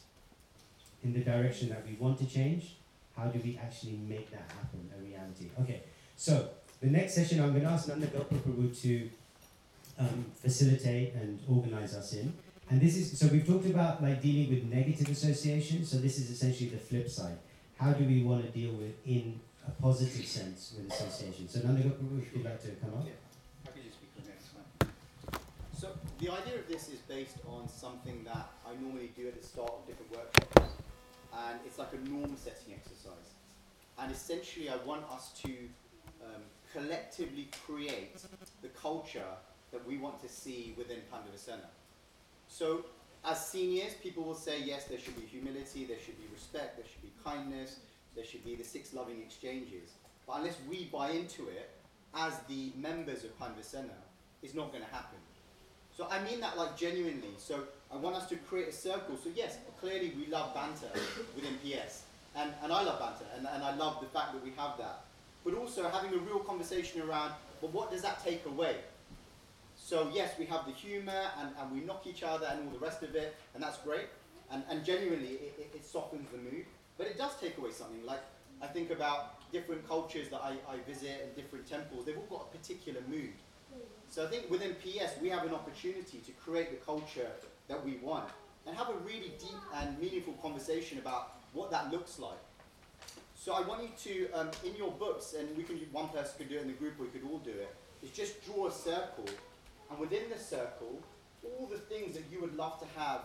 in 1.05 1.13
the 1.13 1.21
direction 1.21 1.69
that 1.69 1.87
we 1.87 1.95
want 1.95 2.19
to 2.19 2.27
change. 2.27 2.77
How 3.17 3.27
do 3.27 3.39
we 3.45 3.59
actually 3.63 3.99
make 4.09 4.31
that 4.31 4.51
happen 4.57 4.89
a 4.99 5.03
reality? 5.03 5.51
Okay, 5.61 5.83
so 6.17 6.49
the 6.81 6.89
next 6.89 7.15
session, 7.15 7.41
I'm 7.41 7.51
going 7.51 7.63
to 7.63 7.69
ask 7.69 7.89
Nanda 7.89 8.07
Gopal 8.07 8.39
to 8.39 9.11
um, 9.99 10.25
facilitate 10.35 11.15
and 11.15 11.39
organize 11.49 11.95
us 11.95 12.15
in. 12.15 12.33
And 12.71 12.81
this 12.81 12.97
is, 12.97 13.19
so 13.19 13.27
we've 13.27 13.47
talked 13.47 13.67
about 13.67 14.03
like 14.03 14.23
dealing 14.23 14.49
with 14.49 14.65
negative 14.65 15.11
association. 15.11 15.85
So 15.85 15.99
this 15.99 16.19
is 16.19 16.31
essentially 16.31 16.71
the 16.71 16.79
flip 16.79 17.09
side. 17.11 17.37
How 17.83 17.93
do 17.93 18.05
we 18.05 18.23
want 18.23 18.45
to 18.45 18.51
deal 18.53 18.75
with 18.75 18.95
in 19.05 19.41
a 19.67 19.73
positive 19.83 20.25
sense 20.25 20.75
with 20.77 20.93
association? 20.93 21.49
So 21.49 21.67
Nanda 21.67 21.83
Gopal, 21.83 22.17
if 22.19 22.33
you'd 22.33 22.45
like 22.45 22.63
to 22.63 22.69
come 22.79 22.95
up. 22.95 23.05
Yeah. 23.05 23.19
How 23.65 23.73
could 23.73 23.83
you 23.83 23.91
speak 23.91 24.11
for 24.15 24.23
next 24.23 24.55
one? 24.55 24.91
So 25.77 25.89
the 26.21 26.31
idea 26.31 26.61
of 26.61 26.69
this 26.69 26.89
is 26.89 27.01
based 27.09 27.39
on 27.45 27.69
something 27.69 28.23
that 28.23 28.51
I 28.65 28.81
normally 28.81 29.11
do 29.17 29.27
at 29.27 29.41
the 29.41 29.45
start 29.45 29.73
of 29.73 29.85
different 29.89 30.13
workshops. 30.13 30.75
And 31.35 31.59
it's 31.67 31.81
like 31.81 31.93
a 31.93 32.09
norm 32.09 32.37
setting 32.37 32.73
exercise. 32.73 33.35
And 33.99 34.13
essentially 34.13 34.71
I 34.71 34.77
want 34.87 35.03
us 35.11 35.33
to 35.43 35.51
um, 36.23 36.43
collectively 36.73 37.49
create 37.67 38.15
the 38.63 38.69
culture 38.69 39.35
that 39.73 39.85
we 39.85 39.99
want 39.99 40.23
to 40.23 40.29
see 40.29 40.73
within 40.79 40.99
Pandavasena. 41.13 41.67
So, 42.47 42.85
as 43.25 43.47
seniors, 43.47 43.95
people 43.95 44.25
will 44.25 44.35
say, 44.35 44.61
yes, 44.63 44.85
there 44.85 44.99
should 44.99 45.17
be 45.17 45.27
humility, 45.27 45.85
there 45.85 45.99
should 46.05 46.19
be 46.19 46.27
respect, 46.33 46.77
there 46.77 46.87
should 46.87 47.03
be 47.03 47.13
kindness, 47.25 47.77
there 48.15 48.25
should 48.25 48.45
be 48.45 48.55
the 48.55 48.65
six 48.65 48.93
loving 48.93 49.21
exchanges. 49.21 49.91
But 50.27 50.39
unless 50.39 50.57
we 50.69 50.87
buy 50.93 51.11
into 51.11 51.49
it, 51.49 51.71
as 52.15 52.39
the 52.49 52.73
members 52.77 53.25
of 53.25 53.39
Pandavasena, 53.39 53.97
it's 54.43 54.55
not 54.55 54.73
going 54.73 54.85
to 54.85 54.91
happen. 54.91 55.19
So 55.97 56.09
I 56.11 56.23
mean 56.25 56.41
that 56.41 56.57
like 56.57 56.77
genuinely. 56.77 57.35
So 57.39 57.65
I 57.93 57.97
want 57.97 58.17
us 58.17 58.29
to 58.31 58.37
create 58.37 58.69
a 58.69 58.73
circle. 58.73 59.17
So 59.23 59.31
yes, 59.35 59.59
clearly 59.81 60.13
we 60.17 60.27
love 60.27 60.55
banter 60.55 60.89
within 61.37 61.55
PS. 61.59 62.03
And, 62.35 62.51
and 62.63 62.73
I 62.73 62.83
love 62.83 62.99
banter. 62.99 63.25
And, 63.37 63.47
and 63.47 63.63
I 63.63 63.75
love 63.77 64.01
the 64.01 64.07
fact 64.07 64.33
that 64.33 64.43
we 64.43 64.51
have 64.57 64.79
that 64.79 65.05
but 65.45 65.55
also 65.55 65.89
having 65.89 66.13
a 66.15 66.19
real 66.19 66.39
conversation 66.39 67.03
around, 67.03 67.33
well, 67.61 67.73
what 67.73 67.91
does 67.91 68.03
that 68.03 68.23
take 68.25 68.45
away? 68.47 68.77
So 69.93 70.09
yes, 70.15 70.39
we 70.39 70.47
have 70.47 70.65
the 70.65 70.73
humour 70.73 71.23
and, 71.39 71.51
and 71.61 71.71
we 71.71 71.81
knock 71.81 72.07
each 72.07 72.23
other 72.23 72.47
and 72.51 72.65
all 72.65 72.73
the 72.73 72.79
rest 72.79 73.03
of 73.03 73.15
it, 73.15 73.37
and 73.53 73.63
that's 73.63 73.77
great. 73.77 74.07
And, 74.51 74.63
and 74.71 74.83
genuinely, 74.83 75.33
it, 75.33 75.55
it, 75.59 75.71
it 75.75 75.85
softens 75.85 76.31
the 76.31 76.39
mood. 76.39 76.65
But 76.97 77.09
it 77.09 77.19
does 77.19 77.39
take 77.39 77.59
away 77.59 77.73
something. 77.73 78.03
Like, 78.07 78.23
I 78.63 78.69
think 78.69 78.91
about 78.91 79.53
different 79.53 79.87
cultures 79.87 80.31
that 80.31 80.41
I, 80.43 80.53
I 80.67 80.79
visit 80.89 81.21
and 81.23 81.37
different 81.37 81.69
temples, 81.69 82.07
they've 82.07 82.17
all 82.17 82.39
got 82.39 82.49
a 82.51 82.57
particular 82.57 83.03
mood. 83.07 83.35
So 84.09 84.25
I 84.25 84.29
think 84.29 84.49
within 84.51 84.75
PS 84.77 85.21
we 85.21 85.29
have 85.29 85.45
an 85.45 85.53
opportunity 85.53 86.23
to 86.25 86.33
create 86.43 86.71
the 86.71 86.83
culture 86.87 87.29
that 87.69 87.85
we 87.85 87.99
want 88.03 88.31
and 88.67 88.75
have 88.75 88.89
a 88.89 88.95
really 89.05 89.33
deep 89.39 89.61
and 89.75 89.99
meaningful 89.99 90.33
conversation 90.41 90.97
about 91.01 91.35
what 91.53 91.71
that 91.71 91.93
looks 91.93 92.19
like. 92.19 92.41
So 93.35 93.53
I 93.53 93.61
want 93.61 93.83
you 93.83 93.91
to, 94.05 94.33
um, 94.33 94.51
in 94.65 94.75
your 94.75 94.93
books, 94.93 95.35
and 95.39 95.55
we 95.55 95.65
can 95.65 95.77
one 95.93 96.09
person 96.09 96.33
could 96.39 96.49
do 96.49 96.57
it 96.57 96.63
in 96.63 96.69
the 96.69 96.73
group, 96.73 96.95
or 96.99 97.03
we 97.03 97.09
could 97.09 97.29
all 97.31 97.41
do 97.41 97.51
it, 97.51 97.77
is 98.03 98.11
just 98.11 98.43
draw 98.47 98.69
a 98.69 98.73
circle, 98.73 99.27
and 99.93 100.01
within 100.01 100.31
the 100.31 100.39
circle, 100.39 100.99
all 101.45 101.67
the 101.71 101.77
things 101.77 102.15
that 102.15 102.25
you 102.33 102.41
would 102.41 102.57
love 102.57 102.81
to 102.81 102.87
have 102.99 103.21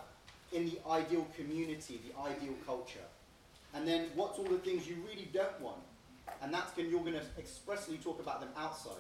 in 0.52 0.66
the 0.66 0.78
ideal 0.90 1.26
community, 1.36 2.02
the 2.08 2.22
ideal 2.22 2.54
culture. 2.66 3.08
And 3.74 3.88
then 3.88 4.08
what's 4.16 4.38
all 4.38 4.46
the 4.46 4.58
things 4.58 4.88
you 4.88 4.98
really 5.08 5.30
don't 5.34 5.62
want? 5.62 5.82
And 6.42 6.54
that's 6.54 6.76
when 6.76 6.90
you're 6.90 7.02
going 7.02 7.14
to 7.14 7.26
expressly 7.40 7.98
talk 7.98 8.20
about 8.20 8.42
them 8.42 8.50
outside. 8.58 8.94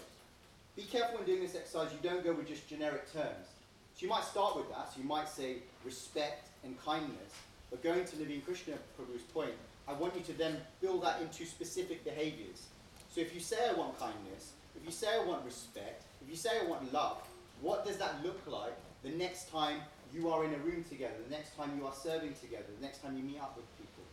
Be 0.78 0.84
careful 0.84 1.18
when 1.18 1.26
doing 1.26 1.42
this 1.42 1.56
exercise, 1.56 1.90
you 1.92 2.10
don't 2.10 2.24
go 2.24 2.34
with 2.34 2.48
just 2.48 2.68
generic 2.70 3.12
terms. 3.12 3.48
So 3.96 4.06
you 4.06 4.10
might 4.10 4.24
start 4.24 4.56
with 4.56 4.70
that, 4.70 4.94
so 4.94 5.02
you 5.02 5.08
might 5.08 5.28
say 5.28 5.58
respect 5.84 6.48
and 6.64 6.80
kindness, 6.86 7.34
but 7.70 7.84
going 7.84 8.06
to 8.06 8.16
Naveen 8.16 8.46
Krishna 8.46 8.74
Prabhu's 8.98 9.24
point, 9.34 9.54
I 9.88 9.94
want 9.94 10.16
you 10.16 10.22
to 10.22 10.34
then 10.34 10.58
build 10.82 11.04
that 11.04 11.22
into 11.22 11.46
specific 11.46 12.06
behaviors. 12.06 12.68
So 13.14 13.22
if 13.22 13.34
you 13.34 13.40
say 13.40 13.58
I 13.70 13.74
want 13.74 14.00
kindness, 14.00 14.52
if 14.76 14.86
you 14.86 14.92
say 14.92 15.08
I 15.20 15.26
want 15.26 15.44
respect, 15.44 16.04
if 16.22 16.30
you 16.30 16.36
say 16.36 16.50
I 16.62 16.70
want 16.70 16.94
love, 16.94 17.27
what 17.62 17.86
does 17.86 17.98
that 17.98 18.24
look 18.24 18.40
like 18.48 18.76
the 19.04 19.10
next 19.10 19.52
time 19.52 19.82
you 20.14 20.30
are 20.30 20.46
in 20.46 20.54
a 20.54 20.58
room 20.58 20.84
together, 20.90 21.16
the 21.28 21.36
next 21.36 21.56
time 21.56 21.72
you 21.78 21.86
are 21.86 21.94
serving 21.94 22.34
together, 22.34 22.66
the 22.80 22.86
next 22.86 23.04
time 23.04 23.18
you 23.18 23.24
meet 23.24 23.40
up 23.40 23.56
with 23.56 23.66
people? 23.78 24.04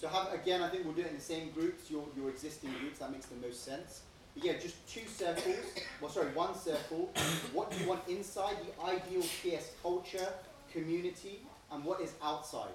So 0.00 0.08
have, 0.08 0.32
again, 0.32 0.62
I 0.62 0.68
think 0.68 0.84
we'll 0.84 0.94
do 0.94 1.02
it 1.02 1.08
in 1.08 1.14
the 1.14 1.20
same 1.20 1.50
groups, 1.50 1.90
your, 1.90 2.04
your 2.16 2.30
existing 2.30 2.70
groups, 2.80 3.00
that 3.00 3.12
makes 3.12 3.26
the 3.26 3.36
most 3.36 3.64
sense. 3.64 4.00
But 4.34 4.44
yeah, 4.44 4.52
just 4.54 4.76
two 4.88 5.06
circles, 5.06 5.56
well 6.00 6.10
sorry, 6.10 6.28
one 6.28 6.54
circle, 6.54 7.10
what 7.52 7.70
do 7.70 7.78
you 7.78 7.88
want 7.88 8.00
inside 8.08 8.56
the 8.64 8.84
ideal 8.84 9.22
PS 9.22 9.72
culture, 9.82 10.28
community, 10.72 11.40
and 11.72 11.84
what 11.84 12.00
is 12.00 12.14
outside. 12.22 12.70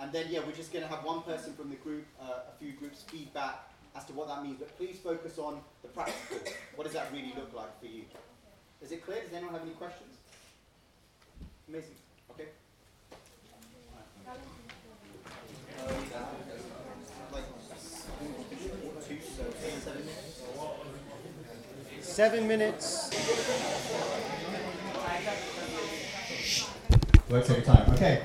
And 0.00 0.12
then 0.12 0.26
yeah, 0.30 0.40
we're 0.44 0.52
just 0.52 0.72
going 0.72 0.84
to 0.84 0.90
have 0.90 1.04
one 1.04 1.22
person 1.22 1.54
from 1.54 1.70
the 1.70 1.76
group, 1.76 2.04
uh, 2.20 2.50
a 2.52 2.58
few 2.58 2.72
groups 2.72 3.02
feedback 3.02 3.70
as 3.94 4.04
to 4.06 4.12
what 4.12 4.28
that 4.28 4.42
means. 4.42 4.56
But 4.58 4.76
please 4.76 4.98
focus 4.98 5.38
on 5.38 5.60
the 5.82 5.88
practical. 5.88 6.38
what 6.74 6.84
does 6.84 6.94
that 6.94 7.12
really 7.12 7.32
look 7.36 7.54
like 7.54 7.78
for 7.78 7.86
you? 7.86 8.02
Is 8.82 8.92
it 8.92 9.04
clear? 9.04 9.22
Does 9.22 9.32
anyone 9.32 9.54
have 9.54 9.62
any 9.62 9.72
questions? 9.72 10.16
Amazing. 11.68 11.94
Okay. 12.30 12.48
Seven 22.00 22.46
minutes. 22.46 23.10
Works 27.28 27.50
every 27.50 27.62
time. 27.62 27.90
Okay. 27.94 28.22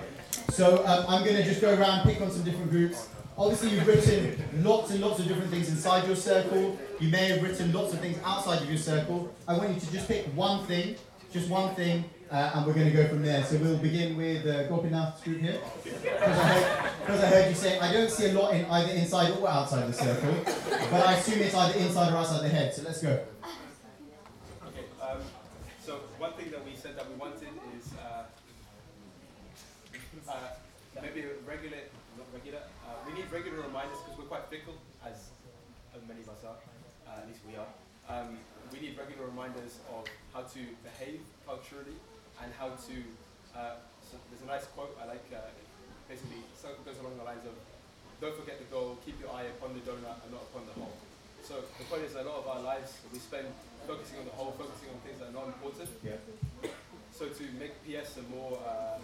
So 0.51 0.85
um, 0.85 1.05
I'm 1.07 1.23
going 1.23 1.37
to 1.37 1.43
just 1.43 1.61
go 1.61 1.73
around, 1.73 2.03
pick 2.03 2.21
on 2.21 2.29
some 2.29 2.43
different 2.43 2.69
groups. 2.69 3.07
Obviously, 3.39 3.69
you've 3.69 3.87
written 3.87 4.37
lots 4.65 4.91
and 4.91 4.99
lots 4.99 5.19
of 5.19 5.27
different 5.29 5.49
things 5.49 5.69
inside 5.69 6.05
your 6.05 6.17
circle. 6.17 6.77
You 6.99 7.07
may 7.07 7.29
have 7.29 7.41
written 7.41 7.71
lots 7.71 7.93
of 7.93 8.01
things 8.01 8.17
outside 8.25 8.61
of 8.61 8.67
your 8.67 8.77
circle. 8.77 9.33
I 9.47 9.57
want 9.57 9.73
you 9.73 9.79
to 9.79 9.91
just 9.93 10.09
pick 10.09 10.25
one 10.35 10.65
thing, 10.65 10.97
just 11.31 11.49
one 11.49 11.73
thing, 11.73 12.03
uh, 12.29 12.51
and 12.53 12.65
we're 12.65 12.73
going 12.73 12.91
to 12.91 12.93
go 12.93 13.07
from 13.07 13.23
there. 13.23 13.41
So 13.45 13.55
we'll 13.55 13.77
begin 13.77 14.17
with 14.17 14.45
uh, 14.45 14.67
Gopinath's 14.67 15.23
group 15.23 15.39
here. 15.39 15.57
Because 15.85 16.37
I, 16.37 16.53
heard, 16.53 17.23
I 17.23 17.27
heard 17.27 17.49
you 17.49 17.55
say, 17.55 17.79
I 17.79 17.93
don't 17.93 18.11
see 18.11 18.25
a 18.29 18.33
lot 18.33 18.53
in 18.53 18.65
either 18.65 18.91
inside 18.91 19.31
or 19.31 19.47
outside 19.47 19.87
the 19.87 19.93
circle, 19.93 20.35
but 20.91 21.07
I 21.07 21.13
assume 21.13 21.39
it's 21.39 21.55
either 21.55 21.79
inside 21.79 22.11
or 22.11 22.17
outside 22.17 22.43
the 22.43 22.49
head. 22.49 22.73
So 22.73 22.81
let's 22.83 23.01
go. 23.01 23.23
Okay, 24.67 24.85
um, 25.01 25.21
so 25.81 26.01
one 26.17 26.33
thing 26.33 26.51
that 26.51 26.65
we 26.65 26.75
said 26.75 26.97
that 26.97 27.09
we 27.09 27.15
wanted 27.15 27.47
is 27.77 27.93
uh, 27.93 28.23
uh, 30.27 30.33
maybe 31.01 31.21
a 31.21 31.29
regular, 31.47 31.77
not 32.17 32.27
regular, 32.33 32.59
need 33.20 33.32
regular 33.36 33.59
reminders 33.67 33.99
because 33.99 34.15
we're 34.15 34.32
quite 34.32 34.47
fickle, 34.47 34.80
as, 35.03 35.36
many 36.07 36.24
of 36.24 36.32
us 36.32 36.47
are, 36.47 36.55
uh, 37.03 37.20
at 37.20 37.28
least 37.28 37.43
we 37.43 37.59
are. 37.59 37.67
Um, 38.07 38.39
we 38.72 38.80
need 38.80 38.95
regular 38.95 39.28
reminders 39.28 39.84
of 39.91 40.07
how 40.32 40.47
to 40.47 40.61
behave 40.88 41.20
culturally 41.43 41.99
and 42.39 42.47
how 42.55 42.72
to, 42.72 42.95
uh, 43.51 43.84
so 43.99 44.15
there's 44.32 44.39
a 44.39 44.47
nice 44.47 44.63
quote 44.72 44.95
I 45.03 45.11
like, 45.11 45.28
uh, 45.36 45.51
basically 46.07 46.39
so 46.55 46.72
it 46.72 46.80
goes 46.88 46.95
along 47.03 47.20
the 47.20 47.28
lines 47.28 47.43
of, 47.43 47.51
don't 48.24 48.39
forget 48.39 48.55
the 48.55 48.70
goal, 48.72 48.95
keep 49.03 49.20
your 49.20 49.36
eye 49.36 49.51
upon 49.51 49.76
the 49.76 49.84
donut 49.84 50.24
and 50.24 50.32
not 50.32 50.47
upon 50.47 50.63
the 50.63 50.76
hole. 50.80 50.95
So 51.43 51.59
the 51.76 51.86
point 51.91 52.07
is 52.07 52.15
a 52.15 52.24
lot 52.24 52.39
of 52.39 52.47
our 52.47 52.63
lives 52.63 53.03
we 53.11 53.20
spend 53.20 53.51
focusing 53.84 54.24
on 54.24 54.26
the 54.32 54.36
whole, 54.39 54.55
focusing 54.55 54.95
on 54.95 54.99
things 55.03 55.20
that 55.20 55.36
are 55.36 55.36
not 55.36 55.51
important. 55.51 55.91
Yeah. 56.03 56.24
So 57.11 57.28
to 57.28 57.43
make 57.59 57.76
PS 57.84 58.15
a 58.15 58.24
more, 58.32 58.59
uh, 58.63 58.95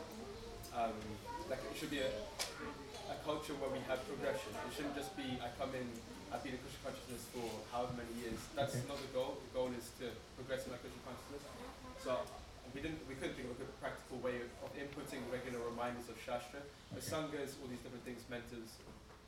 um, 0.72 0.96
like 1.50 1.60
it 1.60 1.76
should 1.76 1.92
be 1.92 2.00
a, 2.00 2.12
a 3.12 3.18
culture 3.24 3.54
where 3.62 3.70
we 3.70 3.82
have 3.90 4.02
progression. 4.08 4.52
It 4.66 4.72
shouldn't 4.74 4.96
just 4.98 5.14
be 5.18 5.38
I 5.42 5.50
come 5.60 5.74
in, 5.78 5.86
I've 6.34 6.42
been 6.44 6.58
in 6.58 6.62
Krishna 6.62 6.82
consciousness 6.90 7.24
for 7.34 7.46
however 7.72 7.94
many 7.98 8.14
years. 8.22 8.40
That's 8.58 8.76
Okay. 8.76 8.88
not 8.90 8.98
the 9.02 9.12
goal. 9.14 9.38
The 9.40 9.52
goal 9.54 9.70
is 9.78 9.88
to 10.02 10.10
progress 10.38 10.66
in 10.66 10.74
our 10.74 10.82
Krishna 10.82 11.02
consciousness. 11.06 11.44
So 12.02 12.12
we 12.74 12.82
didn't, 12.82 13.02
we 13.08 13.16
couldn't 13.16 13.38
think 13.38 13.48
of 13.50 13.56
a 13.56 13.60
good 13.62 13.74
practical 13.80 14.18
way 14.26 14.42
of, 14.42 14.50
of 14.66 14.70
inputting 14.74 15.22
regular 15.32 15.62
reminders 15.64 16.10
of 16.10 16.18
Shastra. 16.22 16.62
The 16.94 17.02
Okay. 17.02 17.10
sanghas, 17.14 17.56
all 17.62 17.70
these 17.70 17.82
different 17.86 18.04
things, 18.04 18.22
mentors, 18.30 18.70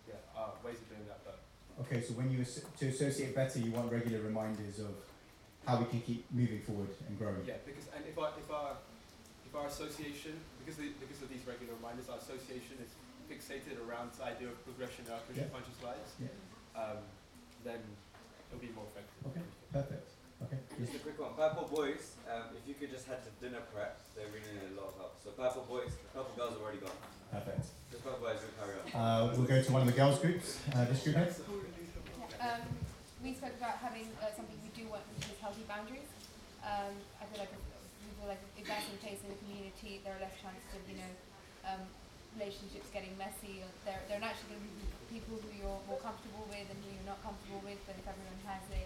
yeah, 0.09 0.17
are 0.35 0.53
ways 0.65 0.81
of 0.81 0.87
doing 0.89 1.05
that. 1.07 1.21
But 1.23 1.37
Okay, 1.85 2.01
so 2.01 2.17
when 2.17 2.33
you 2.33 2.41
as- 2.41 2.63
to 2.81 2.85
associate 2.89 3.35
better, 3.37 3.59
you 3.61 3.69
want 3.71 3.91
regular 3.93 4.19
reminders 4.25 4.79
of 4.81 4.97
how 5.69 5.77
we 5.77 5.85
can 5.85 6.01
keep 6.01 6.25
moving 6.33 6.61
forward 6.65 6.89
and 7.07 7.13
growing. 7.19 7.45
Yeah, 7.45 7.61
because 7.65 7.85
and 7.93 8.01
if 8.07 8.17
our 8.17 8.33
if 8.39 8.49
our 8.49 8.77
if 9.45 9.53
our 9.53 9.67
association 9.67 10.39
because 10.59 10.75
the, 10.81 10.89
because 10.99 11.21
of 11.21 11.29
these 11.29 11.45
regular 11.45 11.75
reminders, 11.77 12.09
our 12.09 12.17
association 12.17 12.81
is 12.81 12.89
fixated 13.31 13.75
around 13.87 14.11
the 14.17 14.23
idea 14.25 14.47
of 14.47 14.57
progression 14.63 15.05
in 15.05 15.11
our 15.11 15.19
Krishna 15.27 15.43
Yeah. 15.43 15.53
conscious 15.55 15.77
lives, 15.83 16.09
Yeah. 16.19 16.31
um, 16.79 16.97
then 17.63 17.81
it'll 18.49 18.59
be 18.63 18.71
more 18.71 18.85
effective. 18.87 19.19
Okay, 19.27 19.43
perfect. 19.71 20.07
Okay. 20.43 20.59
Just 20.79 20.95
a 20.95 20.99
quick 20.99 21.17
one. 21.19 21.33
Purple 21.33 21.65
Boys, 21.67 22.13
um, 22.29 22.53
if 22.55 22.61
you 22.69 22.75
could 22.77 22.91
just 22.93 23.07
head 23.09 23.19
to 23.25 23.31
dinner 23.41 23.61
prep, 23.73 23.97
they're 24.15 24.29
really 24.29 24.45
need 24.53 24.77
a 24.77 24.79
lot 24.79 24.93
of 24.93 24.95
help. 24.97 25.13
So 25.23 25.31
Purple 25.33 25.65
Boys, 25.65 25.89
the 25.97 26.09
Purple 26.13 26.33
Girls 26.37 26.53
have 26.53 26.61
already 26.61 26.77
gone. 26.77 26.93
Perfect. 27.33 27.65
Just 27.91 28.03
Purple 28.05 28.21
Boys 28.21 28.37
will 28.45 28.53
carry 28.61 28.77
on. 28.77 28.85
Uh, 28.93 29.33
we'll 29.35 29.49
go 29.49 29.57
to 29.61 29.71
one 29.73 29.81
of 29.81 29.87
the 29.89 29.97
girls' 29.97 30.19
groups. 30.19 30.61
Uh, 30.73 30.85
this 30.85 31.01
group 31.03 31.17
here. 31.17 31.33
Um, 32.39 32.61
we 33.23 33.33
spoke 33.33 33.57
about 33.57 33.81
having 33.81 34.05
uh, 34.21 34.29
something 34.37 34.55
we 34.61 34.69
do 34.77 34.85
want, 34.93 35.01
which 35.17 35.25
is 35.25 35.41
healthy 35.41 35.65
boundaries. 35.67 36.05
Um, 36.61 36.93
I 37.17 37.25
feel 37.25 37.41
like 37.41 37.49
if, 37.49 37.57
we 38.05 38.13
feel 38.21 38.29
like 38.29 38.43
if 38.53 38.65
that's 38.69 38.85
in 38.93 38.97
place 39.01 39.17
in 39.25 39.33
the 39.33 39.39
community, 39.41 40.05
there 40.05 40.13
are 40.13 40.21
less 40.21 40.37
chances 40.37 40.69
of 40.77 40.85
you 40.85 41.01
know 41.01 41.11
um, 41.65 41.81
relationships 42.37 42.87
getting 42.93 43.11
messy. 43.17 43.65
There 43.83 43.97
are 43.97 44.21
naturally 44.21 44.53
going 44.53 44.61
to 44.61 44.69
be 44.77 44.85
people 45.09 45.41
who 45.41 45.49
you're 45.57 45.81
more 45.89 45.97
comfortable 45.99 46.45
with 46.45 46.69
and 46.69 46.77
who 46.85 46.93
you're 46.93 47.09
not 47.09 47.19
comfortable 47.25 47.65
with. 47.65 47.81
But 47.89 47.97
if 47.97 48.05
everyone 48.05 48.37
has 48.45 48.63
a 48.69 48.85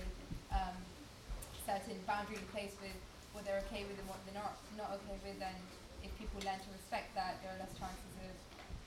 um, 0.56 0.78
certain 1.68 1.99
boundary 2.08 2.39
in 2.39 2.47
place 2.56 2.74
with 2.80 2.95
what 3.36 3.43
they're 3.43 3.60
okay 3.68 3.84
with 3.84 3.99
and 3.99 4.08
what 4.08 4.24
they're 4.24 4.39
not 4.39 4.56
not 4.80 4.95
okay 5.04 5.20
with, 5.20 5.38
then 5.43 5.56
if 5.99 6.10
people 6.16 6.39
learn 6.47 6.58
to 6.64 6.70
respect 6.72 7.12
that, 7.20 7.43
there 7.43 7.52
are 7.52 7.60
less 7.60 7.76
chances 7.76 8.16
of 8.24 8.34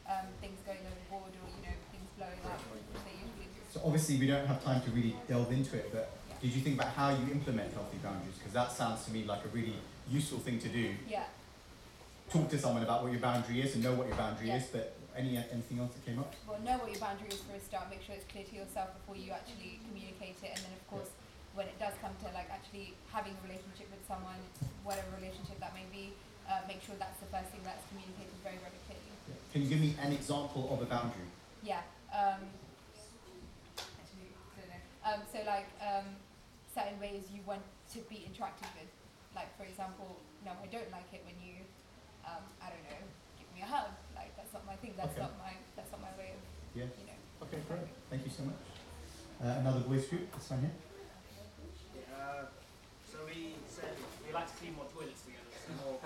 um, 0.09 0.27
things 0.41 0.57
going 0.65 0.81
overboard 0.81 1.33
or 1.37 1.47
you 1.53 1.63
know 1.69 1.77
things 1.93 2.09
blowing 2.17 2.41
up, 2.49 2.61
which 2.73 3.05
they 3.05 3.17
usually 3.21 3.49
do. 3.53 3.61
So 3.69 3.85
obviously 3.85 4.17
we 4.17 4.27
don't 4.27 4.49
have 4.49 4.65
time 4.65 4.81
to 4.89 4.91
really 4.97 5.15
delve 5.29 5.53
into 5.53 5.77
it, 5.77 5.93
but 5.93 6.17
did 6.41 6.53
you 6.53 6.61
think 6.65 6.81
about 6.81 6.93
how 6.97 7.13
you 7.13 7.25
implement 7.33 7.73
healthy 7.73 8.01
boundaries? 8.01 8.37
Because 8.41 8.53
that 8.53 8.73
sounds 8.73 9.05
to 9.07 9.13
me 9.13 9.25
like 9.25 9.45
a 9.45 9.53
really 9.53 9.77
useful 10.11 10.39
thing 10.41 10.59
to 10.61 10.69
do. 10.69 10.93
Yeah. 11.09 11.25
Talk 12.35 12.51
to 12.51 12.59
someone 12.59 12.83
about 12.83 13.07
what 13.07 13.15
your 13.15 13.23
boundary 13.23 13.63
is 13.63 13.79
and 13.79 13.85
know 13.87 13.95
what 13.95 14.11
your 14.11 14.19
boundary 14.19 14.51
Yeah. 14.51 14.59
is. 14.59 14.67
But 14.67 14.99
any 15.15 15.39
anything 15.39 15.79
else 15.79 15.95
that 15.95 16.03
came 16.03 16.19
up? 16.19 16.35
well, 16.51 16.59
know 16.67 16.83
what 16.83 16.91
your 16.91 16.99
boundary 16.99 17.31
is 17.31 17.39
for 17.47 17.55
a 17.55 17.63
start. 17.63 17.87
Make 17.89 18.03
sure 18.03 18.19
it's 18.19 18.27
clear 18.27 18.43
to 18.43 18.55
yourself 18.59 18.91
before 18.99 19.15
you 19.15 19.31
actually 19.31 19.79
communicate 19.87 20.43
it. 20.43 20.51
And 20.51 20.67
then, 20.67 20.75
of 20.75 20.83
course, 20.91 21.15
when 21.55 21.71
it 21.71 21.79
does 21.79 21.95
come 22.03 22.11
to 22.11 22.27
like 22.35 22.51
actually 22.51 22.99
having 23.15 23.39
a 23.39 23.43
relationship 23.47 23.87
with 23.87 24.03
someone, 24.11 24.43
whatever 24.83 25.15
relationship 25.15 25.63
that 25.63 25.79
may 25.79 25.87
be, 25.95 26.11
uh, 26.51 26.67
make 26.67 26.83
sure 26.83 26.99
that's 26.99 27.23
the 27.23 27.31
first 27.31 27.55
thing 27.55 27.63
that's 27.63 27.87
communicated 27.87 28.35
very, 28.43 28.59
very 28.59 28.83
clearly. 28.91 29.15
Can 29.55 29.63
you 29.63 29.69
give 29.71 29.79
me 29.79 29.95
an 30.03 30.11
example 30.11 30.67
of 30.75 30.83
a 30.83 30.91
boundary? 30.91 31.31
Yeah. 31.63 31.87
Um, 32.11 32.51
actually, 33.79 34.35
don't 34.59 34.75
know. 34.75 34.83
Um, 35.07 35.21
so 35.31 35.39
like 35.47 35.71
um, 35.79 36.19
certain 36.75 36.99
ways 36.99 37.31
you 37.31 37.47
want 37.47 37.63
to 37.95 38.03
be 38.11 38.27
interacted 38.27 38.67
with. 38.75 38.91
Like 39.39 39.55
for 39.55 39.63
example, 39.63 40.19
no, 40.43 40.51
I 40.59 40.67
don't 40.67 40.91
like 40.91 41.07
it 41.15 41.23
when 41.23 41.39
you, 41.39 41.63
um, 42.29 42.43
I 42.61 42.67
don't 42.73 42.85
know, 42.89 43.01
give 43.39 43.49
me 43.55 43.61
a 43.63 43.69
hug. 43.69 43.91
Like 44.17 44.33
that's 44.37 44.53
not 44.53 44.65
my 44.67 44.77
thing. 44.81 44.93
That's 44.97 45.13
Okay. 45.15 45.23
not 45.25 45.35
my. 45.39 45.53
That's 45.77 45.91
not 45.93 46.01
my 46.01 46.13
way 46.19 46.33
of. 46.37 46.41
Yeah. 46.75 46.89
You 46.99 47.07
know. 47.09 47.19
Okay, 47.49 47.61
great. 47.69 47.87
Thank 48.11 48.25
you 48.27 48.33
so 48.33 48.43
much. 48.49 48.61
Uh, 49.43 49.61
another 49.61 49.81
boys 49.85 50.07
group. 50.09 50.27
This 50.33 50.49
one 50.51 50.61
here. 50.65 50.75
Uh, 52.15 52.47
so 53.05 53.17
we 53.27 53.55
said 53.69 53.93
we 54.27 54.33
like 54.33 54.49
to 54.49 54.57
clean 54.59 54.75
more 54.75 54.87
toilets 54.91 55.23
together, 55.27 55.51
so 55.53 55.71
more 55.85 55.99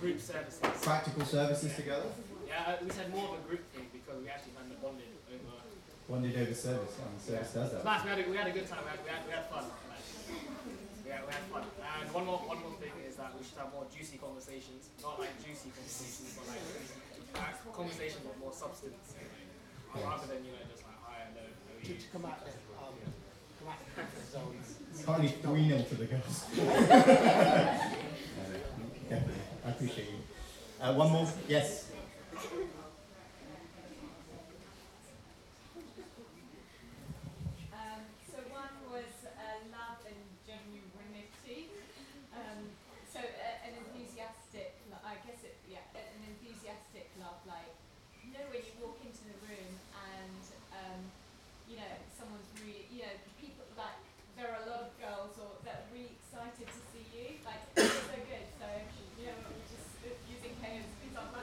group 0.00 0.18
services. 0.20 0.62
Practical 0.82 1.24
services 1.24 1.74
together. 1.76 2.08
Yeah, 2.48 2.64
uh, 2.64 2.76
we 2.82 2.88
said 2.90 3.12
more 3.12 3.36
of 3.36 3.44
a 3.44 3.44
group 3.48 3.62
thing 3.74 3.86
because 3.92 4.22
we 4.22 4.28
actually 4.30 4.56
kind 4.56 4.70
of 4.72 4.80
bonded 4.80 5.10
over. 5.28 5.60
Bonded 6.08 6.32
over 6.40 6.54
service. 6.56 6.96
And 6.96 7.20
service 7.20 7.52
does 7.52 7.68
It's 7.68 7.82
that. 7.82 7.84
nice. 7.84 8.02
We 8.04 8.08
had 8.08 8.18
a, 8.18 8.24
we 8.30 8.36
had 8.40 8.46
a 8.48 8.54
good 8.56 8.64
time. 8.70 8.80
We 8.80 8.90
had, 8.96 9.00
we 9.04 9.10
had, 9.12 9.22
we 9.28 9.32
had 9.36 9.46
fun. 9.52 9.64
Like, 9.68 10.00
we, 11.04 11.10
had, 11.12 11.20
we 11.28 11.32
had 11.36 11.44
fun. 11.52 11.62
Uh, 11.68 12.00
And 12.00 12.08
one 12.16 12.24
more, 12.24 12.38
one 12.48 12.56
more 12.64 12.72
thing 12.77 12.77
is 12.77 12.77
that 13.28 13.36
we 13.36 13.44
should 13.44 13.58
have 13.60 13.68
more 13.76 13.84
juicy 13.92 14.16
conversations, 14.16 14.88
not 15.04 15.20
like 15.20 15.36
juicy 15.44 15.68
conversations, 15.76 16.32
but 16.40 16.48
like 16.48 16.64
conversations 17.76 18.24
with 18.24 18.38
more 18.40 18.52
substance, 18.56 19.12
rather 19.92 20.26
than 20.32 20.40
you 20.48 20.52
know 20.56 20.64
just 20.72 20.80
like 20.88 20.96
hi, 21.04 21.28
hello, 21.28 21.44
how 21.44 21.76
To, 21.84 21.92
to 21.92 22.06
come 22.08 22.24
out 22.24 22.40
of 22.40 22.56
um, 22.80 22.96
come 23.60 23.68
out 23.68 23.80
of 23.84 23.88
comfort 23.92 24.24
zones. 24.32 24.80
Currently 25.04 25.28
3 25.44 25.68
0 25.68 25.82
to 25.92 25.94
the 25.94 26.06
girls. 26.08 26.36
Definitely. 29.08 29.44
I 29.64 29.68
appreciate 29.70 30.08
you. 30.08 30.20
Uh, 30.80 30.94
one 30.94 31.10
more? 31.12 31.28
Yes. 31.48 31.84
Um, 37.72 38.02
so 38.28 38.38
one 38.52 38.72
was 38.92 39.12
uh, 39.24 39.58
love 39.72 40.00
and 40.04 40.20
genuinity. 40.44 41.72
Um, 42.34 42.68
so 43.08 43.20
uh, 43.20 43.66
an 43.66 43.72
enthusiastic, 43.78 44.76
lo- 44.90 45.02
I 45.04 45.16
guess 45.24 45.40
it, 45.44 45.56
yeah, 45.68 45.84
a- 45.96 46.08
an 46.16 46.22
enthusiastic 46.28 47.08
love, 47.20 47.40
like 47.48 47.72
you 48.24 48.32
know 48.36 48.44
when 48.52 48.60
you 48.64 48.72
walk 48.82 48.98
into 49.04 49.22
the 49.28 49.36
room 49.48 49.72
and 49.96 50.42
um, 50.76 51.00
you 51.68 51.76
know 51.80 51.92
someone's 52.16 52.48
really, 52.60 52.84
you 52.92 53.02
know, 53.08 53.14
people 53.40 53.64
like 53.76 53.98
there 54.36 54.48
are 54.54 54.60
a 54.64 54.68
lot 54.70 54.80
of 54.88 54.90
girls 55.00 55.34
or 55.40 55.58
that 55.64 55.86
are 55.86 55.88
really 55.92 56.14
excited 56.18 56.66
to 56.68 56.80
see 56.92 57.04
you, 57.14 57.26
like 57.44 57.62
it's 57.76 58.06
so 58.06 58.16
good. 58.28 58.46
So 58.60 58.66
you 59.18 59.24
know 59.28 59.36
we're 59.48 59.66
just 59.70 59.90
uh, 60.04 60.14
using 60.30 60.54
K 60.60 60.82
as 60.82 60.86
an 60.88 61.00
example. 61.06 61.42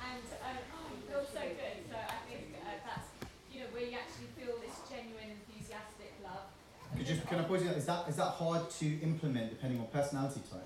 And 0.00 0.26
um, 0.42 0.58
oh, 0.74 0.90
it 0.90 1.02
feels 1.06 1.28
so 1.30 1.44
good. 1.44 1.76
So 1.86 1.94
I 1.94 2.18
think 2.26 2.50
uh, 2.66 2.82
that's 2.82 3.06
you 3.52 3.62
know 3.62 3.68
where 3.70 3.86
you 3.86 3.94
actually 3.94 4.32
feel 4.34 4.58
this 4.58 4.74
genuine, 4.90 5.38
enthusiastic 5.38 6.18
love. 6.26 6.50
And 6.89 6.89
Could 7.00 7.08
you, 7.08 7.16
can 7.26 7.38
I 7.38 7.42
pause 7.44 7.62
you? 7.62 7.68
there? 7.68 7.78
Is 7.78 7.86
that, 7.86 8.06
is 8.10 8.16
that 8.16 8.24
hard 8.24 8.68
to 8.68 9.00
implement 9.00 9.48
depending 9.48 9.80
on 9.80 9.86
personality 9.86 10.42
type? 10.52 10.60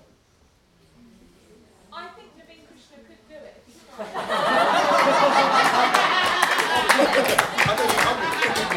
I 1.93 2.07
think 2.09 2.27
Naveen 2.35 2.67
Krishna 2.67 2.97
could 3.07 3.25
do 3.29 3.35
it 3.35 3.63
if 3.65 3.73
he 3.73 3.79
tried. 3.95 4.11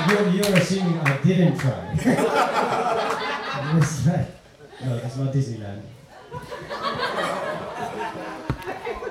You're, 0.09 0.29
you're 0.31 0.57
assuming 0.57 0.99
I 1.01 1.17
didn't 1.23 1.59
try. 1.59 1.99
It's 3.77 4.07
no, 4.07 4.15
that's 4.99 5.17
not 5.17 5.35
Disneyland. 5.35 5.83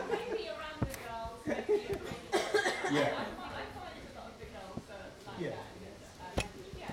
Maybe 0.10 0.50
around 0.50 0.80
the 0.80 0.86
girls, 1.04 1.36
maybe 1.46 1.60
a 1.60 1.62
bit- 1.68 2.02
Yeah. 2.92 3.02
I 3.02 3.04
find, 3.06 3.12
I 3.54 3.56
find 3.76 3.98
a 4.08 4.10
lot 4.18 4.28
of 4.32 4.36
the 4.40 4.46
girls 4.46 4.84
are 4.90 5.08
like 5.28 5.40
Yeah. 5.40 5.50
that. 6.36 6.44
Um, 6.44 6.50
yeah. 6.80 6.92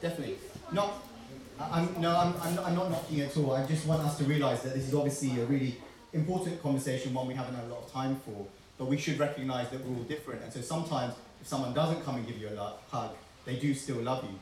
Definitely. 0.00 0.36
Not. 0.72 0.90
I- 1.60 1.70
I'm 1.80 1.86
no. 2.00 2.10
I'm, 2.16 2.32
I'm, 2.42 2.54
not, 2.54 2.64
I'm 2.66 2.74
not 2.74 2.88
knocking 2.90 3.18
it 3.18 3.28
at 3.30 3.36
all. 3.36 3.52
I 3.52 3.66
just 3.66 3.84
want 3.86 4.01
us 4.12 4.18
to 4.18 4.24
realise 4.24 4.60
that 4.60 4.74
this 4.74 4.86
is 4.88 4.94
obviously 4.94 5.40
a 5.40 5.44
really 5.46 5.76
important 6.12 6.62
conversation, 6.62 7.14
one 7.14 7.26
we 7.26 7.34
haven't 7.34 7.54
had 7.54 7.64
a 7.64 7.68
lot 7.68 7.84
of 7.84 7.92
time 7.92 8.16
for. 8.16 8.46
But 8.78 8.86
we 8.86 8.98
should 8.98 9.18
recognise 9.18 9.70
that 9.70 9.84
we're 9.84 9.96
all 9.96 10.02
different, 10.04 10.42
and 10.42 10.52
so 10.52 10.60
sometimes 10.60 11.14
if 11.40 11.46
someone 11.46 11.72
doesn't 11.72 12.04
come 12.04 12.16
and 12.16 12.26
give 12.26 12.38
you 12.38 12.48
a 12.48 12.54
lo- 12.54 12.76
hug, 12.90 13.10
they 13.44 13.56
do 13.56 13.74
still 13.74 14.02
love 14.02 14.24
you. 14.24 14.36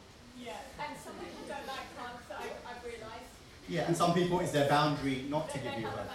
Yeah. 0.45 0.53
And 0.79 0.97
some 0.99 1.14
people 1.14 1.45
don't 1.47 1.66
like 1.66 1.87
hugs, 1.97 2.25
I, 2.31 2.45
I've 2.68 2.83
realised. 2.85 3.31
Yeah, 3.68 3.87
and 3.87 3.97
some 3.97 4.14
people 4.14 4.41
it's 4.41 4.53
their 4.53 4.68
boundary 4.68 5.27
not 5.29 5.51
to 5.51 5.59
give 5.59 5.79
you 5.79 5.87
a 5.87 5.91
hug. 5.91 6.09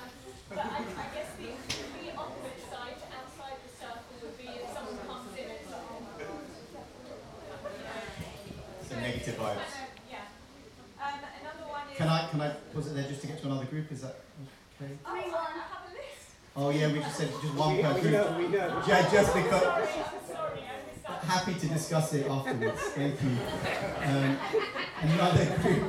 But 0.49 0.57
I, 0.59 0.61
I 0.63 1.07
guess 1.15 1.29
the, 1.37 1.47
the 1.47 2.15
opposite 2.15 2.59
side, 2.69 2.97
outside 3.13 3.57
the 3.63 3.71
circle, 3.79 4.15
would 4.21 4.37
be 4.37 4.47
if 4.47 4.73
someone 4.73 4.97
comes 5.07 5.31
in 5.37 5.45
and 5.49 5.63
says, 5.69 5.75
oh 5.75 6.35
negative 9.01 9.35
vibes. 9.35 9.73
Yeah. 10.09 10.17
Um, 10.99 11.19
another 11.41 11.67
one 11.69 11.83
is. 11.83 11.84
Can 11.95 12.07
I 12.09 12.27
can 12.29 12.41
I 12.41 12.49
pause 12.73 12.87
it 12.87 12.95
there 12.95 13.07
just 13.07 13.21
to 13.21 13.27
get 13.27 13.39
to 13.41 13.45
another 13.47 13.65
group? 13.65 13.91
Is 13.91 14.01
that 14.01 14.15
okay? 14.81 14.91
Oh, 15.05 15.13
I 15.15 15.21
have 15.21 15.31
a 15.87 15.93
list. 15.93 16.35
Oh 16.55 16.69
yeah, 16.69 16.91
we 16.91 16.99
just 16.99 17.17
said 17.17 17.29
just 17.41 17.53
one 17.55 17.77
We- 17.77 17.83
per 17.83 17.93
we 17.93 18.01
group. 18.01 18.13
know- 18.13 18.37
we 18.37 18.47
know. 18.49 18.83
Yeah, 18.87 19.09
just 19.09 19.33
because. 19.33 19.61
Sorry, 19.61 19.87
sorry, 20.27 20.59
I 20.59 20.75
missed. 20.87 21.25
Happy 21.25 21.53
to 21.53 21.67
discuss 21.67 22.13
it 22.13 22.27
afterwards. 22.29 22.81
Thank 22.95 23.21
you. 23.21 23.29
Um, 24.03 24.37
another 25.01 25.45
group. 25.45 25.83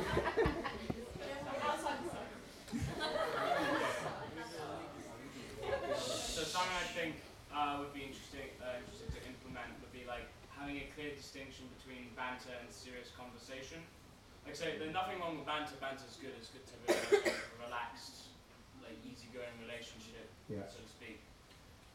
Outside 1.63 1.97
the 2.03 2.09
circle. 2.09 2.87
So 6.07 6.43
something 6.43 6.77
I 6.77 6.87
think 6.95 7.15
uh, 7.53 7.77
would 7.79 7.93
be 7.93 8.03
interesting, 8.07 8.47
uh, 8.63 8.79
interesting 8.79 9.11
to 9.11 9.19
implement 9.27 9.75
would 9.81 9.91
be 9.91 10.05
like 10.07 10.27
having 10.57 10.77
a 10.77 10.87
clear 10.95 11.11
distinction 11.15 11.65
between 11.77 12.11
banter 12.15 12.53
and 12.63 12.71
serious 12.71 13.09
conversation. 13.17 13.83
Like 14.47 14.55
say, 14.55 14.79
there's 14.79 14.95
nothing 14.95 15.19
wrong 15.19 15.35
with 15.35 15.43
banter. 15.43 15.75
Banter's 15.83 16.15
good. 16.23 16.31
It's 16.39 16.47
good 16.55 16.63
to 16.63 16.73
have 16.87 17.35
a, 17.35 17.67
relaxed, 17.67 18.31
like 18.79 18.95
easygoing 19.03 19.51
relationship, 19.59 20.31
Yeah. 20.47 20.63
so 20.71 20.79
to 20.79 20.87
speak. 20.87 21.19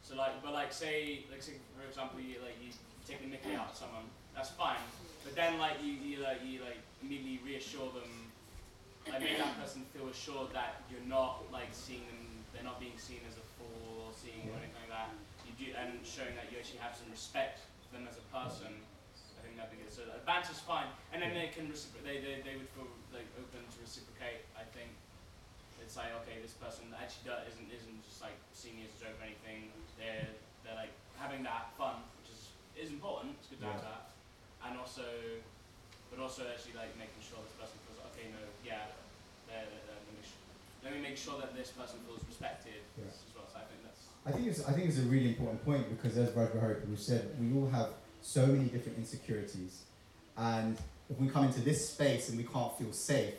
So 0.04 0.20
like, 0.20 0.44
but 0.44 0.52
like 0.52 0.68
say, 0.68 1.24
like 1.32 1.40
say 1.40 1.56
for 1.72 1.80
example, 1.88 2.20
you 2.20 2.44
like 2.44 2.60
you 2.60 2.68
take 3.08 3.24
the 3.24 3.30
Mickey 3.32 3.56
out 3.56 3.72
of 3.72 3.76
someone. 3.80 4.04
That's 4.36 4.52
fine. 4.52 4.84
But 5.24 5.32
then 5.32 5.56
like 5.56 5.80
you, 5.80 5.96
you 5.96 6.20
like 6.20 6.44
you 6.44 6.60
like 6.60 6.76
immediately 7.00 7.40
reassure 7.40 7.88
them 7.96 8.28
like 9.08 9.24
make 9.24 9.40
that 9.40 9.56
person 9.56 9.88
feel 9.96 10.12
assured 10.12 10.52
that 10.52 10.84
you're 10.92 11.08
not 11.08 11.48
like 11.48 11.72
seeing 11.72 12.04
them, 12.04 12.44
they're 12.52 12.68
not 12.68 12.76
being 12.78 13.00
seen 13.00 13.24
as 13.24 13.40
a 13.40 13.46
fool 13.56 14.06
or 14.06 14.12
seeing 14.12 14.44
or 14.52 14.60
anything 14.60 14.76
like 14.84 14.92
that. 14.92 15.08
You 15.48 15.56
do, 15.56 15.72
and 15.72 16.04
showing 16.04 16.36
that 16.36 16.52
you 16.52 16.60
actually 16.60 16.84
have 16.84 16.92
some 16.92 17.08
respect 17.08 17.64
for 17.88 17.96
them 17.96 18.04
as 18.04 18.20
a 18.20 18.26
person. 18.28 18.76
I 19.62 19.66
think 19.70 19.86
that'd. 19.86 19.94
So 19.94 20.02
uh, 20.10 20.18
banter's 20.26 20.58
fine, 20.58 20.90
and 21.14 21.22
then 21.22 21.32
they 21.38 21.54
can 21.54 21.70
they, 22.02 22.18
they 22.18 22.42
they 22.42 22.58
would 22.58 22.70
feel 22.74 22.90
like 23.14 23.30
open 23.38 23.62
to 23.62 23.76
reciprocate. 23.78 24.42
I 24.58 24.66
think 24.74 24.90
it's 25.78 25.94
like 25.94 26.10
okay, 26.24 26.42
this 26.42 26.58
person 26.58 26.90
actually 26.90 27.30
does, 27.30 27.46
isn't 27.54 27.68
isn't 27.70 27.98
just 28.02 28.18
like 28.18 28.34
seeing 28.50 28.80
me 28.80 28.88
as 28.88 28.92
a 28.98 28.98
joke 29.06 29.16
or 29.22 29.26
anything. 29.30 29.70
They're 29.94 30.26
they're 30.66 30.78
like 30.78 30.94
having 31.14 31.46
that 31.46 31.70
fun, 31.78 32.02
which 32.18 32.34
is 32.34 32.50
is 32.74 32.90
important. 32.90 33.38
It's 33.38 33.50
good 33.52 33.62
to 33.62 33.70
have 33.70 33.84
that, 33.86 34.02
and 34.66 34.74
also, 34.80 35.06
but 36.10 36.18
also 36.18 36.48
actually 36.50 36.74
like 36.74 36.96
making 36.98 37.22
sure 37.22 37.38
this 37.46 37.54
person 37.54 37.78
feels 37.86 38.02
like, 38.02 38.10
okay, 38.16 38.26
no, 38.34 38.42
yeah, 38.66 38.90
they're, 39.46 39.68
they're, 39.68 39.84
they're, 39.86 40.02
let, 40.02 40.14
me 40.16 40.24
let 40.82 40.90
me 40.96 41.00
make 41.04 41.18
sure 41.20 41.38
that 41.38 41.54
this 41.54 41.70
person 41.70 42.02
feels 42.08 42.24
respected 42.26 42.82
Yeah. 42.98 43.12
as 43.12 43.30
well. 43.36 43.46
So 43.46 43.60
I 43.60 43.66
think 43.68 43.86
that's 43.86 44.02
I 44.26 44.30
think 44.32 44.44
it's 44.48 44.62
I 44.64 44.72
think 44.72 44.88
it's 44.88 45.02
a 45.02 45.08
really 45.12 45.36
important 45.36 45.60
point 45.62 45.86
because 45.92 46.16
as 46.18 46.32
Braj 46.32 46.56
Bihari 46.56 46.80
said, 46.96 47.36
we 47.36 47.52
all 47.54 47.68
have 47.70 47.92
so 48.22 48.46
many 48.46 48.64
different 48.64 48.98
insecurities, 48.98 49.82
and 50.36 50.76
if 51.10 51.18
we 51.18 51.28
come 51.28 51.44
into 51.44 51.60
this 51.60 51.90
space 51.90 52.28
and 52.28 52.38
we 52.38 52.44
can't 52.44 52.76
feel 52.78 52.92
safe, 52.92 53.34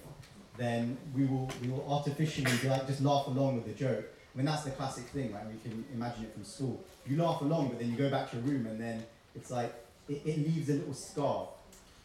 then 0.57 0.97
we 1.15 1.25
will 1.25 1.49
we 1.61 1.69
will 1.69 1.85
artificially 1.89 2.51
like 2.69 2.85
just 2.87 3.01
laugh 3.01 3.27
along 3.27 3.55
with 3.55 3.65
the 3.65 3.73
joke. 3.73 4.05
I 4.33 4.37
mean 4.37 4.45
that's 4.45 4.63
the 4.63 4.71
classic 4.71 5.05
thing, 5.05 5.33
right? 5.33 5.43
We 5.47 5.69
can 5.69 5.85
imagine 5.93 6.25
it 6.25 6.33
from 6.33 6.43
school. 6.43 6.83
You 7.07 7.21
laugh 7.21 7.41
along, 7.41 7.69
but 7.69 7.79
then 7.79 7.89
you 7.89 7.97
go 7.97 8.09
back 8.09 8.29
to 8.31 8.37
your 8.37 8.45
room 8.45 8.65
and 8.67 8.79
then 8.79 9.03
it's 9.35 9.49
like 9.49 9.73
it, 10.07 10.21
it 10.25 10.37
leaves 10.37 10.69
a 10.69 10.73
little 10.73 10.93
scar. 10.93 11.47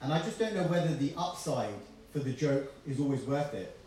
And 0.00 0.12
I 0.12 0.20
just 0.20 0.38
don't 0.38 0.54
know 0.54 0.64
whether 0.64 0.94
the 0.94 1.12
upside 1.16 1.74
for 2.12 2.20
the 2.20 2.32
joke 2.32 2.72
is 2.86 3.00
always 3.00 3.22
worth 3.22 3.52
it 3.54 3.78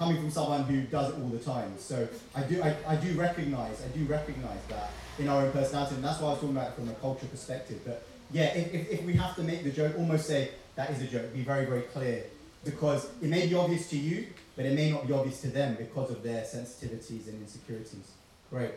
coming 0.00 0.16
from 0.16 0.30
someone 0.30 0.64
who 0.64 0.80
does 0.84 1.10
it 1.12 1.20
all 1.20 1.28
the 1.28 1.38
time. 1.38 1.74
So 1.78 2.08
I 2.34 2.42
do, 2.42 2.62
I, 2.62 2.74
I 2.88 2.96
do 2.96 3.12
recognize, 3.20 3.82
I 3.84 3.88
do 3.88 4.06
recognize 4.06 4.64
that 4.70 4.90
in 5.18 5.28
our 5.28 5.42
own 5.42 5.52
personality, 5.52 5.96
and 5.96 6.02
that's 6.02 6.18
why 6.20 6.28
I 6.28 6.30
was 6.30 6.40
talking 6.40 6.56
about 6.56 6.70
it 6.70 6.74
from 6.74 6.88
a 6.88 6.94
cultural 6.94 7.30
perspective. 7.30 7.80
But 7.84 8.02
yeah, 8.32 8.46
if, 8.54 8.74
if, 8.74 8.90
if 8.90 9.02
we 9.04 9.14
have 9.14 9.34
to 9.36 9.42
make 9.42 9.64
the 9.64 9.70
joke, 9.70 9.94
almost 9.98 10.26
say 10.26 10.50
that 10.76 10.90
is 10.90 11.02
a 11.02 11.06
joke, 11.06 11.32
be 11.32 11.42
very, 11.42 11.66
very 11.66 11.82
clear, 11.82 12.24
because 12.64 13.08
it 13.22 13.28
may 13.28 13.46
be 13.46 13.54
obvious 13.54 13.88
to 13.90 13.96
you, 13.96 14.26
but 14.56 14.64
it 14.64 14.74
may 14.74 14.90
not 14.90 15.06
be 15.06 15.12
obvious 15.12 15.40
to 15.42 15.48
them 15.48 15.76
because 15.78 16.10
of 16.10 16.22
their 16.22 16.42
sensitivities 16.42 17.28
and 17.28 17.40
insecurities. 17.40 18.12
Great. 18.50 18.72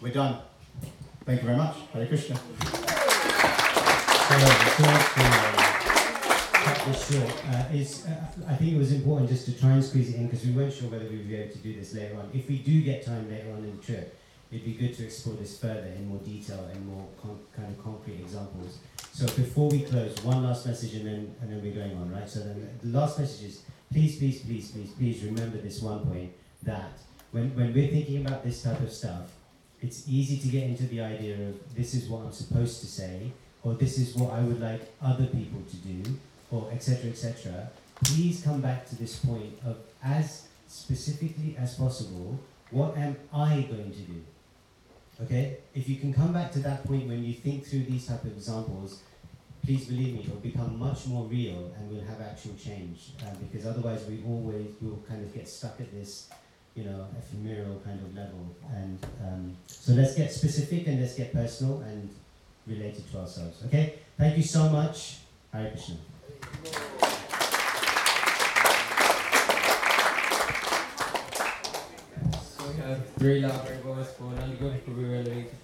We're 0.00 0.12
done. 0.12 0.38
Thank 1.24 1.42
you 1.42 1.46
very 1.46 1.58
much. 1.58 1.76
Hare 1.92 2.06
Krishna. 2.06 2.36
So, 4.28 4.78
to 7.08 7.26
uh, 7.26 7.64
is, 7.72 8.06
uh, 8.06 8.26
I 8.46 8.54
think 8.54 8.74
it 8.74 8.78
was 8.78 8.92
important 8.92 9.30
just 9.30 9.46
to 9.46 9.58
try 9.58 9.70
and 9.70 9.84
squeeze 9.84 10.10
it 10.10 10.16
in 10.16 10.26
because 10.26 10.44
we 10.44 10.52
weren't 10.52 10.72
sure 10.72 10.90
whether 10.90 11.04
we'd 11.04 11.28
be 11.28 11.36
able 11.36 11.52
to 11.52 11.58
do 11.58 11.74
this 11.74 11.94
later 11.94 12.16
on. 12.16 12.30
If 12.34 12.48
we 12.48 12.58
do 12.58 12.82
get 12.82 13.04
time 13.04 13.30
later 13.30 13.50
on 13.52 13.58
in 13.58 13.76
the 13.76 13.82
trip, 13.82 14.17
it'd 14.50 14.64
be 14.64 14.72
good 14.72 14.96
to 14.96 15.04
explore 15.04 15.36
this 15.36 15.58
further 15.58 15.92
in 15.96 16.08
more 16.08 16.18
detail 16.18 16.68
and 16.72 16.86
more 16.86 17.06
con- 17.20 17.38
kind 17.54 17.68
of 17.68 17.82
concrete 17.82 18.20
examples. 18.20 18.78
So 19.12 19.26
before 19.26 19.68
we 19.68 19.80
close, 19.80 20.16
one 20.22 20.42
last 20.44 20.66
message 20.66 20.94
and 20.94 21.06
then 21.06 21.34
and 21.40 21.52
then 21.52 21.62
we're 21.62 21.74
going 21.74 21.96
on, 21.96 22.12
right? 22.12 22.28
So 22.28 22.40
then 22.40 22.68
the 22.82 22.98
last 22.98 23.18
message 23.18 23.48
is 23.48 23.62
please, 23.92 24.18
please, 24.18 24.40
please, 24.40 24.70
please, 24.70 24.90
please 24.92 25.24
remember 25.24 25.58
this 25.58 25.80
one 25.82 26.06
point 26.06 26.32
that 26.62 26.92
when, 27.32 27.54
when 27.54 27.74
we're 27.74 27.88
thinking 27.88 28.26
about 28.26 28.42
this 28.44 28.62
type 28.62 28.80
of 28.80 28.92
stuff, 28.92 29.32
it's 29.80 30.08
easy 30.08 30.38
to 30.38 30.48
get 30.48 30.64
into 30.64 30.84
the 30.84 31.00
idea 31.00 31.34
of 31.48 31.74
this 31.74 31.94
is 31.94 32.08
what 32.08 32.24
I'm 32.24 32.32
supposed 32.32 32.80
to 32.80 32.86
say, 32.86 33.30
or 33.62 33.74
this 33.74 33.98
is 33.98 34.14
what 34.16 34.32
I 34.32 34.40
would 34.40 34.60
like 34.60 34.92
other 35.02 35.26
people 35.26 35.62
to 35.68 35.76
do, 35.76 36.18
or 36.50 36.70
etc. 36.72 37.10
etc. 37.10 37.70
Please 38.04 38.42
come 38.42 38.60
back 38.60 38.88
to 38.88 38.96
this 38.96 39.16
point 39.16 39.58
of 39.64 39.76
as 40.02 40.48
specifically 40.68 41.56
as 41.58 41.74
possible, 41.74 42.38
what 42.70 42.96
am 42.96 43.16
I 43.32 43.62
going 43.62 43.90
to 43.90 43.98
do? 43.98 44.22
Okay? 45.22 45.58
If 45.74 45.88
you 45.88 45.96
can 45.96 46.12
come 46.12 46.32
back 46.32 46.52
to 46.52 46.60
that 46.60 46.84
point 46.84 47.08
when 47.08 47.24
you 47.24 47.34
think 47.34 47.66
through 47.66 47.84
these 47.84 48.06
type 48.06 48.24
of 48.24 48.32
examples, 48.32 49.02
please 49.64 49.86
believe 49.86 50.14
me, 50.14 50.20
it 50.20 50.28
will 50.28 50.40
become 50.40 50.78
much 50.78 51.06
more 51.06 51.24
real 51.26 51.72
and 51.76 51.90
we'll 51.90 52.04
have 52.04 52.20
actual 52.20 52.54
change. 52.54 53.12
Um, 53.22 53.36
because 53.40 53.66
otherwise, 53.66 54.04
we 54.06 54.22
always 54.26 54.68
will 54.80 55.02
kind 55.08 55.22
of 55.22 55.34
get 55.34 55.48
stuck 55.48 55.80
at 55.80 55.92
this, 55.92 56.30
you 56.74 56.84
know, 56.84 57.06
ephemeral 57.18 57.80
kind 57.84 58.00
of 58.00 58.14
level. 58.14 58.54
And 58.74 58.98
um, 59.22 59.56
so 59.66 59.92
let's 59.92 60.14
get 60.14 60.32
specific 60.32 60.86
and 60.86 61.00
let's 61.00 61.14
get 61.14 61.32
personal 61.32 61.80
and 61.80 62.08
related 62.66 63.10
to 63.10 63.18
ourselves. 63.18 63.62
Okay? 63.66 63.94
Thank 64.16 64.36
you 64.36 64.42
so 64.42 64.68
much. 64.68 65.18
Hare 65.52 65.70
Krishna. 65.70 65.96
So 73.18 73.24
we 73.24 73.40
have 73.42 73.66
three 73.66 73.74
loud 73.74 73.82
boys 73.82 74.06
for 74.16 74.30
Nandagam 74.30 74.80
Prabhu 74.84 75.10
related 75.10 75.58